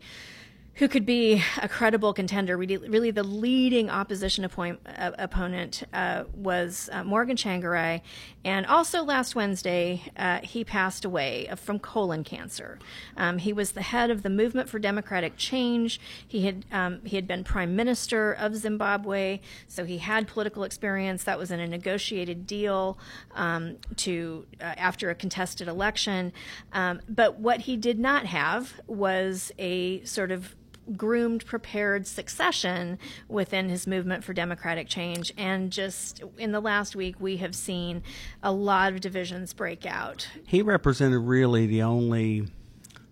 who 0.79 0.87
could 0.87 1.05
be 1.05 1.43
a 1.61 1.67
credible 1.67 2.13
contender. 2.13 2.55
Really, 2.55 3.11
the 3.11 3.21
leading 3.23 3.89
opposition 3.89 4.45
appoint, 4.45 4.79
uh, 4.97 5.11
opponent 5.19 5.83
uh, 5.91 6.23
was 6.33 6.89
uh, 6.93 7.03
Morgan 7.03 7.35
Tsvangirai, 7.35 8.01
and 8.45 8.65
also 8.65 9.03
last 9.03 9.35
Wednesday 9.35 10.01
uh, 10.15 10.39
he 10.39 10.63
passed 10.63 11.03
away 11.03 11.49
from 11.57 11.79
colon 11.79 12.23
cancer. 12.23 12.79
Um, 13.17 13.39
he 13.39 13.51
was 13.51 13.73
the 13.73 13.81
head 13.81 14.09
of 14.09 14.23
the 14.23 14.29
Movement 14.29 14.69
for 14.69 14.79
Democratic 14.79 15.35
Change. 15.35 15.99
He 16.25 16.45
had 16.45 16.63
um, 16.71 17.01
he 17.03 17.17
had 17.17 17.27
been 17.27 17.43
prime 17.43 17.75
minister 17.75 18.31
of 18.31 18.55
Zimbabwe, 18.55 19.41
so 19.67 19.83
he 19.83 19.97
had 19.97 20.29
political 20.29 20.63
experience. 20.63 21.25
That 21.25 21.37
was 21.37 21.51
in 21.51 21.59
a 21.59 21.67
negotiated 21.67 22.47
deal 22.47 22.97
um, 23.35 23.75
to 23.97 24.45
uh, 24.61 24.75
after 24.77 25.09
a 25.09 25.15
contested 25.15 25.67
election. 25.67 26.31
Um, 26.71 27.01
but 27.09 27.37
what 27.37 27.59
he 27.61 27.75
did 27.75 27.99
not 27.99 28.27
have 28.27 28.79
was 28.87 29.51
a 29.59 30.01
sort 30.05 30.31
of 30.31 30.55
groomed, 30.95 31.45
prepared 31.45 32.07
succession 32.07 32.97
within 33.27 33.69
his 33.69 33.85
movement 33.85 34.23
for 34.23 34.33
democratic 34.33 34.87
change. 34.87 35.33
And 35.37 35.71
just 35.71 36.23
in 36.37 36.51
the 36.51 36.59
last 36.59 36.95
week, 36.95 37.15
we 37.19 37.37
have 37.37 37.55
seen 37.55 38.01
a 38.41 38.51
lot 38.51 38.93
of 38.93 39.01
divisions 39.01 39.53
break 39.53 39.85
out. 39.85 40.27
He 40.47 40.61
represented 40.61 41.19
really 41.21 41.67
the 41.67 41.83
only 41.83 42.47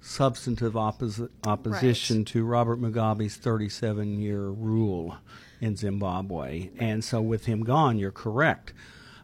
substantive 0.01 0.73
oppos- 0.73 1.29
opposition 1.45 2.17
Right. 2.19 2.27
to 2.27 2.45
Robert 2.45 2.79
Mugabe's 2.79 3.35
37 3.35 4.19
year 4.19 4.47
rule 4.47 5.17
in 5.59 5.75
Zimbabwe. 5.75 6.69
And 6.77 7.03
so, 7.03 7.21
with 7.21 7.45
him 7.45 7.63
gone, 7.63 7.97
you're 7.97 8.11
correct. 8.11 8.73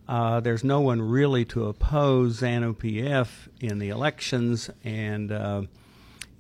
Uh, 0.08 0.42
there's 0.42 0.64
no 0.66 0.82
one 0.82 1.02
really 1.02 1.46
to 1.46 1.66
oppose 1.68 2.42
ZANU 2.42 2.76
PF 2.76 3.48
in 3.62 3.80
the 3.80 3.88
elections, 3.90 4.70
and 4.84 5.32
uh, 5.32 5.62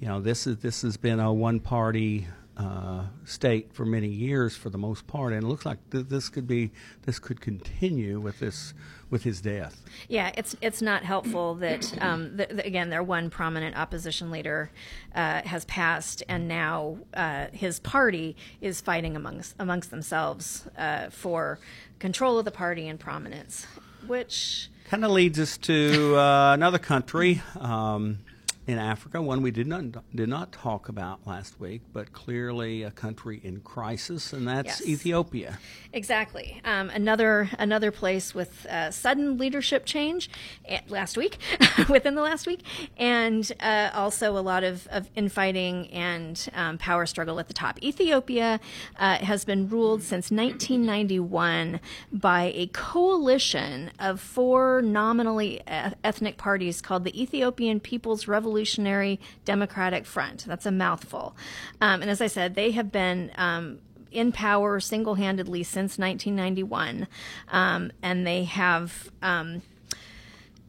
you 0.03 0.09
know 0.09 0.19
this 0.19 0.45
is 0.47 0.57
this 0.57 0.81
has 0.81 0.97
been 0.97 1.21
a 1.21 1.31
one 1.31 1.61
party 1.61 2.27
uh, 2.57 3.05
state 3.23 3.73
for 3.73 3.85
many 3.85 4.09
years 4.09 4.53
for 4.53 4.69
the 4.69 4.77
most 4.77 5.07
part, 5.07 5.31
and 5.31 5.41
it 5.41 5.47
looks 5.47 5.65
like 5.65 5.77
th- 5.91 6.07
this 6.09 6.27
could 6.27 6.45
be 6.45 6.71
this 7.03 7.19
could 7.19 7.39
continue 7.39 8.19
with 8.19 8.37
this 8.41 8.73
with 9.09 9.23
his 9.23 9.39
death. 9.39 9.81
Yeah, 10.09 10.33
it's 10.35 10.57
it's 10.59 10.81
not 10.81 11.05
helpful 11.05 11.55
that 11.55 11.97
um, 12.03 12.35
th- 12.35 12.49
th- 12.49 12.65
again 12.65 12.89
their 12.89 13.01
one 13.01 13.29
prominent 13.29 13.77
opposition 13.77 14.29
leader 14.29 14.71
uh, 15.15 15.41
has 15.43 15.63
passed, 15.63 16.21
and 16.27 16.49
now 16.49 16.97
uh, 17.13 17.47
his 17.53 17.79
party 17.79 18.35
is 18.59 18.81
fighting 18.81 19.15
amongst 19.15 19.55
amongst 19.57 19.89
themselves 19.89 20.67
uh, 20.77 21.11
for 21.11 21.59
control 21.99 22.37
of 22.37 22.43
the 22.43 22.51
party 22.51 22.89
and 22.89 22.99
prominence, 22.99 23.67
which 24.05 24.69
Kind 24.89 25.05
of 25.05 25.11
leads 25.11 25.39
us 25.39 25.57
to 25.59 26.17
uh, 26.17 26.53
another 26.53 26.77
country 26.77 27.41
um, 27.57 28.19
in 28.65 28.77
Africa, 28.77 29.21
one 29.21 29.41
we 29.41 29.51
did 29.51 29.67
not 29.67 29.83
did 30.15 30.29
not 30.29 30.51
talk 30.53 30.87
about 30.87 31.25
last 31.27 31.59
week, 31.59 31.81
but 31.91 32.13
clearly 32.13 32.83
a 32.83 32.91
country 32.91 33.41
in 33.43 33.59
crisis, 33.59 34.31
and 34.31 34.47
that's 34.47 34.79
Yes. 34.79 34.87
Ethiopia. 34.87 35.59
Exactly. 35.91 36.61
Um, 36.63 36.89
another 36.89 37.49
another 37.59 37.91
place 37.91 38.33
with 38.33 38.65
uh, 38.67 38.89
sudden 38.91 39.37
leadership 39.37 39.85
change 39.85 40.29
eh, 40.65 40.79
last 40.87 41.17
week, 41.17 41.37
within 41.89 42.15
the 42.15 42.21
last 42.21 42.47
week, 42.47 42.61
and 42.97 43.51
uh, 43.59 43.89
also 43.93 44.37
a 44.37 44.39
lot 44.39 44.63
of, 44.63 44.87
of 44.87 45.09
infighting 45.15 45.87
and 45.91 46.47
um, 46.53 46.77
power 46.77 47.05
struggle 47.05 47.39
at 47.39 47.47
the 47.49 47.53
top. 47.53 47.81
Ethiopia 47.83 48.59
uh, 48.97 49.17
has 49.17 49.43
been 49.43 49.67
ruled 49.67 50.01
since 50.03 50.31
1991 50.31 51.79
by 52.11 52.51
a 52.55 52.67
coalition 52.67 53.91
of 53.99 54.21
four 54.21 54.81
nominally 54.81 55.57
e- 55.57 55.61
ethnic 56.03 56.37
parties 56.37 56.81
called 56.81 57.03
the 57.03 57.21
Ethiopian 57.21 57.79
People's 57.81 58.27
Revolutionary 58.53 59.19
Democratic 59.45 60.05
Front. 60.05 60.45
That's 60.45 60.67
a 60.67 60.71
mouthful. 60.71 61.35
Um, 61.81 62.03
and 62.03 62.11
as 62.11 62.21
I 62.21 62.27
said, 62.27 62.53
they 62.53 62.69
have 62.71 62.91
been 62.91 63.31
um, 63.35 63.79
in 64.11 64.31
power 64.31 64.79
single 64.79 65.15
handedly 65.15 65.63
since 65.63 65.97
1991. 65.97 67.07
Um, 67.51 67.91
and 68.03 68.27
they 68.27 68.43
have. 68.43 69.09
Um, 69.21 69.63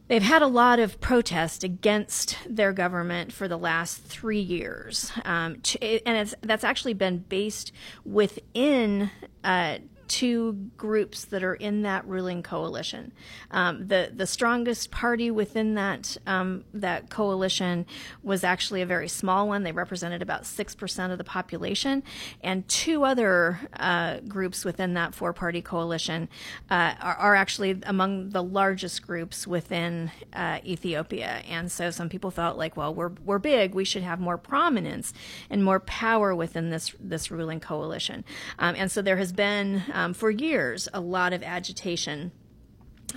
They've 0.07 0.21
had 0.21 0.43
a 0.43 0.47
lot 0.47 0.77
of 0.77 1.01
protest 1.01 1.63
against 1.63 2.37
their 2.47 2.71
government 2.73 3.33
for 3.33 3.47
the 3.47 3.57
last 3.57 4.03
three 4.03 4.39
years, 4.39 5.11
um, 5.25 5.63
and 5.81 6.35
that's 6.43 6.63
actually 6.63 6.93
been 6.93 7.25
based 7.27 7.71
within 8.05 9.09
uh, 9.43 9.79
two 10.07 10.69
groups 10.77 11.25
that 11.25 11.43
are 11.43 11.55
in 11.55 11.81
that 11.83 12.07
ruling 12.07 12.43
coalition. 12.43 13.11
Um, 13.51 13.87
the 13.87 14.11
the 14.15 14.27
strongest 14.27 14.91
party 14.91 15.31
within 15.31 15.75
that 15.75 16.17
um, 16.27 16.63
that 16.73 17.09
coalition 17.09 17.85
was 18.23 18.43
actually 18.43 18.81
a 18.81 18.85
very 18.85 19.07
small 19.07 19.47
one. 19.47 19.63
They 19.63 19.71
represented 19.71 20.21
about 20.21 20.45
six 20.45 20.75
percent 20.75 21.11
of 21.11 21.17
the 21.17 21.23
population, 21.23 22.03
and 22.43 22.67
two 22.67 23.03
other 23.03 23.59
uh, 23.79 24.19
groups 24.27 24.65
within 24.65 24.93
that 24.93 25.15
four 25.15 25.33
party 25.33 25.61
coalition 25.61 26.29
uh, 26.69 26.93
are, 27.01 27.15
are 27.15 27.35
actually 27.35 27.79
among 27.85 28.29
the 28.29 28.43
largest 28.43 29.05
groups 29.05 29.47
within 29.47 30.11
uh, 30.33 30.59
Ethiopia. 30.65 31.41
And 31.49 31.71
so 31.71 31.91
some 31.91 32.09
people 32.09 32.31
felt 32.31 32.57
like, 32.57 32.77
well, 32.77 32.93
we're 32.93 33.11
we're 33.23 33.39
big, 33.39 33.73
we 33.73 33.85
should 33.85 34.03
have 34.03 34.19
more 34.19 34.37
prominence 34.37 35.13
and 35.49 35.63
more 35.63 35.79
power 35.79 36.35
within 36.35 36.69
this 36.69 36.93
this 36.99 37.31
ruling 37.31 37.59
coalition. 37.59 38.23
Um, 38.59 38.75
and 38.77 38.91
so 38.91 39.01
there 39.01 39.17
has 39.17 39.31
been 39.31 39.83
um, 39.95 40.13
for 40.13 40.29
years 40.29 40.87
a 40.93 40.99
lot 40.99 41.33
of 41.33 41.41
agitation 41.41 42.31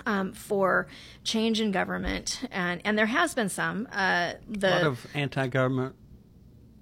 um, 0.07 0.33
for 0.33 0.87
change 1.24 1.61
in 1.61 1.72
government, 1.72 2.47
and 2.51 2.81
and 2.85 2.97
there 2.97 3.07
has 3.07 3.35
been 3.35 3.49
some. 3.49 3.89
Uh, 3.93 4.35
the 4.49 4.70
A 4.70 4.76
lot 4.79 4.85
of 4.85 5.07
anti-government 5.12 5.97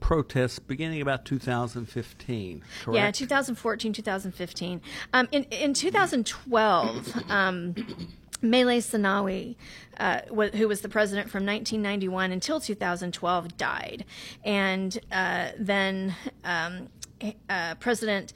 protests 0.00 0.58
beginning 0.58 1.00
about 1.00 1.24
2015. 1.24 2.62
Correct. 2.82 2.94
Yeah, 2.94 3.10
2014, 3.10 3.92
2015. 3.92 4.80
Um, 5.14 5.28
in 5.32 5.44
in 5.44 5.72
2012, 5.72 7.30
um, 7.30 7.74
Meles 8.42 8.90
Zenawi, 8.90 9.56
uh, 9.98 10.20
wh- 10.28 10.54
who 10.54 10.68
was 10.68 10.82
the 10.82 10.90
president 10.90 11.30
from 11.30 11.46
1991 11.46 12.32
until 12.32 12.60
2012, 12.60 13.56
died, 13.56 14.04
and 14.44 14.98
uh, 15.10 15.48
then 15.58 16.14
um, 16.44 16.88
uh, 17.48 17.74
President. 17.76 18.34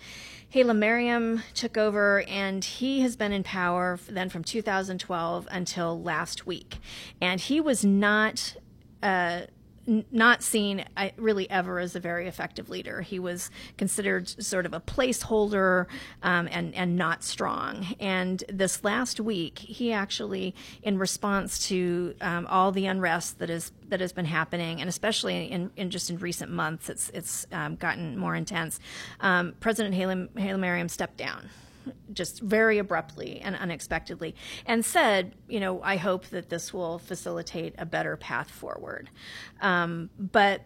Hailemariam 0.54 1.42
took 1.54 1.76
over, 1.76 2.22
and 2.22 2.64
he 2.64 3.00
has 3.02 3.14
been 3.14 3.32
in 3.32 3.44
power 3.44 3.98
then 4.08 4.28
from 4.28 4.42
2012 4.42 5.46
until 5.50 6.02
last 6.02 6.46
week. 6.46 6.78
And 7.20 7.40
he 7.40 7.60
was 7.60 7.84
not 7.84 8.56
uh, 9.02 9.42
not 10.10 10.42
seen 10.42 10.84
uh, 10.96 11.08
really 11.16 11.48
ever 11.50 11.78
as 11.78 11.96
a 11.96 12.00
very 12.00 12.26
effective 12.28 12.68
leader. 12.68 13.00
He 13.00 13.18
was 13.18 13.50
considered 13.76 14.28
sort 14.28 14.66
of 14.66 14.72
a 14.72 14.80
placeholder 14.80 15.86
um, 16.22 16.48
and 16.50 16.74
and 16.74 16.96
not 16.96 17.24
strong. 17.24 17.86
And 17.98 18.42
this 18.48 18.84
last 18.84 19.20
week, 19.20 19.58
he 19.58 19.92
actually, 19.92 20.54
in 20.82 20.98
response 20.98 21.66
to 21.68 22.14
um, 22.20 22.46
all 22.46 22.72
the 22.72 22.86
unrest 22.86 23.38
that 23.38 23.50
is 23.50 23.72
that 23.88 24.00
has 24.00 24.12
been 24.12 24.24
happening, 24.24 24.80
and 24.80 24.88
especially 24.88 25.46
in, 25.46 25.70
in 25.76 25.90
just 25.90 26.10
in 26.10 26.18
recent 26.18 26.50
months, 26.50 26.88
it's 26.88 27.10
it's 27.10 27.46
um, 27.52 27.76
gotten 27.76 28.16
more 28.16 28.34
intense. 28.34 28.78
Um, 29.20 29.54
President 29.60 29.94
Hailemariam 29.94 30.90
stepped 30.90 31.16
down 31.16 31.50
just 32.12 32.40
very 32.40 32.78
abruptly 32.78 33.40
and 33.40 33.56
unexpectedly, 33.56 34.34
and 34.66 34.84
said, 34.84 35.34
you 35.48 35.60
know, 35.60 35.82
I 35.82 35.96
hope 35.96 36.26
that 36.26 36.48
this 36.48 36.72
will 36.72 36.98
facilitate 36.98 37.74
a 37.78 37.86
better 37.86 38.16
path 38.16 38.50
forward. 38.50 39.10
Um, 39.60 40.10
but 40.18 40.62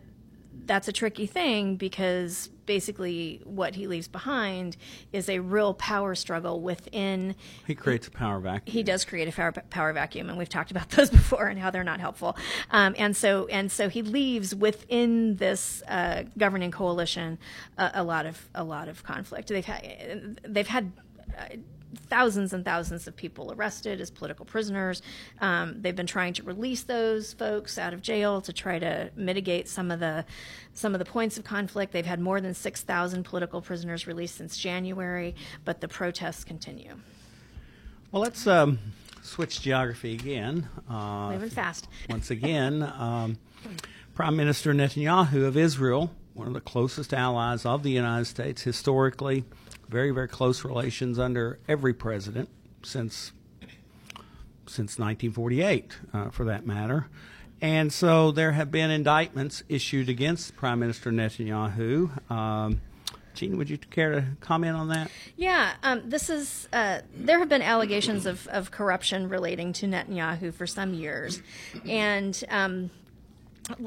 that's 0.67 0.89
a 0.89 0.93
tricky 0.93 1.27
thing 1.27 1.77
because 1.77 2.51
basically 2.67 3.41
what 3.45 3.75
he 3.75 3.87
leaves 3.87 4.09
behind 4.09 4.77
is 5.13 5.29
a 5.29 5.39
real 5.41 5.75
power 5.75 6.15
struggle 6.15 6.61
within 6.61 7.35
He 7.67 7.75
creates 7.75 8.07
a 8.07 8.11
power 8.11 8.41
vacuum. 8.41 8.73
he 8.73 8.83
does 8.83 9.05
create 9.05 9.29
a 9.29 9.33
power, 9.33 9.53
power 9.71 9.93
vacuum, 9.93 10.29
and 10.29 10.39
we've 10.39 10.49
talked 10.49 10.71
about 10.71 10.91
those 10.97 11.11
before 11.11 11.47
and 11.47 11.59
how 11.59 11.71
they're 11.71 11.85
not 11.85 12.01
helpful. 12.01 12.37
Um, 12.71 12.95
and 12.99 13.17
so 13.17 13.47
and 13.47 13.71
so 13.71 13.89
he 13.89 14.03
leaves 14.03 14.55
within 14.55 15.37
this 15.37 15.83
uh, 15.89 16.25
governing 16.39 16.71
coalition 16.71 17.39
a, 17.79 17.91
a 17.95 18.05
lot 18.05 18.27
of 18.27 18.49
a 18.55 18.65
lot 18.65 18.89
of 18.89 19.03
conflict. 19.05 19.49
They've 19.49 19.65
had 19.65 20.41
they've 20.47 20.69
had. 20.69 20.93
Uh, 21.37 21.57
Thousands 21.95 22.53
and 22.53 22.65
thousands 22.65 23.07
of 23.07 23.17
people 23.17 23.53
arrested 23.53 24.01
as 24.01 24.11
political 24.11 24.45
prisoners. 24.45 25.03
Um, 25.41 25.81
they've 25.81 25.97
been 25.97 26.07
trying 26.07 26.35
to 26.35 26.43
release 26.43 26.83
those 26.85 27.33
folks 27.33 27.79
out 27.79 27.93
of 27.95 28.03
jail 28.03 28.41
to 28.43 28.53
try 28.53 28.79
to 28.79 29.11
mitigate 29.17 29.69
some 29.69 29.91
of 29.91 30.01
the 30.01 30.25
some 30.73 30.95
of 30.95 30.99
the 30.99 31.05
points 31.05 31.39
of 31.39 31.45
conflict. 31.45 31.93
They've 31.93 32.07
had 32.07 32.21
more 32.21 32.41
than 32.41 32.55
six 32.55 32.83
thousand 32.83 33.25
political 33.25 33.61
prisoners 33.61 34.07
released 34.07 34.37
since 34.37 34.57
January, 34.57 35.35
but 35.65 35.81
the 35.81 35.89
protests 35.89 36.45
continue. 36.45 36.95
well, 38.13 38.23
let's 38.23 38.47
um, 38.47 38.79
switch 39.23 39.61
geography 39.61 40.15
again. 40.15 40.69
Uh, 40.89 41.31
Moving 41.33 41.51
fast. 41.51 41.89
once 42.11 42.31
again, 42.31 42.83
um, 42.83 43.39
Prime 44.15 44.37
Minister 44.37 44.73
Netanyahu 44.73 45.45
of 45.45 45.57
Israel, 45.57 46.11
one 46.35 46.47
of 46.47 46.55
the 46.55 46.61
closest 46.61 47.13
allies 47.13 47.65
of 47.67 47.83
the 47.83 47.91
United 47.91 48.27
States, 48.27 48.63
historically, 48.63 49.45
very, 49.95 50.11
very 50.11 50.27
close 50.27 50.65
relations 50.65 51.21
under 51.21 51.61
every 51.69 51.95
president 51.95 52.49
since 52.83 53.31
since 54.67 54.99
1948, 54.99 55.93
uh, 56.13 56.31
for 56.31 56.47
that 56.47 56.67
matter. 56.67 57.07
And 57.61 57.93
so 57.93 58.33
there 58.33 58.53
have 58.53 58.73
been 58.73 58.91
indictments 58.91 59.63
issued 59.69 60.09
against 60.09 60.57
Prime 60.57 60.81
Minister 60.81 61.13
Netanyahu. 61.13 62.31
Um, 62.31 62.81
Jean, 63.35 63.57
would 63.57 63.71
you 63.71 63.79
care 63.79 64.11
to 64.11 64.25
comment 64.41 64.77
on 64.77 64.89
that? 64.89 65.13
Yeah, 65.37 65.75
um, 65.85 66.03
this 66.05 66.29
is. 66.29 66.69
Uh, 66.73 67.03
there 67.15 67.39
have 67.39 67.49
been 67.49 67.63
allegations 67.63 68.27
of, 68.27 68.49
of 68.49 68.73
corruption 68.73 69.29
relating 69.29 69.73
to 69.75 69.87
Netanyahu 69.87 70.53
for 70.53 70.67
some 70.67 70.93
years, 70.93 71.41
and 71.87 72.43
um, 72.51 72.91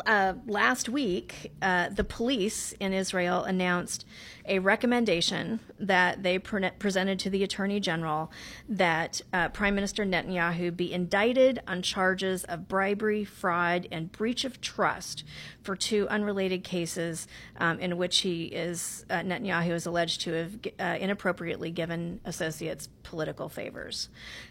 uh, 0.05 0.33
last 0.45 0.89
week, 0.89 1.51
uh, 1.61 1.89
the 1.89 2.03
police 2.03 2.73
in 2.79 2.93
Israel 2.93 3.43
announced 3.43 4.05
a 4.47 4.59
recommendation 4.59 5.59
that 5.79 6.23
they 6.23 6.39
pre- 6.39 6.69
presented 6.79 7.19
to 7.19 7.29
the 7.29 7.43
Attorney 7.43 7.79
General 7.79 8.31
that 8.67 9.21
uh, 9.33 9.49
Prime 9.49 9.75
Minister 9.75 10.05
Netanyahu 10.05 10.75
be 10.75 10.91
indicted 10.91 11.61
on 11.67 11.81
charges 11.81 12.43
of 12.45 12.67
bribery, 12.67 13.23
fraud, 13.23 13.87
and 13.91 14.11
breach 14.11 14.45
of 14.45 14.61
trust 14.61 15.23
for 15.61 15.75
two 15.75 16.07
unrelated 16.09 16.63
cases 16.63 17.27
um, 17.57 17.79
in 17.79 17.97
which 17.97 18.19
he 18.19 18.45
is 18.45 19.05
uh, 19.09 19.15
Netanyahu 19.15 19.71
is 19.71 19.85
alleged 19.85 20.21
to 20.21 20.31
have 20.31 20.59
uh, 20.79 20.97
inappropriately 20.99 21.71
given 21.71 22.19
associates 22.25 22.89
political 23.03 23.47
favors. 23.49 24.09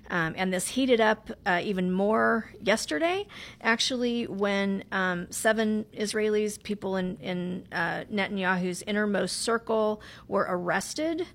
Um, 0.08 0.34
and 0.36 0.52
this 0.52 0.68
heated 0.68 1.00
up 1.00 1.30
uh, 1.44 1.60
even 1.62 1.90
more 1.90 2.50
yesterday, 2.62 3.26
actually, 3.60 4.26
when 4.26 4.84
um, 4.92 5.26
seven 5.30 5.84
Israelis, 5.96 6.62
people 6.62 6.96
in, 6.96 7.16
in 7.18 7.66
uh, 7.72 8.04
Netanyahu's 8.12 8.82
innermost 8.82 9.42
circle, 9.42 9.85
were 10.28 10.46
arrested 10.48 11.26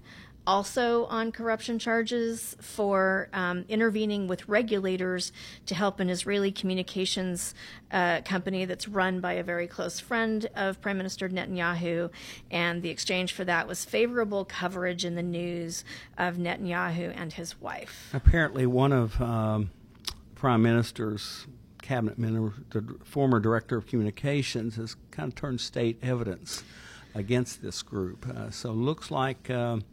also 0.45 1.05
on 1.05 1.31
corruption 1.31 1.77
charges 1.77 2.55
for 2.59 3.29
um, 3.33 3.65
intervening 3.69 4.27
with 4.27 4.47
regulators 4.47 5.31
to 5.65 5.75
help 5.75 5.99
an 5.99 6.09
Israeli 6.09 6.51
communications 6.51 7.53
uh, 7.91 8.21
company 8.21 8.65
that's 8.65 8.87
run 8.87 9.19
by 9.19 9.33
a 9.33 9.43
very 9.43 9.67
close 9.67 9.99
friend 9.99 10.49
of 10.55 10.81
Prime 10.81 10.97
Minister 10.97 11.29
Netanyahu. 11.29 12.09
And 12.49 12.81
the 12.81 12.89
exchange 12.89 13.33
for 13.33 13.43
that 13.45 13.67
was 13.67 13.85
favorable 13.85 14.45
coverage 14.45 15.05
in 15.05 15.15
the 15.15 15.23
news 15.23 15.83
of 16.17 16.37
Netanyahu 16.37 17.13
and 17.15 17.33
his 17.33 17.59
wife. 17.61 18.09
Apparently, 18.13 18.65
one 18.65 18.91
of 18.91 19.21
um, 19.21 19.69
Prime 20.35 20.63
Minister's 20.63 21.45
cabinet 21.81 22.17
member, 22.17 22.53
the 22.71 22.97
former 23.03 23.39
director 23.39 23.77
of 23.77 23.85
communications, 23.85 24.75
has 24.75 24.95
kind 25.11 25.31
of 25.31 25.35
turned 25.35 25.61
state 25.61 25.99
evidence 26.01 26.63
against 27.13 27.61
this 27.61 27.81
group. 27.81 28.27
Uh, 28.27 28.49
so 28.49 28.71
looks 28.71 29.11
like. 29.11 29.49
Um, 29.49 29.83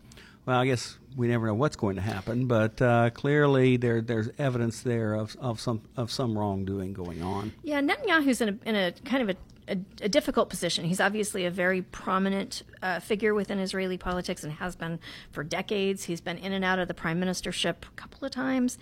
well, 0.46 0.60
I 0.60 0.66
guess 0.66 0.96
we 1.14 1.28
never 1.28 1.46
know 1.46 1.54
what's 1.54 1.76
going 1.76 1.96
to 1.96 2.02
happen, 2.02 2.46
but 2.46 2.80
uh, 2.80 3.10
clearly 3.10 3.76
there 3.76 4.00
there's 4.00 4.30
evidence 4.38 4.80
there 4.80 5.12
of, 5.12 5.36
of 5.40 5.60
some 5.60 5.82
of 5.94 6.10
some 6.10 6.38
wrongdoing 6.38 6.94
going 6.94 7.22
on. 7.22 7.52
Yeah, 7.62 7.82
Netanyahu's 7.82 8.40
in 8.40 8.48
a, 8.48 8.68
in 8.68 8.74
a 8.74 8.92
kind 9.04 9.22
of 9.22 9.36
a 9.36 9.36
a, 9.68 9.78
a, 10.02 10.08
difficult 10.08 10.48
position. 10.48 10.84
He's 10.84 11.00
obviously 11.00 11.44
a 11.44 11.50
very 11.50 11.82
prominent 11.82 12.62
uh, 12.82 13.00
figure 13.00 13.34
within 13.34 13.58
Israeli 13.58 13.98
politics 13.98 14.42
and 14.42 14.52
has 14.54 14.74
been 14.74 14.98
for 15.30 15.44
decades. 15.44 16.04
He's 16.04 16.20
been 16.20 16.38
in 16.38 16.52
and 16.52 16.64
out 16.64 16.78
of 16.78 16.88
the 16.88 16.94
prime 16.94 17.20
ministership 17.20 17.76
a 17.82 17.96
couple 17.96 18.24
of 18.24 18.32
times. 18.32 18.78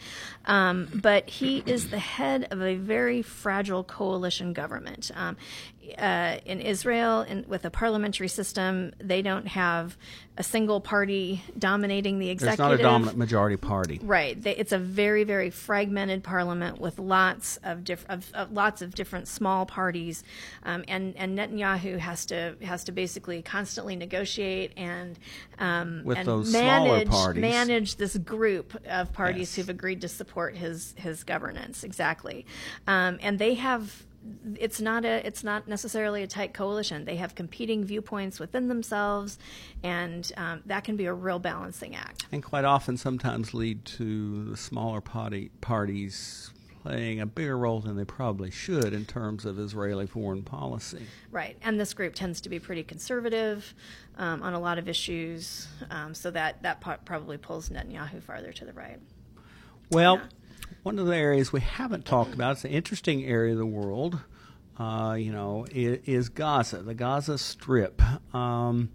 Um, 0.47 0.89
but 0.95 1.28
he 1.28 1.62
is 1.66 1.91
the 1.91 1.99
head 1.99 2.49
of 2.51 2.62
a 2.62 2.76
very 2.76 3.22
fragile 3.22 3.84
coalition 3.84 4.53
government. 4.53 5.11
Um, 5.14 5.37
uh, 5.99 6.39
in 6.45 6.61
Israel, 6.61 7.22
in, 7.22 7.45
with 7.49 7.64
a 7.64 7.70
parliamentary 7.70 8.28
system, 8.28 8.93
they 8.99 9.22
don't 9.22 9.49
have 9.49 9.97
a 10.39 10.43
single 10.43 10.80
party 10.82 11.43
dominating 11.59 12.18
the 12.18 12.28
executive. 12.28 12.72
It's 12.74 12.80
not 12.82 12.89
a 12.89 12.93
dominant 12.93 13.16
majority 13.16 13.57
party, 13.57 14.01
right? 14.03 14.41
They, 14.41 14.55
it's 14.55 14.72
a 14.72 14.78
very, 14.78 15.24
very 15.24 15.49
fragmented 15.51 16.22
parliament 16.22 16.78
with 16.78 16.99
lots 16.99 17.59
of, 17.62 17.84
diff- 17.84 18.05
of, 18.09 18.30
of 18.34 18.53
lots 18.53 18.82
of 18.82 18.95
different 18.95 19.28
small 19.28 19.64
parties, 19.64 20.24
um, 20.64 20.84
and 20.89 21.14
and 21.16 21.39
Netanyahu 21.39 21.99
has 21.99 22.26
to 22.26 22.57
has 22.62 22.84
to 22.84 22.93
basically 22.93 23.41
constantly 23.43 23.97
negotiate 23.97 24.72
and 24.76 25.18
um, 25.59 26.03
with 26.05 26.18
and 26.18 26.28
those 26.28 26.53
manage 26.53 27.09
smaller 27.09 27.24
parties. 27.24 27.41
manage 27.41 27.97
this 27.97 28.16
group 28.18 28.74
of 28.87 29.12
parties 29.12 29.37
Yes. 29.37 29.55
who've 29.57 29.70
agreed 29.70 30.01
to 30.03 30.09
support 30.09 30.55
his 30.57 30.95
his 30.99 31.24
governance 31.24 31.82
exactly, 31.82 32.45
um, 32.87 33.18
and 33.22 33.39
they 33.39 33.55
have 33.55 34.05
it's 34.58 34.80
not 34.80 35.04
a 35.04 35.26
it's 35.26 35.44
not 35.44 35.68
necessarily 35.68 36.22
a 36.22 36.26
tight 36.26 36.54
coalition. 36.54 37.04
They 37.04 37.16
have 37.16 37.34
competing 37.34 37.84
viewpoints 37.84 38.40
within 38.40 38.68
themselves, 38.68 39.38
and 39.82 40.30
um, 40.36 40.62
that 40.66 40.84
can 40.84 40.96
be 40.96 41.06
a 41.06 41.12
real 41.12 41.38
balancing 41.38 41.94
act. 41.94 42.26
and 42.32 42.42
quite 42.42 42.64
often 42.64 42.96
sometimes 42.96 43.54
lead 43.54 43.84
to 43.84 44.44
the 44.50 44.56
smaller 44.56 45.00
party 45.00 45.50
parties 45.60 46.50
playing 46.82 47.20
a 47.20 47.26
bigger 47.26 47.58
role 47.58 47.80
than 47.80 47.96
they 47.96 48.04
probably 48.04 48.50
should 48.50 48.92
in 48.92 49.04
terms 49.04 49.44
of 49.44 49.58
Israeli 49.58 50.06
foreign 50.06 50.44
policy. 50.44 51.04
Right, 51.32 51.56
and 51.62 51.80
this 51.80 51.92
group 51.94 52.14
tends 52.14 52.40
to 52.42 52.48
be 52.48 52.60
pretty 52.60 52.84
conservative 52.84 53.74
um, 54.16 54.40
on 54.42 54.54
a 54.54 54.60
lot 54.60 54.78
of 54.78 54.88
issues, 54.88 55.66
um, 55.90 56.14
so 56.14 56.30
that 56.30 56.62
that 56.62 56.80
probably 57.04 57.38
pulls 57.38 57.70
Netanyahu 57.70 58.22
farther 58.22 58.52
to 58.52 58.64
the 58.64 58.72
right. 58.72 58.98
Well. 59.90 60.20
One 60.87 61.01
of 61.01 61.07
the 61.07 61.16
areas 61.16 61.53
we 61.53 61.61
haven't 61.61 62.05
talked 62.05 62.32
about, 62.32 62.53
it's 62.53 62.64
an 62.64 62.70
interesting 62.70 63.24
area 63.24 63.51
of 63.51 63.59
the 63.59 63.66
world, 63.66 64.20
uh, 64.78 65.16
you 65.18 65.32
know, 65.32 65.66
is, 65.72 66.28
Gaza, 66.28 66.80
the 66.80 66.95
Gaza 66.95 67.39
Strip. 67.39 68.01
Um, 68.32 68.91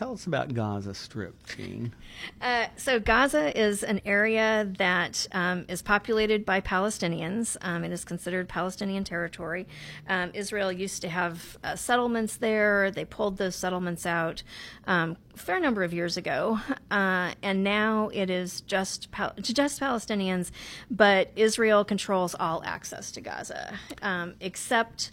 tell 0.00 0.14
us 0.14 0.24
about 0.24 0.54
Gaza 0.54 0.94
Strip, 0.94 1.34
Jean. 1.46 1.92
Uh, 2.40 2.68
so 2.76 2.98
Gaza 2.98 3.58
is 3.58 3.82
an 3.82 4.00
area 4.06 4.66
that 4.78 5.26
um, 5.32 5.66
is 5.68 5.82
populated 5.82 6.46
by 6.46 6.62
Palestinians. 6.62 7.58
Um, 7.60 7.84
it 7.84 7.92
is 7.92 8.02
considered 8.02 8.48
Palestinian 8.48 9.04
territory. 9.04 9.68
Um, 10.08 10.30
Israel 10.32 10.72
used 10.72 11.02
to 11.02 11.10
have 11.10 11.58
uh, 11.62 11.76
settlements 11.76 12.38
there. 12.38 12.90
They 12.90 13.04
pulled 13.04 13.36
those 13.36 13.54
settlements 13.54 14.06
out 14.06 14.42
um, 14.86 15.18
a 15.34 15.38
fair 15.38 15.60
number 15.60 15.82
of 15.82 15.92
years 15.92 16.16
ago, 16.16 16.58
uh, 16.90 17.34
and 17.42 17.62
now 17.62 18.08
it 18.14 18.30
is 18.30 18.62
just 18.62 19.10
Pal- 19.10 19.34
just 19.36 19.82
Palestinians. 19.82 20.50
But 20.90 21.30
Israel 21.36 21.84
controls 21.84 22.34
all 22.40 22.62
access 22.64 23.12
to 23.12 23.20
Gaza, 23.20 23.78
um, 24.00 24.32
except 24.40 25.12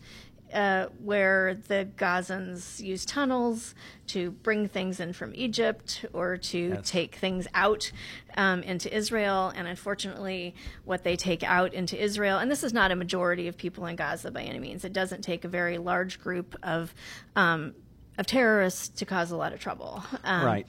uh, 0.54 0.88
where 1.04 1.56
the 1.68 1.88
Gazans 1.98 2.80
use 2.80 3.06
tunnels 3.06 3.76
to 4.08 4.32
bring 4.32 4.68
things 4.68 5.00
in 5.00 5.14
from 5.14 5.34
Egypt 5.36 6.06
or 6.14 6.38
to 6.38 6.58
Yes. 6.70 6.90
take 6.90 7.16
things 7.16 7.48
out 7.54 7.92
um, 8.38 8.64
into 8.64 8.94
Israel. 8.96 9.52
And 9.56 9.68
unfortunately, 9.68 10.56
what 10.86 11.04
they 11.04 11.16
take 11.16 11.44
out 11.44 11.74
into 11.74 12.02
Israel, 12.02 12.38
and 12.40 12.50
this 12.50 12.64
is 12.64 12.74
not 12.74 12.92
a 12.92 12.96
majority 12.96 13.48
of 13.48 13.58
people 13.58 13.86
in 13.88 13.96
Gaza 13.96 14.32
by 14.32 14.44
any 14.44 14.60
means, 14.60 14.86
it 14.86 14.94
doesn't 14.94 15.22
take 15.22 15.44
a 15.44 15.50
very 15.50 15.78
large 15.78 16.20
group 16.20 16.56
of 16.64 16.94
um, 17.36 17.74
of 18.18 18.26
terrorists 18.26 18.90
to 18.90 19.06
cause 19.06 19.30
a 19.32 19.38
lot 19.38 19.54
of 19.54 19.60
trouble. 19.60 20.04
Um, 20.24 20.46
Right. 20.46 20.68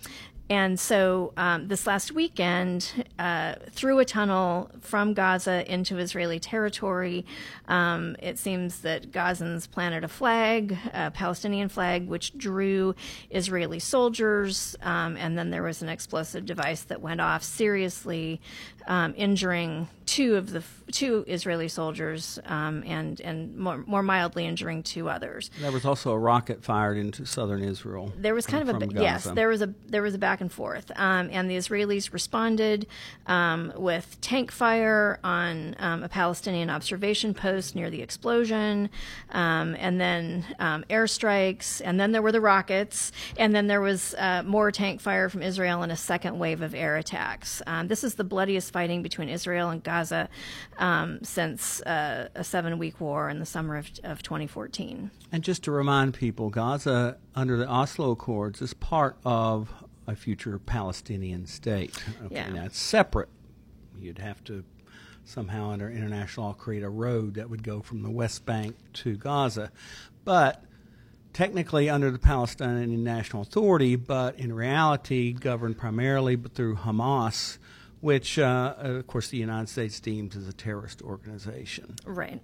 And 0.50 0.80
so 0.80 1.34
um, 1.36 1.68
this 1.68 1.86
last 1.86 2.12
weekend, 2.12 3.04
uh, 3.18 3.56
through 3.70 3.98
a 3.98 4.04
tunnel 4.04 4.70
from 4.80 5.12
Gaza 5.12 5.70
into 5.70 5.98
Israeli 5.98 6.40
territory, 6.40 7.26
um, 7.68 8.16
it 8.18 8.38
seems 8.38 8.80
that 8.80 9.10
Gazans 9.10 9.70
planted 9.70 10.04
a 10.04 10.08
flag, 10.08 10.78
a 10.94 11.10
Palestinian 11.10 11.68
flag, 11.68 12.08
which 12.08 12.36
drew 12.38 12.94
Israeli 13.30 13.78
soldiers. 13.78 14.74
Um, 14.80 15.16
and 15.18 15.36
then 15.36 15.50
there 15.50 15.62
was 15.62 15.82
an 15.82 15.90
explosive 15.90 16.46
device 16.46 16.82
that 16.84 17.02
went 17.02 17.20
off, 17.20 17.42
seriously 17.42 18.40
um, 18.88 19.14
injuring 19.16 19.86
two 20.06 20.36
of 20.36 20.50
the 20.50 20.64
two 20.90 21.22
Israeli 21.28 21.68
soldiers, 21.68 22.38
um, 22.46 22.82
and 22.86 23.20
and 23.20 23.56
more, 23.56 23.84
more 23.86 24.02
mildly 24.02 24.46
injuring 24.46 24.82
two 24.82 25.08
others 25.08 25.50
There 25.60 25.70
was 25.70 25.84
also 25.84 26.12
a 26.12 26.18
rocket 26.18 26.64
fired 26.64 26.96
into 26.96 27.26
southern 27.26 27.62
Israel. 27.62 28.12
there 28.16 28.34
was 28.34 28.46
kind 28.46 28.66
of 28.68 28.74
a 28.74 28.80
from 28.80 28.90
yes 28.90 29.24
there 29.24 29.48
was 29.48 29.62
a 29.62 29.72
there 29.86 30.02
was 30.02 30.14
a 30.14 30.18
back 30.18 30.40
and 30.40 30.50
forth 30.50 30.90
um, 30.96 31.28
and 31.30 31.50
the 31.50 31.56
israelis 31.56 32.12
responded 32.12 32.86
um, 33.26 33.72
with 33.76 34.18
tank 34.20 34.50
fire 34.50 35.18
on 35.22 35.76
um, 35.78 36.02
a 36.02 36.08
palestinian 36.08 36.70
observation 36.70 37.34
post 37.34 37.74
near 37.74 37.90
the 37.90 38.00
explosion 38.00 38.88
um, 39.30 39.76
and 39.78 40.00
then 40.00 40.44
um, 40.58 40.84
airstrikes 40.88 41.82
and 41.84 42.00
then 42.00 42.12
there 42.12 42.22
were 42.22 42.32
the 42.32 42.40
rockets 42.40 43.12
and 43.36 43.54
then 43.54 43.66
there 43.66 43.80
was 43.80 44.14
uh, 44.14 44.42
more 44.44 44.72
tank 44.72 45.00
fire 45.00 45.28
from 45.28 45.42
israel 45.42 45.82
and 45.82 45.92
a 45.92 45.96
second 45.96 46.38
wave 46.38 46.62
of 46.62 46.74
air 46.74 46.96
attacks 46.96 47.60
um, 47.66 47.88
this 47.88 48.02
is 48.02 48.14
the 48.14 48.24
bloodiest 48.24 48.72
fighting 48.78 49.02
between 49.02 49.28
israel 49.28 49.70
and 49.70 49.82
gaza 49.82 50.28
um, 50.78 51.18
since 51.24 51.80
uh, 51.82 52.28
a 52.36 52.44
seven 52.44 52.78
week 52.78 53.00
war 53.00 53.28
in 53.28 53.40
the 53.40 53.46
summer 53.46 53.76
of, 53.76 53.90
of 54.04 54.22
2014 54.22 55.10
And 55.32 55.42
just 55.42 55.64
to 55.64 55.72
remind 55.72 56.14
people, 56.14 56.48
Gaza, 56.48 57.18
under 57.34 57.56
the 57.56 57.68
Oslo 57.68 58.12
Accords, 58.12 58.62
is 58.62 58.74
part 58.74 59.16
of 59.24 59.72
a 60.06 60.14
future 60.14 60.58
Palestinian 60.60 61.44
state. 61.46 61.90
Okay, 62.24 62.36
Yeah. 62.36 62.48
now 62.50 62.64
it's 62.66 62.78
separate. 62.78 63.28
You'd 63.98 64.18
have 64.18 64.44
to 64.44 64.62
somehow, 65.24 65.70
under 65.70 65.90
international 65.90 66.46
law, 66.46 66.52
create 66.54 66.84
a 66.84 66.88
road 66.88 67.34
that 67.34 67.50
would 67.50 67.62
go 67.64 67.82
from 67.82 68.02
the 68.02 68.10
West 68.10 68.46
Bank 68.46 68.76
to 69.02 69.16
Gaza. 69.16 69.70
But 70.24 70.64
technically 71.32 71.90
under 71.90 72.10
the 72.10 72.18
Palestinian 72.18 73.04
National 73.04 73.42
Authority, 73.42 73.96
but 73.96 74.38
in 74.38 74.52
reality 74.52 75.32
governed 75.32 75.76
primarily 75.78 76.36
through 76.36 76.76
Hamas, 76.76 77.58
which, 78.00 78.38
uh, 78.38 78.74
of 78.78 79.06
course, 79.06 79.28
the 79.28 79.38
United 79.38 79.68
States 79.68 80.00
deems 80.00 80.36
as 80.36 80.48
a 80.48 80.52
terrorist 80.52 81.02
organization. 81.02 81.96
Right. 82.04 82.40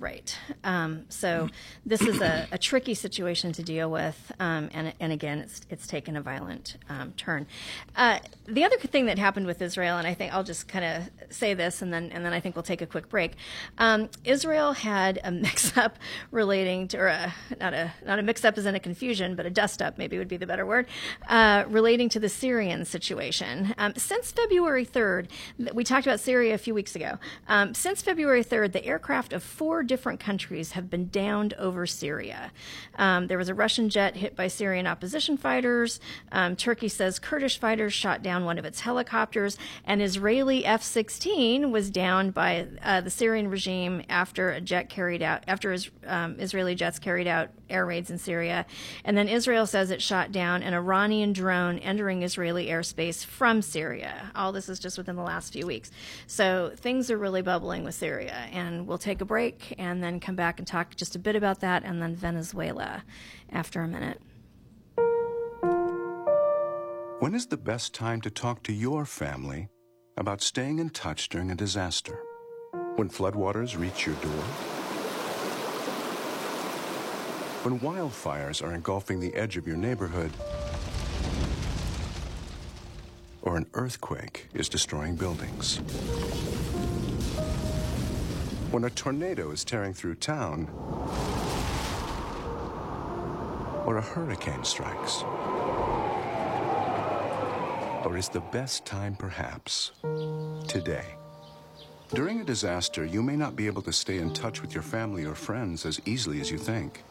Right. 0.00 0.34
Um, 0.64 1.04
so 1.10 1.50
this 1.84 2.00
is 2.00 2.22
a, 2.22 2.48
a, 2.52 2.56
tricky 2.56 2.94
situation 2.94 3.52
to 3.52 3.62
deal 3.62 3.90
with, 3.90 4.32
um, 4.40 4.70
and, 4.72 4.94
and 4.98 5.12
again, 5.12 5.40
it's 5.40 5.60
it's 5.68 5.86
taken 5.86 6.16
a 6.16 6.22
violent 6.22 6.78
um, 6.88 7.12
turn. 7.18 7.46
Uh, 7.94 8.18
the 8.46 8.64
other 8.64 8.78
thing 8.78 9.04
that 9.06 9.18
happened 9.18 9.46
with 9.46 9.60
Israel, 9.60 9.98
and 9.98 10.06
I 10.06 10.14
think 10.14 10.32
I'll 10.32 10.42
just 10.42 10.68
kind 10.68 10.86
of 10.86 11.34
say 11.36 11.52
this, 11.52 11.82
and 11.82 11.92
then 11.92 12.12
and 12.12 12.24
then 12.24 12.32
I 12.32 12.40
think 12.40 12.56
we'll 12.56 12.62
take 12.62 12.80
a 12.80 12.86
quick 12.86 13.10
break. 13.10 13.32
Um, 13.76 14.08
Israel 14.24 14.72
had 14.72 15.20
a 15.22 15.30
mix-up 15.46 15.98
relating 16.30 16.88
to, 16.88 16.96
or 16.96 17.08
a, 17.08 17.34
not 17.60 17.74
a 17.74 17.92
not 18.06 18.18
a 18.18 18.22
mix-up 18.22 18.56
as 18.56 18.64
in 18.64 18.74
a 18.74 18.80
confusion, 18.80 19.36
but 19.36 19.44
a 19.44 19.50
dust-up 19.50 19.98
maybe 19.98 20.16
would 20.16 20.28
be 20.28 20.38
the 20.38 20.46
better 20.46 20.64
word, 20.64 20.86
uh, 21.28 21.64
relating 21.68 22.08
to 22.08 22.18
the 22.18 22.30
Syrian 22.30 22.86
situation. 22.86 23.74
Um, 23.76 23.94
since 23.96 24.32
February 24.32 24.86
third, 24.86 25.28
we 25.74 25.84
talked 25.84 26.06
about 26.06 26.20
Syria 26.20 26.54
a 26.54 26.58
few 26.58 26.72
weeks 26.72 26.96
ago. 26.96 27.18
Um, 27.48 27.74
since 27.74 28.00
February 28.00 28.42
third, 28.42 28.72
the 28.72 28.82
aircraft 28.86 29.34
of 29.34 29.42
four 29.42 29.82
different 29.90 30.20
countries 30.20 30.70
have 30.70 30.88
been 30.88 31.08
downed 31.08 31.52
over 31.54 31.84
Syria. 31.84 32.52
Um, 32.94 33.26
there 33.26 33.36
was 33.36 33.48
a 33.48 33.54
Russian 33.54 33.90
jet 33.90 34.14
hit 34.14 34.36
by 34.36 34.46
Syrian 34.46 34.86
opposition 34.86 35.36
fighters. 35.36 35.98
Um, 36.30 36.54
Turkey 36.54 36.86
says 36.86 37.18
Kurdish 37.18 37.58
fighters 37.58 37.92
shot 37.92 38.22
down 38.22 38.44
one 38.44 38.56
of 38.56 38.64
its 38.64 38.78
helicopters. 38.78 39.58
An 39.84 40.00
Israeli 40.00 40.64
F 40.64 40.84
16 40.84 41.72
was 41.72 41.90
downed 41.90 42.34
by 42.34 42.68
uh, 42.84 43.00
the 43.00 43.10
Syrian 43.10 43.48
regime 43.48 44.04
after 44.08 44.50
a 44.50 44.60
jet 44.60 44.88
carried 44.88 45.22
out, 45.22 45.42
after 45.48 45.76
um, 46.06 46.36
Israeli 46.38 46.76
jets 46.76 47.00
carried 47.00 47.26
out 47.26 47.50
air 47.70 47.86
raids 47.86 48.10
in 48.10 48.18
Syria. 48.18 48.66
And 49.04 49.16
then 49.16 49.28
Israel 49.28 49.66
says 49.66 49.90
it 49.90 50.02
shot 50.02 50.32
down 50.32 50.62
an 50.62 50.74
Iranian 50.74 51.32
drone 51.32 51.78
entering 51.78 52.22
Israeli 52.22 52.66
airspace 52.66 53.24
from 53.24 53.62
Syria. 53.62 54.30
All 54.34 54.52
this 54.52 54.68
is 54.68 54.78
just 54.78 54.98
within 54.98 55.16
the 55.16 55.22
last 55.22 55.52
few 55.52 55.66
weeks. 55.66 55.90
So 56.26 56.72
things 56.76 57.10
are 57.10 57.18
really 57.18 57.42
bubbling 57.42 57.84
with 57.84 57.94
Syria. 57.94 58.48
And 58.52 58.86
we'll 58.86 58.98
take 58.98 59.20
a 59.20 59.24
break 59.24 59.74
and 59.78 60.02
then 60.02 60.20
come 60.20 60.36
back 60.36 60.58
and 60.58 60.66
talk 60.66 60.96
just 60.96 61.16
a 61.16 61.18
bit 61.18 61.36
about 61.36 61.60
that, 61.60 61.84
and 61.84 62.02
then 62.02 62.14
Venezuela 62.14 63.04
after 63.50 63.82
a 63.82 63.88
minute. 63.88 64.20
When 67.20 67.34
is 67.34 67.46
the 67.46 67.58
best 67.58 67.92
time 67.92 68.20
to 68.22 68.30
talk 68.30 68.62
to 68.62 68.72
your 68.72 69.04
family 69.04 69.68
about 70.16 70.40
staying 70.40 70.78
in 70.78 70.88
touch 70.90 71.28
during 71.28 71.50
a 71.50 71.54
disaster? 71.54 72.18
When 72.96 73.10
floodwaters 73.10 73.78
reach 73.78 74.06
your 74.06 74.16
door? 74.16 74.79
When 77.62 77.80
wildfires 77.80 78.62
are 78.66 78.74
engulfing 78.74 79.20
the 79.20 79.34
edge 79.34 79.56
of 79.56 79.66
your 79.66 79.76
neighborhood? 79.76 80.32
Or 83.42 83.56
an 83.56 83.66
earthquake 83.74 84.48
is 84.54 84.68
destroying 84.68 85.16
buildings? 85.16 85.80
when 88.70 88.84
a 88.84 88.90
tornado 88.90 89.50
is 89.50 89.64
tearing 89.64 89.92
through 89.92 90.14
town, 90.14 90.68
or 93.84 93.96
a 93.96 94.00
hurricane 94.00 94.62
strikes. 94.62 95.22
Or 98.04 98.16
is 98.16 98.28
the 98.28 98.42
best 98.52 98.86
time 98.86 99.16
perhaps 99.16 99.90
today? 100.68 101.16
During 102.14 102.40
a 102.40 102.44
disaster, 102.44 103.04
you 103.04 103.22
may 103.22 103.34
not 103.34 103.56
be 103.56 103.66
able 103.66 103.82
to 103.82 103.92
stay 103.92 104.18
in 104.18 104.32
touch 104.32 104.62
with 104.62 104.72
your 104.72 104.84
family 104.84 105.24
or 105.24 105.34
friends 105.34 105.84
as 105.84 106.00
easily 106.06 106.40
as 106.40 106.50
you 106.50 106.58
think. 106.58 107.02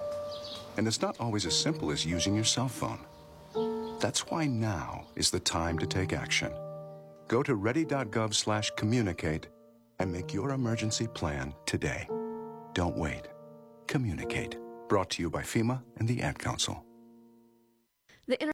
And 0.77 0.87
it's 0.87 1.01
not 1.01 1.19
always 1.19 1.45
as 1.45 1.57
simple 1.57 1.91
as 1.91 2.05
using 2.05 2.35
your 2.35 2.45
cell 2.45 2.69
phone. 2.69 2.99
That's 3.99 4.27
why 4.27 4.47
now 4.47 5.05
is 5.15 5.29
the 5.29 5.39
time 5.39 5.77
to 5.79 5.85
take 5.85 6.13
action. 6.13 6.53
Go 7.27 7.43
to 7.43 7.55
ready.gov 7.55 8.33
slash 8.33 8.71
communicate 8.77 9.47
and 9.99 10.11
make 10.11 10.33
your 10.33 10.51
emergency 10.51 11.07
plan 11.07 11.53
today. 11.65 12.07
Don't 12.73 12.97
wait. 12.97 13.27
Communicate. 13.87 14.57
Brought 14.87 15.09
to 15.11 15.21
you 15.21 15.29
by 15.29 15.41
FEMA 15.41 15.83
and 15.97 16.07
the 16.07 16.21
Ad 16.21 16.39
Council. 16.39 16.83
The, 18.27 18.41
inter- 18.41 18.53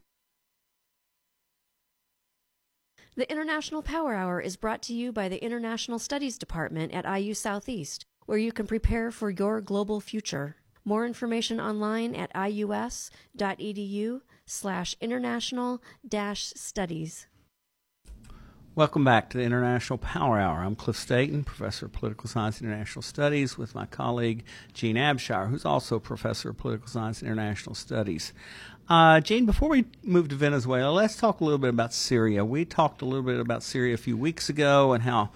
the 3.14 3.30
International 3.30 3.82
Power 3.82 4.14
Hour 4.14 4.40
is 4.40 4.56
brought 4.56 4.82
to 4.82 4.94
you 4.94 5.12
by 5.12 5.28
the 5.28 5.42
International 5.42 5.98
Studies 5.98 6.36
Department 6.36 6.92
at 6.92 7.06
IU 7.06 7.34
Southeast, 7.34 8.04
where 8.26 8.38
you 8.38 8.52
can 8.52 8.66
prepare 8.66 9.10
for 9.10 9.30
your 9.30 9.60
global 9.60 10.00
future. 10.00 10.56
More 10.88 11.04
information 11.04 11.60
online 11.60 12.14
at 12.14 12.32
ius.edu 12.32 14.20
slash 14.46 14.94
international 15.00 15.82
dash 16.08 16.52
studies. 16.54 17.26
Welcome 18.76 19.02
back 19.02 19.28
to 19.30 19.38
the 19.38 19.42
International 19.42 19.98
Power 19.98 20.38
Hour. 20.38 20.62
I'm 20.62 20.76
Cliff 20.76 20.96
Staten, 20.96 21.42
Professor 21.42 21.86
of 21.86 21.92
Political 21.92 22.28
Science 22.28 22.60
and 22.60 22.70
International 22.70 23.02
Studies, 23.02 23.58
with 23.58 23.74
my 23.74 23.86
colleague 23.86 24.44
Jean 24.74 24.94
Abshire, 24.94 25.50
who's 25.50 25.64
also 25.64 25.98
Professor 25.98 26.50
of 26.50 26.58
Political 26.58 26.86
Science 26.86 27.20
and 27.20 27.32
International 27.32 27.74
Studies. 27.74 28.32
Uh, 28.88 29.18
Jean, 29.18 29.44
before 29.44 29.68
we 29.68 29.86
move 30.04 30.28
to 30.28 30.36
Venezuela, 30.36 30.92
let's 30.92 31.16
talk 31.16 31.40
a 31.40 31.44
little 31.44 31.58
bit 31.58 31.70
about 31.70 31.94
Syria. 31.94 32.44
We 32.44 32.64
talked 32.64 33.02
a 33.02 33.06
little 33.06 33.24
bit 33.24 33.40
about 33.40 33.64
Syria 33.64 33.94
a 33.94 33.96
few 33.98 34.16
weeks 34.16 34.48
ago 34.48 34.92
and 34.92 35.02
how 35.02 35.30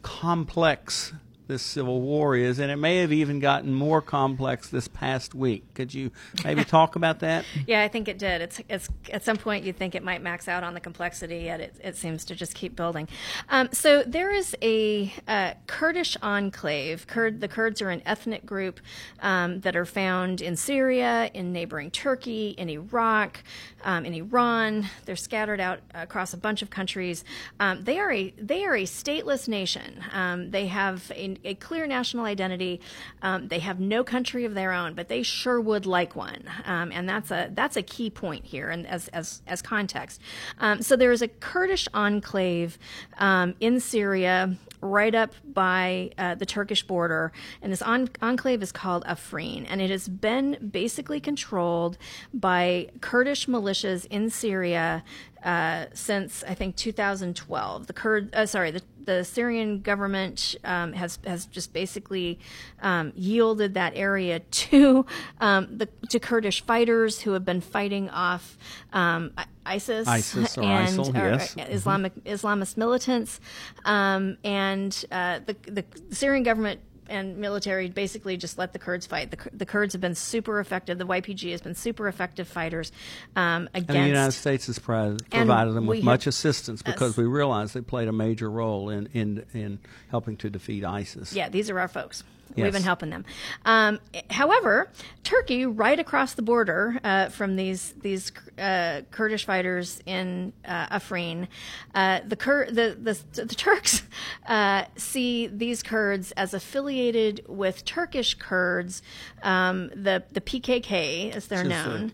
complex 0.00 1.12
this 1.46 1.62
civil 1.62 2.00
war 2.00 2.36
is, 2.36 2.58
and 2.58 2.70
it 2.70 2.76
may 2.76 2.98
have 2.98 3.12
even 3.12 3.38
gotten 3.38 3.74
more 3.74 4.00
complex 4.00 4.68
this 4.68 4.88
past 4.88 5.34
week. 5.34 5.74
Could 5.74 5.92
you 5.92 6.10
maybe 6.42 6.64
talk 6.64 6.96
about 6.96 7.20
that? 7.20 7.44
Yeah, 7.66 7.82
I 7.82 7.88
think 7.88 8.08
it 8.08 8.18
did. 8.18 8.40
It's, 8.40 8.60
it's 8.68 8.88
at 9.12 9.24
some 9.24 9.36
point 9.36 9.64
you'd 9.64 9.76
think 9.76 9.94
it 9.94 10.02
might 10.02 10.22
max 10.22 10.48
out 10.48 10.64
on 10.64 10.74
the 10.74 10.80
complexity, 10.80 11.40
yet 11.40 11.60
it, 11.60 11.76
it 11.82 11.96
seems 11.96 12.24
to 12.26 12.34
just 12.34 12.54
keep 12.54 12.74
building. 12.76 13.08
Um, 13.48 13.68
so 13.72 14.02
there 14.02 14.30
is 14.30 14.56
a 14.62 15.12
uh, 15.28 15.54
Kurdish 15.66 16.16
enclave. 16.22 17.06
Kurd, 17.06 17.40
the 17.40 17.48
Kurds 17.48 17.82
are 17.82 17.90
an 17.90 18.02
ethnic 18.06 18.46
group 18.46 18.80
um, 19.20 19.60
that 19.60 19.76
are 19.76 19.86
found 19.86 20.40
in 20.40 20.56
Syria, 20.56 21.30
in 21.34 21.52
neighboring 21.52 21.90
Turkey, 21.90 22.50
in 22.50 22.70
Iraq, 22.70 23.42
um, 23.84 24.04
in 24.04 24.14
Iran. 24.14 24.86
They're 25.04 25.16
scattered 25.16 25.60
out 25.60 25.80
across 25.92 26.32
a 26.32 26.38
bunch 26.38 26.62
of 26.62 26.70
countries. 26.70 27.24
Um, 27.60 27.84
they 27.84 27.98
are 27.98 28.12
a 28.12 28.32
they 28.38 28.64
are 28.64 28.74
a 28.74 28.84
stateless 28.84 29.48
nation. 29.48 30.02
Um, 30.12 30.50
they 30.50 30.66
have 30.66 31.10
a 31.14 31.33
a, 31.44 31.54
clear 31.54 31.86
national 31.86 32.24
identity. 32.24 32.80
Um, 33.22 33.48
they 33.48 33.60
have 33.60 33.80
no 33.80 34.04
country 34.04 34.44
of 34.44 34.54
their 34.54 34.72
own, 34.72 34.94
but 34.94 35.08
they 35.08 35.22
sure 35.22 35.60
would 35.60 35.86
like 35.86 36.14
one, 36.14 36.44
um, 36.64 36.92
and 36.92 37.08
that's 37.08 37.30
a 37.30 37.50
that's 37.52 37.76
a 37.76 37.82
key 37.82 38.10
point 38.10 38.44
here, 38.44 38.70
and 38.70 38.86
as 38.86 39.08
as 39.08 39.42
as 39.46 39.62
context. 39.62 40.20
Um, 40.58 40.82
so 40.82 40.96
there 40.96 41.12
is 41.12 41.22
a 41.22 41.28
Kurdish 41.28 41.88
enclave 41.94 42.78
um, 43.18 43.54
in 43.60 43.80
Syria 43.80 44.56
right 44.84 45.14
up 45.14 45.32
by 45.44 46.10
uh, 46.18 46.34
the 46.34 46.46
Turkish 46.46 46.86
border, 46.86 47.32
and 47.62 47.72
this 47.72 47.82
en- 47.82 48.10
enclave 48.20 48.62
is 48.62 48.70
called 48.70 49.04
Afrin, 49.04 49.66
and 49.68 49.80
it 49.80 49.90
has 49.90 50.08
been 50.08 50.70
basically 50.70 51.20
controlled 51.20 51.96
by 52.32 52.88
Kurdish 53.00 53.46
militias 53.46 54.06
in 54.06 54.30
Syria 54.30 55.02
uh, 55.42 55.86
since 55.92 56.44
I 56.44 56.54
think 56.54 56.76
2012. 56.76 57.86
The 57.86 57.92
Kurd, 57.92 58.34
uh, 58.34 58.46
sorry, 58.46 58.70
the 58.70 58.82
the 59.04 59.24
Syrian 59.24 59.80
government 59.80 60.56
um, 60.64 60.92
has 60.94 61.18
has 61.26 61.46
just 61.46 61.72
basically 61.72 62.38
um, 62.80 63.12
yielded 63.14 63.74
that 63.74 63.92
area 63.94 64.40
to 64.40 65.06
um, 65.40 65.68
the 65.76 65.88
to 66.10 66.18
Kurdish 66.18 66.64
fighters 66.64 67.20
who 67.20 67.32
have 67.32 67.44
been 67.44 67.60
fighting 67.60 68.10
off 68.10 68.56
um, 68.92 69.32
ISIS, 69.66 70.06
ISIS 70.06 70.56
and 70.56 70.66
ISIL, 70.66 71.14
yes. 71.14 71.54
Islamic 71.70 72.14
mm-hmm. 72.14 72.28
Islamist 72.28 72.76
militants, 72.76 73.40
um, 73.84 74.36
and 74.44 75.04
uh, 75.10 75.40
the 75.44 75.56
the 75.70 75.84
Syrian 76.14 76.42
government 76.42 76.80
and 77.08 77.36
military 77.38 77.88
basically 77.88 78.36
just 78.36 78.58
let 78.58 78.72
the 78.72 78.78
Kurds 78.78 79.06
fight. 79.06 79.30
The, 79.30 79.50
the 79.52 79.66
Kurds 79.66 79.92
have 79.92 80.00
been 80.00 80.14
super 80.14 80.60
effective. 80.60 80.98
The 80.98 81.06
YPG 81.06 81.50
has 81.52 81.60
been 81.60 81.74
super 81.74 82.08
effective 82.08 82.48
fighters 82.48 82.92
um, 83.36 83.68
against. 83.74 83.90
And 83.90 84.04
the 84.04 84.08
United 84.08 84.32
States 84.32 84.66
has 84.66 84.78
pro- 84.78 85.16
provided 85.30 85.74
them 85.74 85.86
with 85.86 86.02
much 86.02 86.26
assistance 86.26 86.82
because 86.82 87.16
we 87.16 87.24
realize 87.24 87.72
they 87.72 87.80
played 87.80 88.08
a 88.08 88.12
major 88.12 88.50
role 88.50 88.90
in, 88.90 89.08
in, 89.12 89.44
in 89.52 89.78
helping 90.10 90.36
to 90.38 90.50
defeat 90.50 90.84
ISIS. 90.84 91.34
Yeah, 91.34 91.48
these 91.48 91.70
are 91.70 91.78
our 91.78 91.88
folks. 91.88 92.24
Yes. 92.54 92.64
We've 92.64 92.72
been 92.72 92.82
helping 92.82 93.10
them. 93.10 93.24
Um, 93.64 93.98
however, 94.30 94.90
Turkey, 95.24 95.66
right 95.66 95.98
across 95.98 96.34
the 96.34 96.42
border 96.42 97.00
uh, 97.02 97.28
from 97.30 97.56
these 97.56 97.94
these 98.00 98.30
uh, 98.58 99.00
Kurdish 99.10 99.44
fighters 99.44 100.00
in 100.06 100.52
uh, 100.64 100.98
Afrin, 100.98 101.48
uh, 101.94 102.20
the, 102.26 102.36
Kur- 102.36 102.66
the, 102.66 102.96
the, 103.00 103.42
the 103.42 103.54
Turks 103.54 104.02
uh, 104.46 104.84
see 104.96 105.48
these 105.48 105.82
Kurds 105.82 106.30
as 106.32 106.54
affiliated 106.54 107.44
with 107.48 107.84
Turkish 107.84 108.34
Kurds, 108.34 109.02
um, 109.42 109.88
the 109.88 110.22
the 110.32 110.40
PKK 110.40 111.34
as 111.34 111.48
they're 111.48 111.64
known. 111.64 112.12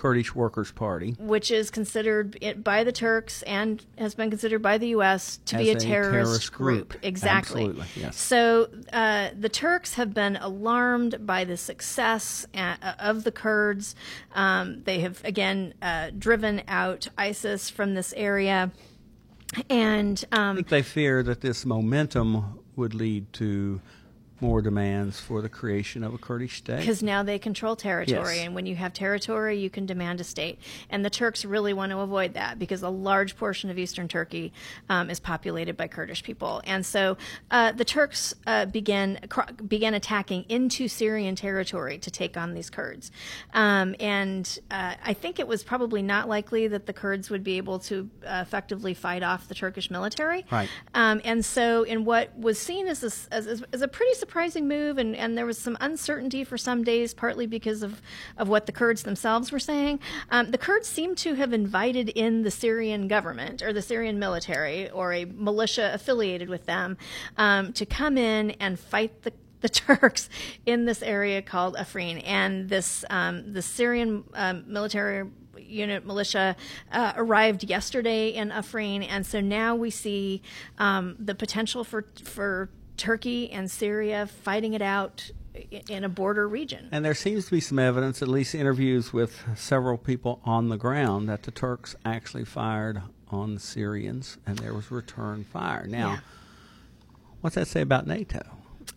Kurdish 0.00 0.34
Workers' 0.34 0.72
Party, 0.72 1.14
which 1.18 1.50
is 1.50 1.70
considered 1.70 2.64
by 2.64 2.84
the 2.84 2.90
Turks 2.90 3.42
and 3.42 3.84
has 3.98 4.14
been 4.14 4.30
considered 4.30 4.62
by 4.62 4.78
the 4.78 4.88
U.S. 4.88 5.40
to 5.44 5.56
As 5.56 5.62
be 5.62 5.70
a, 5.72 5.74
terrorist, 5.74 6.12
terrorist 6.12 6.52
group. 6.54 6.88
group. 6.88 7.04
Exactly. 7.04 7.64
Absolutely, 7.64 7.86
yes. 7.96 8.16
So 8.16 8.70
uh, 8.94 9.28
the 9.38 9.50
Turks 9.50 9.94
have 9.94 10.14
been 10.14 10.36
alarmed 10.36 11.26
by 11.26 11.44
the 11.44 11.58
success 11.58 12.46
uh, 12.54 12.76
of 12.98 13.24
the 13.24 13.30
Kurds. 13.30 13.94
Um, 14.34 14.82
they 14.84 15.00
have 15.00 15.22
again 15.22 15.74
uh, 15.82 16.12
driven 16.18 16.62
out 16.66 17.08
ISIS 17.18 17.68
from 17.68 17.92
this 17.92 18.14
area, 18.16 18.72
and 19.68 20.24
I 20.32 20.48
um, 20.48 20.56
think 20.56 20.68
they 20.68 20.82
fear 20.82 21.22
that 21.24 21.42
this 21.42 21.66
momentum 21.66 22.58
would 22.74 22.94
lead 22.94 23.30
to 23.34 23.82
more 24.40 24.62
demands 24.62 25.20
for 25.20 25.42
the 25.42 25.48
creation 25.48 26.02
of 26.04 26.14
a 26.14 26.18
Kurdish 26.18 26.58
state. 26.58 26.80
Because 26.80 27.02
now 27.02 27.22
they 27.22 27.38
control 27.38 27.76
territory, 27.76 28.36
Yes. 28.36 28.46
and 28.46 28.54
when 28.54 28.66
you 28.66 28.76
have 28.76 28.92
territory, 28.92 29.58
you 29.58 29.70
can 29.70 29.86
demand 29.86 30.20
a 30.20 30.24
state. 30.24 30.58
And 30.88 31.04
the 31.04 31.10
Turks 31.10 31.44
really 31.44 31.72
want 31.72 31.92
to 31.92 31.98
avoid 31.98 32.34
that 32.34 32.58
because 32.58 32.82
a 32.82 32.88
large 32.88 33.36
portion 33.36 33.70
of 33.70 33.78
eastern 33.78 34.08
Turkey 34.08 34.52
um, 34.88 35.10
is 35.10 35.20
populated 35.20 35.76
by 35.76 35.88
Kurdish 35.88 36.22
people. 36.22 36.62
And 36.64 36.84
so 36.84 37.16
uh, 37.50 37.72
the 37.72 37.84
Turks 37.84 38.34
uh, 38.46 38.66
began 38.66 39.18
cr- 39.28 39.52
began 39.66 39.94
attacking 39.94 40.44
into 40.48 40.88
Syrian 40.88 41.36
territory 41.36 41.98
to 41.98 42.10
take 42.10 42.36
on 42.36 42.54
these 42.54 42.70
Kurds. 42.70 43.10
Um, 43.54 43.94
and 44.00 44.58
uh, 44.70 44.94
I 45.04 45.12
think 45.12 45.38
it 45.38 45.46
was 45.48 45.62
probably 45.62 46.02
not 46.02 46.28
likely 46.28 46.68
that 46.68 46.86
the 46.86 46.92
Kurds 46.92 47.30
would 47.30 47.44
be 47.44 47.56
able 47.56 47.78
to 47.80 48.08
uh, 48.26 48.44
effectively 48.46 48.94
fight 48.94 49.22
off 49.22 49.48
the 49.48 49.54
Turkish 49.54 49.90
military. 49.90 50.44
Right. 50.50 50.68
Um, 50.94 51.20
and 51.24 51.44
so, 51.44 51.82
in 51.82 52.04
what 52.04 52.36
was 52.38 52.58
seen 52.58 52.86
as, 52.86 53.02
as, 53.30 53.62
as 53.72 53.82
a 53.82 53.88
pretty 53.88 54.14
surprising 54.30 54.68
move, 54.68 54.96
and, 54.96 55.16
and 55.16 55.36
there 55.36 55.44
was 55.44 55.58
some 55.58 55.76
uncertainty 55.80 56.44
for 56.44 56.56
some 56.56 56.84
days, 56.84 57.12
partly 57.12 57.48
because 57.48 57.82
of, 57.82 58.00
of 58.36 58.48
what 58.48 58.66
the 58.66 58.70
Kurds 58.70 59.02
themselves 59.02 59.50
were 59.50 59.58
saying, 59.58 59.98
um, 60.30 60.52
the 60.52 60.56
Kurds 60.56 60.86
seem 60.86 61.16
to 61.16 61.34
have 61.34 61.52
invited 61.52 62.10
in 62.10 62.42
the 62.42 62.50
Syrian 62.52 63.08
government 63.08 63.60
or 63.60 63.72
the 63.72 63.82
Syrian 63.82 64.20
military 64.20 64.88
or 64.90 65.12
a 65.12 65.24
militia 65.24 65.90
affiliated 65.92 66.48
with 66.48 66.64
them 66.66 66.96
um, 67.38 67.72
to 67.72 67.84
come 67.84 68.16
in 68.16 68.52
and 68.52 68.78
fight 68.78 69.22
the 69.22 69.32
the 69.62 69.68
Turks 69.68 70.30
in 70.64 70.84
this 70.86 71.02
area 71.02 71.42
called 71.42 71.74
Afrin, 71.74 72.22
and 72.24 72.68
this 72.68 73.04
um, 73.10 73.52
the 73.52 73.62
Syrian 73.62 74.22
um, 74.32 74.64
military 74.68 75.28
unit 75.58 76.06
militia 76.06 76.56
uh, 76.92 77.12
arrived 77.16 77.64
yesterday 77.64 78.28
in 78.28 78.50
Afrin, 78.50 79.06
and 79.06 79.26
so 79.26 79.40
now 79.40 79.74
we 79.74 79.90
see 79.90 80.40
um, 80.78 81.16
the 81.18 81.34
potential 81.34 81.82
for 81.84 82.06
for 82.24 82.70
Turkey 83.00 83.50
and 83.50 83.70
Syria 83.70 84.26
fighting 84.26 84.74
it 84.74 84.82
out 84.82 85.30
in 85.88 86.04
a 86.04 86.08
border 86.08 86.46
region. 86.46 86.88
And 86.92 87.02
there 87.02 87.14
seems 87.14 87.46
to 87.46 87.50
be 87.50 87.60
some 87.60 87.78
evidence, 87.78 88.20
at 88.20 88.28
least 88.28 88.54
interviews 88.54 89.10
with 89.12 89.42
several 89.56 89.96
people 89.96 90.40
on 90.44 90.68
the 90.68 90.76
ground, 90.76 91.26
that 91.28 91.42
the 91.44 91.50
Turks 91.50 91.96
actually 92.04 92.44
fired 92.44 93.00
on 93.30 93.54
the 93.54 93.60
Syrians 93.60 94.36
and 94.46 94.58
there 94.58 94.74
was 94.74 94.90
return 94.90 95.44
fire. 95.44 95.86
Now, 95.86 96.10
Yeah. 96.10 96.18
what's 97.40 97.54
that 97.56 97.68
say 97.68 97.80
about 97.80 98.06
NATO? 98.06 98.42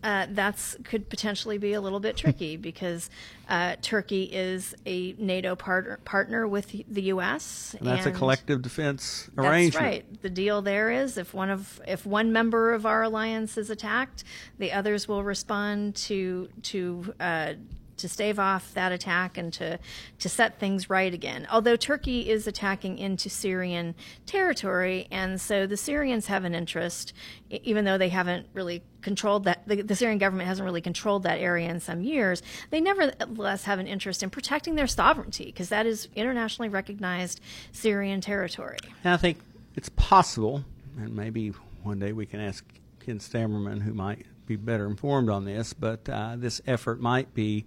Uh, 0.04 0.26
that's 0.30 0.76
could 0.84 1.08
potentially 1.08 1.56
be 1.56 1.72
a 1.72 1.80
little 1.80 1.98
bit 1.98 2.16
tricky 2.16 2.56
because 2.70 3.08
uh, 3.48 3.76
Turkey 3.80 4.24
is 4.24 4.74
a 4.84 5.14
NATO 5.18 5.56
partner 5.56 5.98
partner 6.04 6.46
with 6.46 6.70
the 6.88 7.02
U.S. 7.02 7.74
And 7.78 7.88
that's 7.88 8.06
a 8.06 8.12
collective 8.12 8.60
defense 8.60 9.30
arrangement. 9.38 9.72
That's 9.72 9.82
right. 9.82 10.22
The 10.22 10.30
deal 10.30 10.60
there 10.60 10.90
is 10.90 11.16
if 11.16 11.32
one 11.32 11.48
of 11.48 11.80
if 11.88 12.04
one 12.04 12.32
member 12.32 12.74
of 12.74 12.84
our 12.84 13.02
alliance 13.02 13.56
is 13.56 13.70
attacked, 13.70 14.24
the 14.58 14.72
others 14.72 15.08
will 15.08 15.24
respond 15.24 15.96
to 15.96 16.48
to. 16.62 17.14
Uh, 17.18 17.54
to 17.96 18.08
stave 18.08 18.38
off 18.38 18.74
that 18.74 18.92
attack 18.92 19.38
and 19.38 19.52
to, 19.52 19.78
to 20.18 20.28
set 20.28 20.58
things 20.58 20.90
right 20.90 21.12
again. 21.12 21.46
Although 21.50 21.76
Turkey 21.76 22.28
is 22.28 22.46
attacking 22.46 22.98
into 22.98 23.28
Syrian 23.28 23.94
territory, 24.26 25.06
and 25.10 25.40
so 25.40 25.66
the 25.66 25.76
Syrians 25.76 26.26
have 26.26 26.44
an 26.44 26.54
interest, 26.54 27.12
even 27.50 27.84
though 27.84 27.98
they 27.98 28.08
haven't 28.08 28.46
really 28.52 28.82
controlled 29.00 29.44
that, 29.44 29.66
the, 29.66 29.82
the 29.82 29.94
Syrian 29.94 30.18
government 30.18 30.48
hasn't 30.48 30.64
really 30.64 30.80
controlled 30.80 31.22
that 31.24 31.38
area 31.38 31.68
in 31.68 31.80
some 31.80 32.02
years, 32.02 32.42
they 32.70 32.80
nevertheless 32.80 33.64
have 33.64 33.78
an 33.78 33.86
interest 33.86 34.22
in 34.22 34.30
protecting 34.30 34.74
their 34.74 34.86
sovereignty, 34.86 35.46
because 35.46 35.68
that 35.68 35.86
is 35.86 36.08
internationally 36.14 36.68
recognized 36.68 37.40
Syrian 37.72 38.20
territory. 38.20 38.78
And 39.04 39.14
I 39.14 39.16
think 39.16 39.38
it's 39.76 39.90
possible, 39.90 40.64
and 40.96 41.14
maybe 41.14 41.52
one 41.82 41.98
day 41.98 42.12
we 42.12 42.26
can 42.26 42.40
ask 42.40 42.64
Ken 43.04 43.18
Stammerman, 43.18 43.82
who 43.82 43.92
might 43.92 44.24
be 44.46 44.56
better 44.56 44.86
informed 44.86 45.30
on 45.30 45.44
this, 45.44 45.72
but 45.72 46.08
uh, 46.08 46.34
this 46.36 46.60
effort 46.66 47.00
might 47.00 47.34
be 47.34 47.64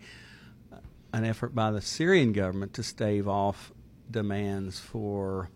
an 1.13 1.25
effort 1.25 1.55
by 1.55 1.71
the 1.71 1.81
Syrian 1.81 2.33
government 2.33 2.73
to 2.73 2.83
stave 2.83 3.27
off 3.27 3.71
demands 4.09 4.79
for 4.79 5.49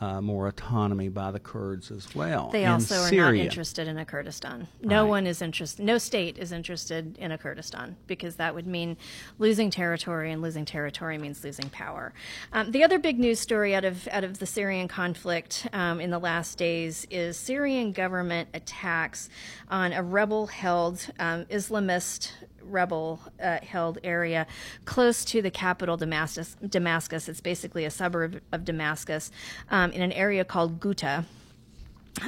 uh, 0.00 0.20
more 0.20 0.46
autonomy 0.48 1.08
by 1.08 1.30
the 1.30 1.38
Kurds 1.38 1.90
as 1.90 2.14
well. 2.14 2.48
They 2.50 2.64
in 2.64 2.70
also 2.70 2.94
are 2.96 3.08
Syria. 3.08 3.42
not 3.42 3.44
interested 3.44 3.86
in 3.86 3.98
a 3.98 4.04
Kurdistan. 4.04 4.66
No 4.82 5.02
Right. 5.02 5.10
one 5.10 5.26
is 5.26 5.42
interested. 5.42 5.84
No 5.84 5.98
state 5.98 6.38
is 6.38 6.52
interested 6.52 7.18
in 7.18 7.32
a 7.32 7.38
Kurdistan 7.38 7.96
because 8.06 8.36
that 8.36 8.54
would 8.54 8.66
mean 8.66 8.96
losing 9.38 9.70
territory, 9.70 10.32
and 10.32 10.40
losing 10.40 10.64
territory 10.64 11.18
means 11.18 11.44
losing 11.44 11.68
power. 11.68 12.14
Um, 12.52 12.70
the 12.70 12.82
other 12.82 12.98
big 12.98 13.18
news 13.18 13.40
story 13.40 13.74
out 13.74 13.84
of 13.84 14.08
out 14.08 14.24
of 14.24 14.38
the 14.38 14.46
Syrian 14.46 14.88
conflict 14.88 15.66
um, 15.72 16.00
in 16.00 16.10
the 16.10 16.18
last 16.18 16.56
days 16.56 17.06
is 17.10 17.36
Syrian 17.36 17.92
government 17.92 18.48
attacks 18.54 19.28
on 19.68 19.92
a 19.92 20.02
rebel-held 20.02 21.06
um, 21.18 21.44
Islamist 21.46 22.30
rebel 22.62 23.20
uh, 23.42 23.58
held 23.62 23.98
area 24.04 24.46
close 24.84 25.24
to 25.26 25.42
the 25.42 25.50
capital 25.50 25.96
Damascus. 25.96 26.56
Damascus. 26.66 27.28
It's 27.28 27.40
basically 27.40 27.84
a 27.84 27.90
suburb 27.90 28.40
of 28.52 28.64
Damascus 28.64 29.30
um, 29.70 29.92
in 29.92 30.02
an 30.02 30.12
area 30.12 30.44
called 30.44 30.80
Ghouta. 30.80 31.24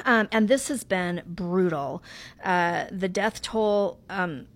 Um, 0.05 0.27
and 0.31 0.47
this 0.47 0.69
has 0.69 0.83
been 0.83 1.21
brutal. 1.25 2.03
Uh, 2.43 2.85
the 2.91 3.09
death 3.09 3.41
toll, 3.41 3.99
um, 4.09 4.47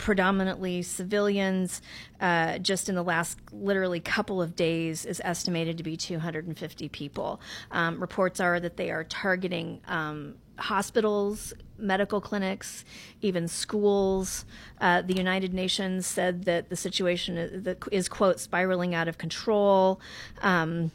predominantly 0.00 0.80
civilians, 0.80 1.82
uh, 2.22 2.56
just 2.56 2.88
in 2.88 2.94
the 2.94 3.04
last 3.04 3.38
literally 3.52 4.00
couple 4.00 4.40
of 4.40 4.56
days, 4.56 5.04
is 5.04 5.20
estimated 5.22 5.76
to 5.76 5.82
be 5.82 5.94
250 5.94 6.88
people. 6.88 7.38
Um, 7.70 8.00
reports 8.00 8.40
are 8.40 8.58
that 8.60 8.78
they 8.78 8.90
are 8.90 9.04
targeting. 9.04 9.82
Um, 9.86 10.36
Hospitals, 10.56 11.54
medical 11.78 12.20
clinics, 12.20 12.84
even 13.22 13.48
schools. 13.48 14.44
Uh, 14.78 15.00
the 15.00 15.14
United 15.14 15.54
Nations 15.54 16.06
said 16.06 16.44
that 16.44 16.68
the 16.68 16.76
situation 16.76 17.38
is, 17.38 17.76
is 17.90 18.08
quote, 18.10 18.38
spiraling 18.40 18.94
out 18.94 19.08
of 19.08 19.16
control. 19.16 20.00
Um, 20.42 20.92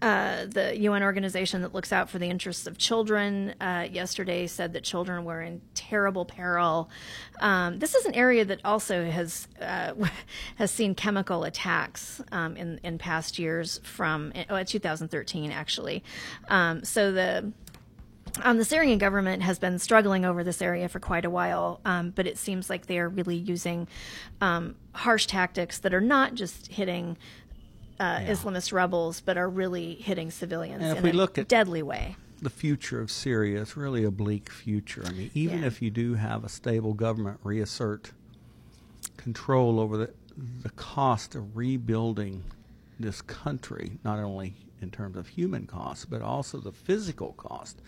uh, 0.00 0.46
the 0.46 0.76
UN 0.80 1.02
organization 1.02 1.62
that 1.62 1.74
looks 1.74 1.92
out 1.92 2.10
for 2.10 2.18
the 2.18 2.26
interests 2.26 2.66
of 2.66 2.76
children 2.78 3.54
uh, 3.60 3.86
yesterday 3.90 4.46
said 4.46 4.72
that 4.74 4.84
children 4.84 5.24
were 5.24 5.42
in 5.42 5.60
terrible 5.74 6.24
peril. 6.24 6.90
Um, 7.40 7.78
this 7.78 7.94
is 7.94 8.04
an 8.04 8.14
area 8.14 8.44
that 8.44 8.60
also 8.64 9.04
has 9.04 9.48
uh, 9.60 9.94
has 10.56 10.70
seen 10.70 10.94
chemical 10.94 11.44
attacks 11.44 12.20
um, 12.32 12.56
in 12.56 12.78
in 12.82 12.98
past 12.98 13.38
years 13.38 13.80
from 13.84 14.32
uh, 14.48 14.64
2013 14.64 15.50
actually. 15.50 16.04
Um, 16.48 16.84
so 16.84 17.12
the 17.12 17.52
um, 18.42 18.58
the 18.58 18.64
Syrian 18.64 18.98
government 18.98 19.42
has 19.42 19.58
been 19.58 19.78
struggling 19.78 20.24
over 20.24 20.44
this 20.44 20.60
area 20.60 20.88
for 20.88 21.00
quite 21.00 21.24
a 21.24 21.30
while, 21.30 21.80
um, 21.84 22.10
but 22.10 22.26
it 22.26 22.36
seems 22.36 22.68
like 22.68 22.86
they 22.86 22.98
are 22.98 23.08
really 23.08 23.36
using 23.36 23.88
um, 24.42 24.74
harsh 24.92 25.26
tactics 25.26 25.78
that 25.78 25.94
are 25.94 26.00
not 26.00 26.34
just 26.34 26.66
hitting 26.66 27.16
uh, 28.00 28.18
Islamist 28.20 28.72
rebels, 28.72 29.20
but 29.20 29.36
are 29.36 29.48
really 29.48 29.94
hitting 29.94 30.30
civilians 30.30 30.82
And 30.82 30.92
if 30.92 30.98
in 30.98 31.04
we 31.04 31.10
a 31.10 31.12
look 31.14 31.38
at- 31.38 31.48
deadly 31.48 31.82
way. 31.82 32.16
the 32.42 32.50
future 32.50 33.00
of 33.00 33.10
Syria 33.10 33.60
is 33.62 33.76
really 33.76 34.04
a 34.04 34.10
bleak 34.10 34.50
future. 34.50 35.02
I 35.06 35.12
mean, 35.12 35.30
even 35.34 35.60
Yeah. 35.60 35.66
if 35.66 35.80
you 35.80 35.90
do 35.90 36.14
have 36.14 36.44
a 36.44 36.48
stable 36.48 36.92
government 36.94 37.40
reassert 37.42 38.12
control 39.16 39.80
over 39.80 39.96
the 39.96 40.10
the 40.62 40.68
cost 40.70 41.34
of 41.34 41.56
rebuilding 41.56 42.44
this 43.00 43.22
country, 43.22 43.98
not 44.04 44.18
only 44.18 44.52
in 44.82 44.90
terms 44.90 45.16
of 45.16 45.28
human 45.28 45.66
costs, 45.66 46.04
but 46.04 46.20
also 46.20 46.58
the 46.60 46.72
physical 46.72 47.32
cost. 47.38 47.80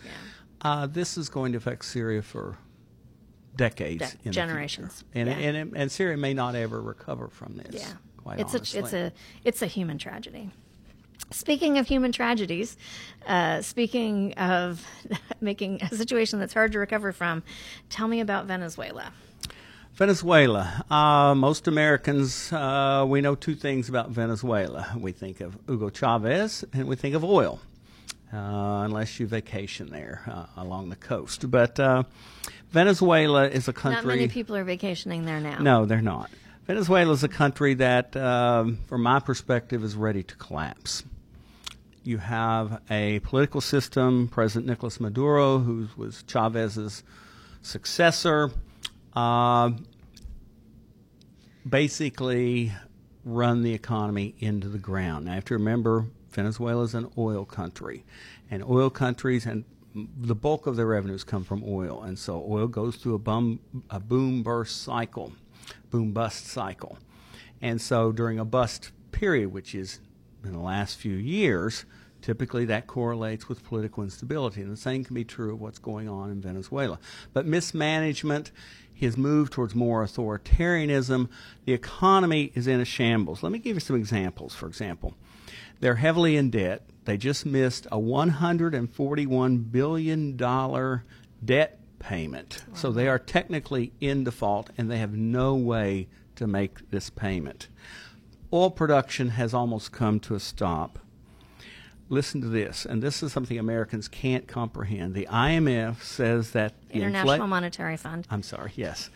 Uh, 0.61 0.87
this 0.87 1.15
is 1.15 1.29
going 1.29 1.51
to 1.51 1.59
affect 1.59 1.85
Syria 1.85 2.23
for 2.23 2.57
decades, 3.55 4.15
De- 4.23 4.31
generations, 4.31 5.03
and 5.13 5.29
yeah. 5.29 5.35
and 5.35 5.57
and, 5.57 5.77
and 5.77 5.91
Syria 5.91 6.17
may 6.17 6.33
not 6.33 6.55
ever 6.55 6.81
recover 6.81 7.27
from 7.27 7.57
this. 7.57 7.75
Yeah, 7.83 7.93
quite 8.21 8.39
it's 8.39 8.53
honestly. 8.53 8.79
a 8.79 8.83
it's 8.83 8.93
a 8.93 9.11
it's 9.43 9.61
a 9.61 9.67
human 9.67 9.97
tragedy. 9.97 10.49
Speaking 11.31 11.77
of 11.77 11.87
human 11.87 12.11
tragedies, 12.11 12.75
uh, 13.27 13.61
speaking 13.61 14.33
of 14.33 14.83
making 15.41 15.81
a 15.83 15.89
situation 15.95 16.39
that's 16.39 16.53
hard 16.53 16.71
to 16.71 16.79
recover 16.79 17.11
from, 17.11 17.43
tell 17.89 18.07
me 18.07 18.19
about 18.19 18.45
Venezuela. 18.45 19.11
Venezuela. 19.93 20.85
Uh, 20.89 21.35
most 21.35 21.67
Americans, 21.67 22.51
uh, 22.53 23.05
we 23.07 23.21
know 23.21 23.35
two 23.35 23.53
things 23.53 23.89
about 23.89 24.09
Venezuela. 24.09 24.87
We 24.97 25.11
think 25.11 25.41
of 25.41 25.57
Hugo 25.67 25.89
Chavez 25.89 26.63
and 26.73 26.87
we 26.87 26.95
think 26.95 27.15
of 27.15 27.23
oil, 27.23 27.59
uh, 28.33 28.37
unless 28.85 29.19
you 29.19 29.27
vacation 29.27 29.89
there 29.89 30.23
uh, 30.25 30.45
along 30.55 30.89
the 30.89 30.95
coast. 30.95 31.51
But 31.51 31.79
uh, 31.79 32.03
Venezuela 32.71 33.49
is 33.49 33.67
a 33.67 33.73
country. 33.73 33.97
Not 33.97 34.05
many 34.05 34.27
people 34.29 34.55
are 34.55 34.63
vacationing 34.63 35.25
there 35.25 35.41
now. 35.41 35.59
No, 35.59 35.85
they're 35.85 36.01
not. 36.01 36.31
Venezuela 36.69 37.11
is 37.13 37.23
a 37.23 37.27
country 37.27 37.73
that, 37.73 38.15
um, 38.15 38.77
from 38.85 39.01
my 39.01 39.19
perspective, 39.19 39.83
is 39.83 39.95
ready 39.95 40.21
to 40.21 40.35
collapse. 40.35 41.01
You 42.03 42.19
have 42.19 42.83
a 42.91 43.21
political 43.21 43.59
system, 43.59 44.27
President 44.27 44.67
Nicolas 44.67 44.99
Maduro, 44.99 45.57
who 45.57 45.87
was 45.97 46.21
Chavez's 46.27 47.03
successor, 47.63 48.51
uh, 49.15 49.71
basically 51.67 52.71
run 53.25 53.63
the 53.63 53.73
economy 53.73 54.35
into 54.37 54.69
the 54.69 54.77
ground. 54.77 55.25
Now, 55.25 55.31
you 55.31 55.35
have 55.37 55.45
to 55.45 55.55
remember, 55.55 56.05
Venezuela 56.29 56.83
is 56.83 56.93
an 56.93 57.09
oil 57.17 57.45
country, 57.45 58.05
and 58.51 58.63
oil 58.63 58.91
countries 58.91 59.47
and 59.47 59.65
the 59.95 60.35
bulk 60.35 60.67
of 60.67 60.75
their 60.75 60.85
revenues 60.85 61.23
come 61.23 61.43
from 61.43 61.63
oil, 61.65 62.03
and 62.03 62.19
so 62.19 62.45
oil 62.47 62.67
goes 62.67 62.95
through 62.97 63.15
a, 63.15 63.19
bum, 63.19 63.59
a 63.89 63.99
boom 63.99 64.43
burst 64.43 64.83
cycle, 64.83 65.33
boom 65.89 66.11
bust 66.11 66.47
cycle. 66.47 66.97
And 67.61 67.81
so 67.81 68.11
during 68.11 68.39
a 68.39 68.45
bust 68.45 68.91
period, 69.11 69.51
which 69.51 69.75
is 69.75 69.99
in 70.43 70.53
the 70.53 70.59
last 70.59 70.97
few 70.97 71.15
years, 71.15 71.85
typically 72.21 72.65
that 72.65 72.87
correlates 72.87 73.49
with 73.49 73.63
political 73.63 74.03
instability. 74.03 74.61
And 74.61 74.71
the 74.71 74.77
same 74.77 75.03
can 75.03 75.13
be 75.13 75.23
true 75.23 75.53
of 75.53 75.61
what's 75.61 75.79
going 75.79 76.07
on 76.07 76.31
in 76.31 76.41
Venezuela. 76.41 76.99
But 77.33 77.45
mismanagement, 77.45 78.51
his 78.93 79.17
move 79.17 79.49
towards 79.49 79.75
more 79.75 80.05
authoritarianism, 80.05 81.29
the 81.65 81.73
economy 81.73 82.51
is 82.55 82.67
in 82.67 82.79
a 82.79 82.85
shambles. 82.85 83.43
Let 83.43 83.51
me 83.51 83.59
give 83.59 83.75
you 83.75 83.81
some 83.81 83.95
examples. 83.95 84.55
For 84.55 84.67
example, 84.67 85.13
they're 85.79 85.95
heavily 85.95 86.35
in 86.35 86.49
debt. 86.49 86.83
They 87.05 87.17
just 87.17 87.45
missed 87.45 87.85
a 87.87 87.97
$141 87.97 89.71
billion 89.71 90.35
debt 91.45 91.79
payment. 91.99 92.63
Wow. 92.67 92.75
So 92.75 92.91
they 92.91 93.07
are 93.07 93.19
technically 93.19 93.91
in 93.99 94.23
default 94.23 94.69
and 94.77 94.89
they 94.89 94.97
have 94.97 95.13
no 95.13 95.55
way 95.55 96.07
to 96.35 96.47
make 96.47 96.89
this 96.89 97.09
payment. 97.09 97.67
Oil 98.51 98.71
production 98.71 99.29
has 99.29 99.53
almost 99.53 99.91
come 99.91 100.19
to 100.21 100.35
a 100.35 100.39
stop. 100.39 100.99
Listen 102.11 102.41
to 102.41 102.47
this, 102.47 102.85
and 102.85 103.03
this 103.03 103.21
is 103.21 103.31
something 103.31 103.59
Americans 103.59 104.07
can't 104.07 104.47
comprehend. 104.47 105.13
The 105.13 105.27
IMF 105.29 106.01
says 106.01 106.49
that 106.51 106.73
International 106.89 107.45
Monetary 107.45 107.97
Fund. 107.97 108.25
I'm 108.31 108.41
sorry, 108.41 108.71
yes. 108.75 109.11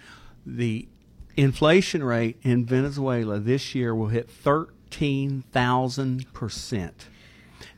The 0.46 0.88
inflation 1.36 2.04
rate 2.04 2.38
in 2.44 2.68
Venezuela 2.68 3.40
this 3.40 3.74
year 3.74 3.96
will 3.96 4.10
hit 4.10 4.30
13,000%. 4.30 6.92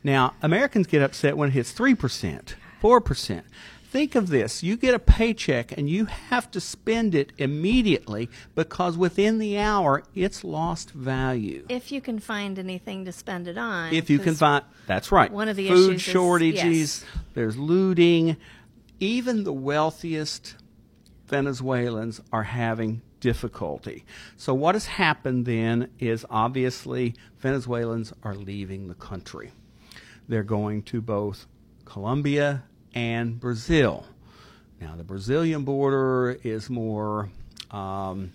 Now, 0.03 0.33
Americans 0.41 0.87
get 0.87 1.01
upset 1.01 1.37
when 1.37 1.47
it 1.47 1.53
hits 1.53 1.73
3%, 1.73 2.55
4% 2.81 3.43
think 3.95 4.15
of 4.15 4.27
this 4.27 4.61
you 4.61 4.75
get 4.75 4.93
a 4.93 4.99
paycheck 4.99 5.71
and 5.77 5.89
you 5.89 6.03
have 6.03 6.51
to 6.51 6.59
spend 6.59 7.15
it 7.15 7.31
immediately 7.37 8.29
because 8.53 8.97
within 8.97 9.37
the 9.37 9.57
hour 9.57 10.03
it's 10.13 10.43
lost 10.43 10.91
value. 10.91 11.65
If 11.69 11.93
you 11.93 12.01
can 12.01 12.19
find 12.19 12.59
anything 12.59 13.05
to 13.05 13.13
spend 13.13 13.47
it 13.47 13.57
on. 13.57 13.93
If 13.93 14.09
you 14.09 14.19
can 14.19 14.35
find, 14.35 14.65
that's 14.85 15.13
right. 15.13 15.31
One 15.31 15.47
of 15.47 15.55
the 15.55 15.69
food 15.69 15.95
issues 15.95 16.01
shortages, 16.01 16.63
is, 16.65 17.05
yes. 17.05 17.23
there's 17.35 17.57
looting. 17.57 18.35
Even 18.99 19.45
the 19.45 19.53
wealthiest 19.53 20.55
Venezuelans 21.27 22.19
are 22.33 22.43
having 22.43 23.01
difficulty. 23.21 24.03
So, 24.35 24.53
what 24.53 24.75
has 24.75 24.87
happened 24.87 25.45
then 25.45 25.89
is 25.99 26.25
obviously 26.29 27.15
Venezuelans 27.39 28.11
are 28.23 28.35
leaving 28.35 28.89
the 28.89 28.95
country. 28.95 29.53
They're 30.27 30.43
going 30.43 30.83
to 30.83 30.99
both 30.99 31.47
Colombia 31.85 32.65
and 32.95 33.39
Brazil. 33.39 34.05
Now, 34.81 34.95
the 34.95 35.03
Brazilian 35.03 35.63
border 35.63 36.39
is 36.43 36.69
more 36.69 37.29
um, 37.71 38.31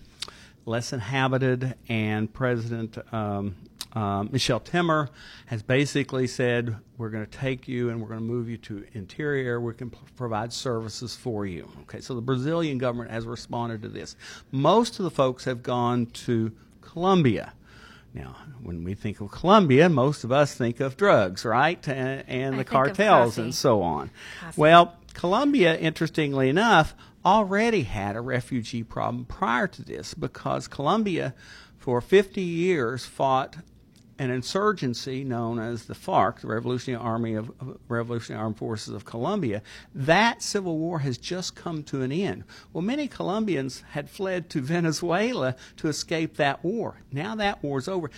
less 0.65 0.93
inhabited, 0.93 1.75
and 1.89 2.31
President 2.31 2.97
um, 3.13 3.55
um, 3.93 4.29
Michel 4.31 4.59
Temer 4.59 5.09
has 5.47 5.61
basically 5.61 6.27
said, 6.27 6.77
We're 6.97 7.09
going 7.09 7.25
to 7.25 7.37
take 7.37 7.67
you 7.67 7.89
and 7.89 7.99
we're 8.01 8.07
going 8.07 8.21
to 8.21 8.25
move 8.25 8.49
you 8.49 8.57
to 8.57 8.85
interior. 8.93 9.59
We 9.59 9.73
can 9.73 9.89
p- 9.89 9.97
provide 10.15 10.53
services 10.53 11.15
for 11.15 11.45
you. 11.45 11.69
Okay, 11.81 11.99
so 11.99 12.15
the 12.15 12.21
Brazilian 12.21 12.77
government 12.77 13.11
has 13.11 13.25
responded 13.25 13.81
to 13.81 13.89
this. 13.89 14.15
Most 14.51 14.99
of 14.99 15.03
the 15.03 15.11
folks 15.11 15.43
have 15.43 15.61
gone 15.61 16.05
to 16.05 16.51
Colombia. 16.79 17.53
Now, 18.13 18.35
when 18.61 18.83
we 18.83 18.93
think 18.93 19.21
of 19.21 19.31
Colombia, 19.31 19.87
most 19.87 20.23
of 20.23 20.31
us 20.31 20.53
think 20.53 20.79
of 20.79 20.97
drugs, 20.97 21.45
right? 21.45 21.85
And, 21.87 22.23
and 22.27 22.59
the 22.59 22.65
cartels 22.65 23.37
and 23.37 23.55
so 23.55 23.81
on. 23.81 24.11
Coffee. 24.41 24.59
Well, 24.59 24.97
Colombia, 25.13 25.77
interestingly 25.77 26.49
enough, 26.49 26.93
already 27.25 27.83
had 27.83 28.15
a 28.15 28.21
refugee 28.21 28.83
problem 28.83 29.25
prior 29.25 29.67
to 29.67 29.81
this 29.83 30.13
because 30.13 30.67
Colombia, 30.67 31.33
for 31.77 32.01
50 32.01 32.41
years, 32.41 33.05
fought 33.05 33.57
an 34.21 34.29
insurgency 34.29 35.23
known 35.23 35.57
as 35.57 35.85
the 35.85 35.95
FARC, 35.95 36.41
the 36.41 36.47
Revolutionary 36.47 37.03
Army 37.03 37.33
of 37.33 37.51
Revolutionary 37.87 38.43
Armed 38.43 38.55
Forces 38.55 38.93
of 38.93 39.03
Colombia. 39.03 39.63
That 39.95 40.43
civil 40.43 40.77
war 40.77 40.99
has 40.99 41.17
just 41.17 41.55
come 41.55 41.81
to 41.85 42.03
an 42.03 42.11
end. 42.11 42.43
Well, 42.71 42.83
many 42.83 43.07
Colombians 43.07 43.81
had 43.89 44.11
fled 44.11 44.47
to 44.51 44.61
Venezuela 44.61 45.55
to 45.77 45.87
escape 45.87 46.37
that 46.37 46.63
war. 46.63 47.01
Now 47.11 47.33
that 47.33 47.63
war's 47.63 47.87
over. 47.87 48.11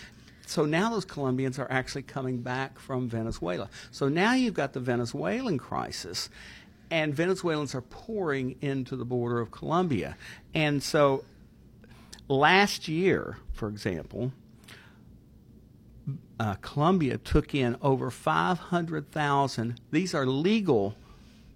So 0.45 0.65
now 0.65 0.89
those 0.89 1.05
Colombians 1.05 1.57
are 1.57 1.71
actually 1.71 2.03
coming 2.03 2.41
back 2.41 2.79
from 2.79 3.07
Venezuela. 3.07 3.69
So 3.91 4.09
now 4.09 4.33
you've 4.33 4.55
got 4.55 4.73
the 4.73 4.81
Venezuelan 4.81 5.57
crisis 5.57 6.29
and 6.91 7.15
Venezuelans 7.15 7.73
are 7.73 7.81
pouring 7.81 8.57
into 8.59 8.97
the 8.97 9.05
border 9.05 9.39
of 9.39 9.51
Colombia. 9.51 10.17
And 10.53 10.83
so 10.83 11.23
last 12.27 12.89
year, 12.89 13.37
for 13.53 13.69
example, 13.69 14.33
uh, 16.43 16.55
Colombia 16.55 17.17
took 17.17 17.55
in 17.55 17.77
over 17.81 18.11
500,000. 18.11 19.79
These 19.91 20.13
are 20.13 20.25
legal 20.25 20.93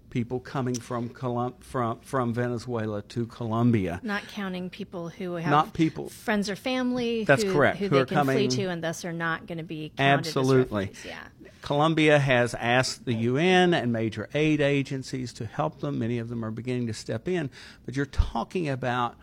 people 0.08 0.40
coming 0.40 0.74
from 0.74 1.10
Colum- 1.10 1.54
from 1.60 2.00
from 2.00 2.32
Venezuela 2.32 3.02
to 3.02 3.26
Colombia. 3.26 4.00
Not 4.02 4.26
counting 4.28 4.70
people 4.70 5.10
who 5.10 5.34
have 5.34 5.50
not 5.50 5.74
people 5.74 6.08
friends 6.08 6.48
or 6.48 6.56
family. 6.56 7.24
That's 7.24 7.42
who, 7.42 7.52
correct. 7.52 7.76
Who, 7.76 7.84
who 7.84 7.96
they 7.96 8.00
are 8.00 8.06
can 8.06 8.16
coming, 8.16 8.36
flee 8.36 8.48
to, 8.56 8.70
and 8.70 8.82
thus 8.82 9.04
are 9.04 9.12
not 9.12 9.46
going 9.46 9.58
to 9.58 9.64
be 9.64 9.92
absolutely. 9.98 10.92
Yeah. 11.04 11.18
Colombia 11.60 12.18
has 12.18 12.54
asked 12.54 13.04
the 13.04 13.12
UN 13.12 13.74
and 13.74 13.92
major 13.92 14.30
aid 14.32 14.62
agencies 14.62 15.34
to 15.34 15.44
help 15.44 15.80
them. 15.80 15.98
Many 15.98 16.18
of 16.18 16.30
them 16.30 16.42
are 16.42 16.50
beginning 16.50 16.86
to 16.86 16.94
step 16.94 17.28
in, 17.28 17.50
but 17.84 17.94
you're 17.94 18.06
talking 18.06 18.70
about 18.70 19.16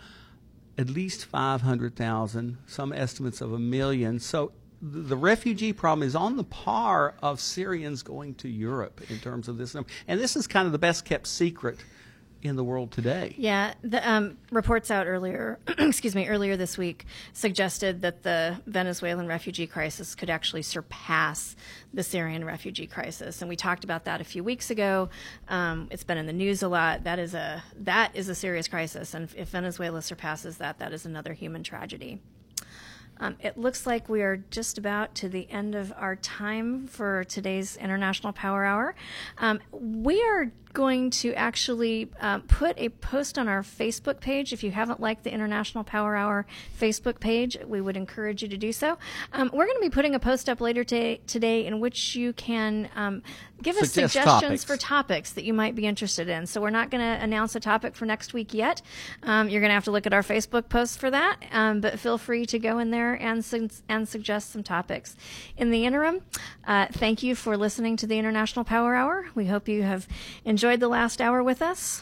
at 0.77 0.89
least 0.89 1.25
500,000, 1.25 2.57
some 2.67 2.93
estimates 2.93 3.41
of 3.41 3.51
a 3.51 3.57
million. 3.57 4.19
So 4.19 4.51
the 4.81 5.17
refugee 5.17 5.73
problem 5.73 6.07
is 6.07 6.15
on 6.15 6.37
the 6.37 6.43
par 6.43 7.15
of 7.21 7.39
Syrians 7.39 8.03
going 8.03 8.35
to 8.35 8.49
Europe 8.49 9.01
in 9.09 9.19
terms 9.19 9.47
of 9.47 9.57
this. 9.57 9.73
Number. 9.73 9.89
And 10.07 10.19
this 10.19 10.35
is 10.35 10.47
kind 10.47 10.65
of 10.65 10.71
the 10.71 10.79
best 10.79 11.05
kept 11.05 11.27
secret 11.27 11.79
in 12.47 12.55
the 12.55 12.63
world 12.63 12.91
today. 12.91 13.33
Yeah, 13.37 13.73
the 13.81 14.07
um, 14.09 14.37
reports 14.51 14.91
out 14.91 15.07
earlier, 15.07 15.59
excuse 15.79 16.15
me, 16.15 16.27
earlier 16.27 16.55
this 16.55 16.77
week 16.77 17.05
suggested 17.33 18.01
that 18.01 18.23
the 18.23 18.61
Venezuelan 18.67 19.27
refugee 19.27 19.67
crisis 19.67 20.15
could 20.15 20.29
actually 20.29 20.61
surpass 20.61 21.55
the 21.93 22.03
Syrian 22.03 22.45
refugee 22.45 22.87
crisis, 22.87 23.41
and 23.41 23.49
we 23.49 23.55
talked 23.55 23.83
about 23.83 24.05
that 24.05 24.21
a 24.21 24.23
few 24.23 24.43
weeks 24.43 24.69
ago. 24.69 25.09
Um, 25.47 25.87
it's 25.91 26.03
been 26.03 26.17
in 26.17 26.27
the 26.27 26.33
news 26.33 26.61
a 26.61 26.67
lot. 26.67 27.03
That 27.03 27.19
is 27.19 27.33
a 27.33 27.63
that 27.77 28.15
is 28.15 28.29
a 28.29 28.35
serious 28.35 28.67
crisis, 28.67 29.13
and 29.13 29.29
if 29.35 29.49
Venezuela 29.49 30.01
surpasses 30.01 30.57
that, 30.57 30.79
that 30.79 30.93
is 30.93 31.05
another 31.05 31.33
human 31.33 31.63
tragedy. 31.63 32.21
Um, 33.19 33.37
it 33.41 33.57
looks 33.57 33.85
like 33.85 34.09
we 34.09 34.21
are 34.21 34.37
just 34.51 34.77
about 34.77 35.15
to 35.15 35.29
the 35.29 35.49
end 35.49 35.75
of 35.75 35.93
our 35.97 36.15
time 36.15 36.87
for 36.87 37.23
today's 37.23 37.77
International 37.77 38.33
Power 38.33 38.65
Hour. 38.65 38.95
Um, 39.37 39.59
we 39.71 40.21
are 40.21 40.51
going 40.75 41.09
to 41.09 41.33
actually 41.33 42.11
uh, 42.21 42.39
put 42.47 42.77
a 42.77 42.89
post 42.89 43.39
on 43.39 43.47
our 43.47 43.63
Facebook 43.63 44.19
page. 44.19 44.53
If 44.53 44.63
you 44.63 44.69
haven't 44.69 44.99
liked 44.99 45.23
the 45.23 45.33
International 45.33 45.83
Power 45.83 46.15
Hour 46.15 46.45
Facebook 46.79 47.19
page, 47.19 47.57
we 47.65 47.81
would 47.81 47.97
encourage 47.97 48.43
you 48.43 48.49
to 48.49 48.57
do 48.57 48.71
so. 48.71 48.99
Um, 49.33 49.49
we're 49.53 49.65
going 49.65 49.77
to 49.77 49.81
be 49.81 49.89
putting 49.89 50.13
a 50.13 50.19
post 50.19 50.49
up 50.49 50.61
later 50.61 50.83
t- 50.83 51.21
today 51.25 51.65
in 51.65 51.79
which 51.79 52.15
you 52.15 52.33
can 52.33 52.89
um, 52.95 53.23
give 53.61 53.77
us 53.77 53.91
suggestions 53.91 54.41
topics. 54.41 54.63
for 54.65 54.77
topics 54.77 55.31
that 55.31 55.45
you 55.45 55.53
might 55.53 55.75
be 55.75 55.87
interested 55.87 56.27
in. 56.27 56.45
So 56.45 56.61
we're 56.61 56.69
not 56.69 56.91
going 56.91 57.01
to 57.01 57.23
announce 57.23 57.55
a 57.55 57.59
topic 57.59 57.95
for 57.95 58.05
next 58.05 58.33
week 58.33 58.53
yet. 58.53 58.81
Um, 59.23 59.49
you're 59.49 59.61
going 59.61 59.69
to 59.69 59.75
have 59.75 59.85
to 59.85 59.91
look 59.91 60.05
at 60.05 60.13
our 60.13 60.21
Facebook 60.21 60.69
post 60.69 60.99
for 60.99 61.09
that, 61.09 61.37
um, 61.51 61.79
but 61.79 61.97
feel 61.99 62.17
free 62.17 62.45
to 62.47 62.59
go 62.59 62.79
in 62.79 62.91
there 62.91 63.13
and, 63.13 63.43
su- 63.43 63.69
and 63.87 64.07
suggest 64.07 64.51
some 64.51 64.61
topics. 64.61 65.15
In 65.57 65.71
the 65.71 65.85
interim, 65.85 66.21
uh, 66.67 66.87
thank 66.91 67.23
you 67.23 67.33
for 67.33 67.55
listening 67.55 67.95
to 67.97 68.07
the 68.07 68.19
International 68.19 68.65
Power 68.65 68.93
Hour. 68.93 69.27
We 69.33 69.45
hope 69.45 69.69
you 69.69 69.83
have 69.83 70.07
enjoyed 70.65 70.79
the 70.79 70.87
last 70.87 71.21
hour 71.21 71.43
with 71.43 71.61
us. 71.61 72.01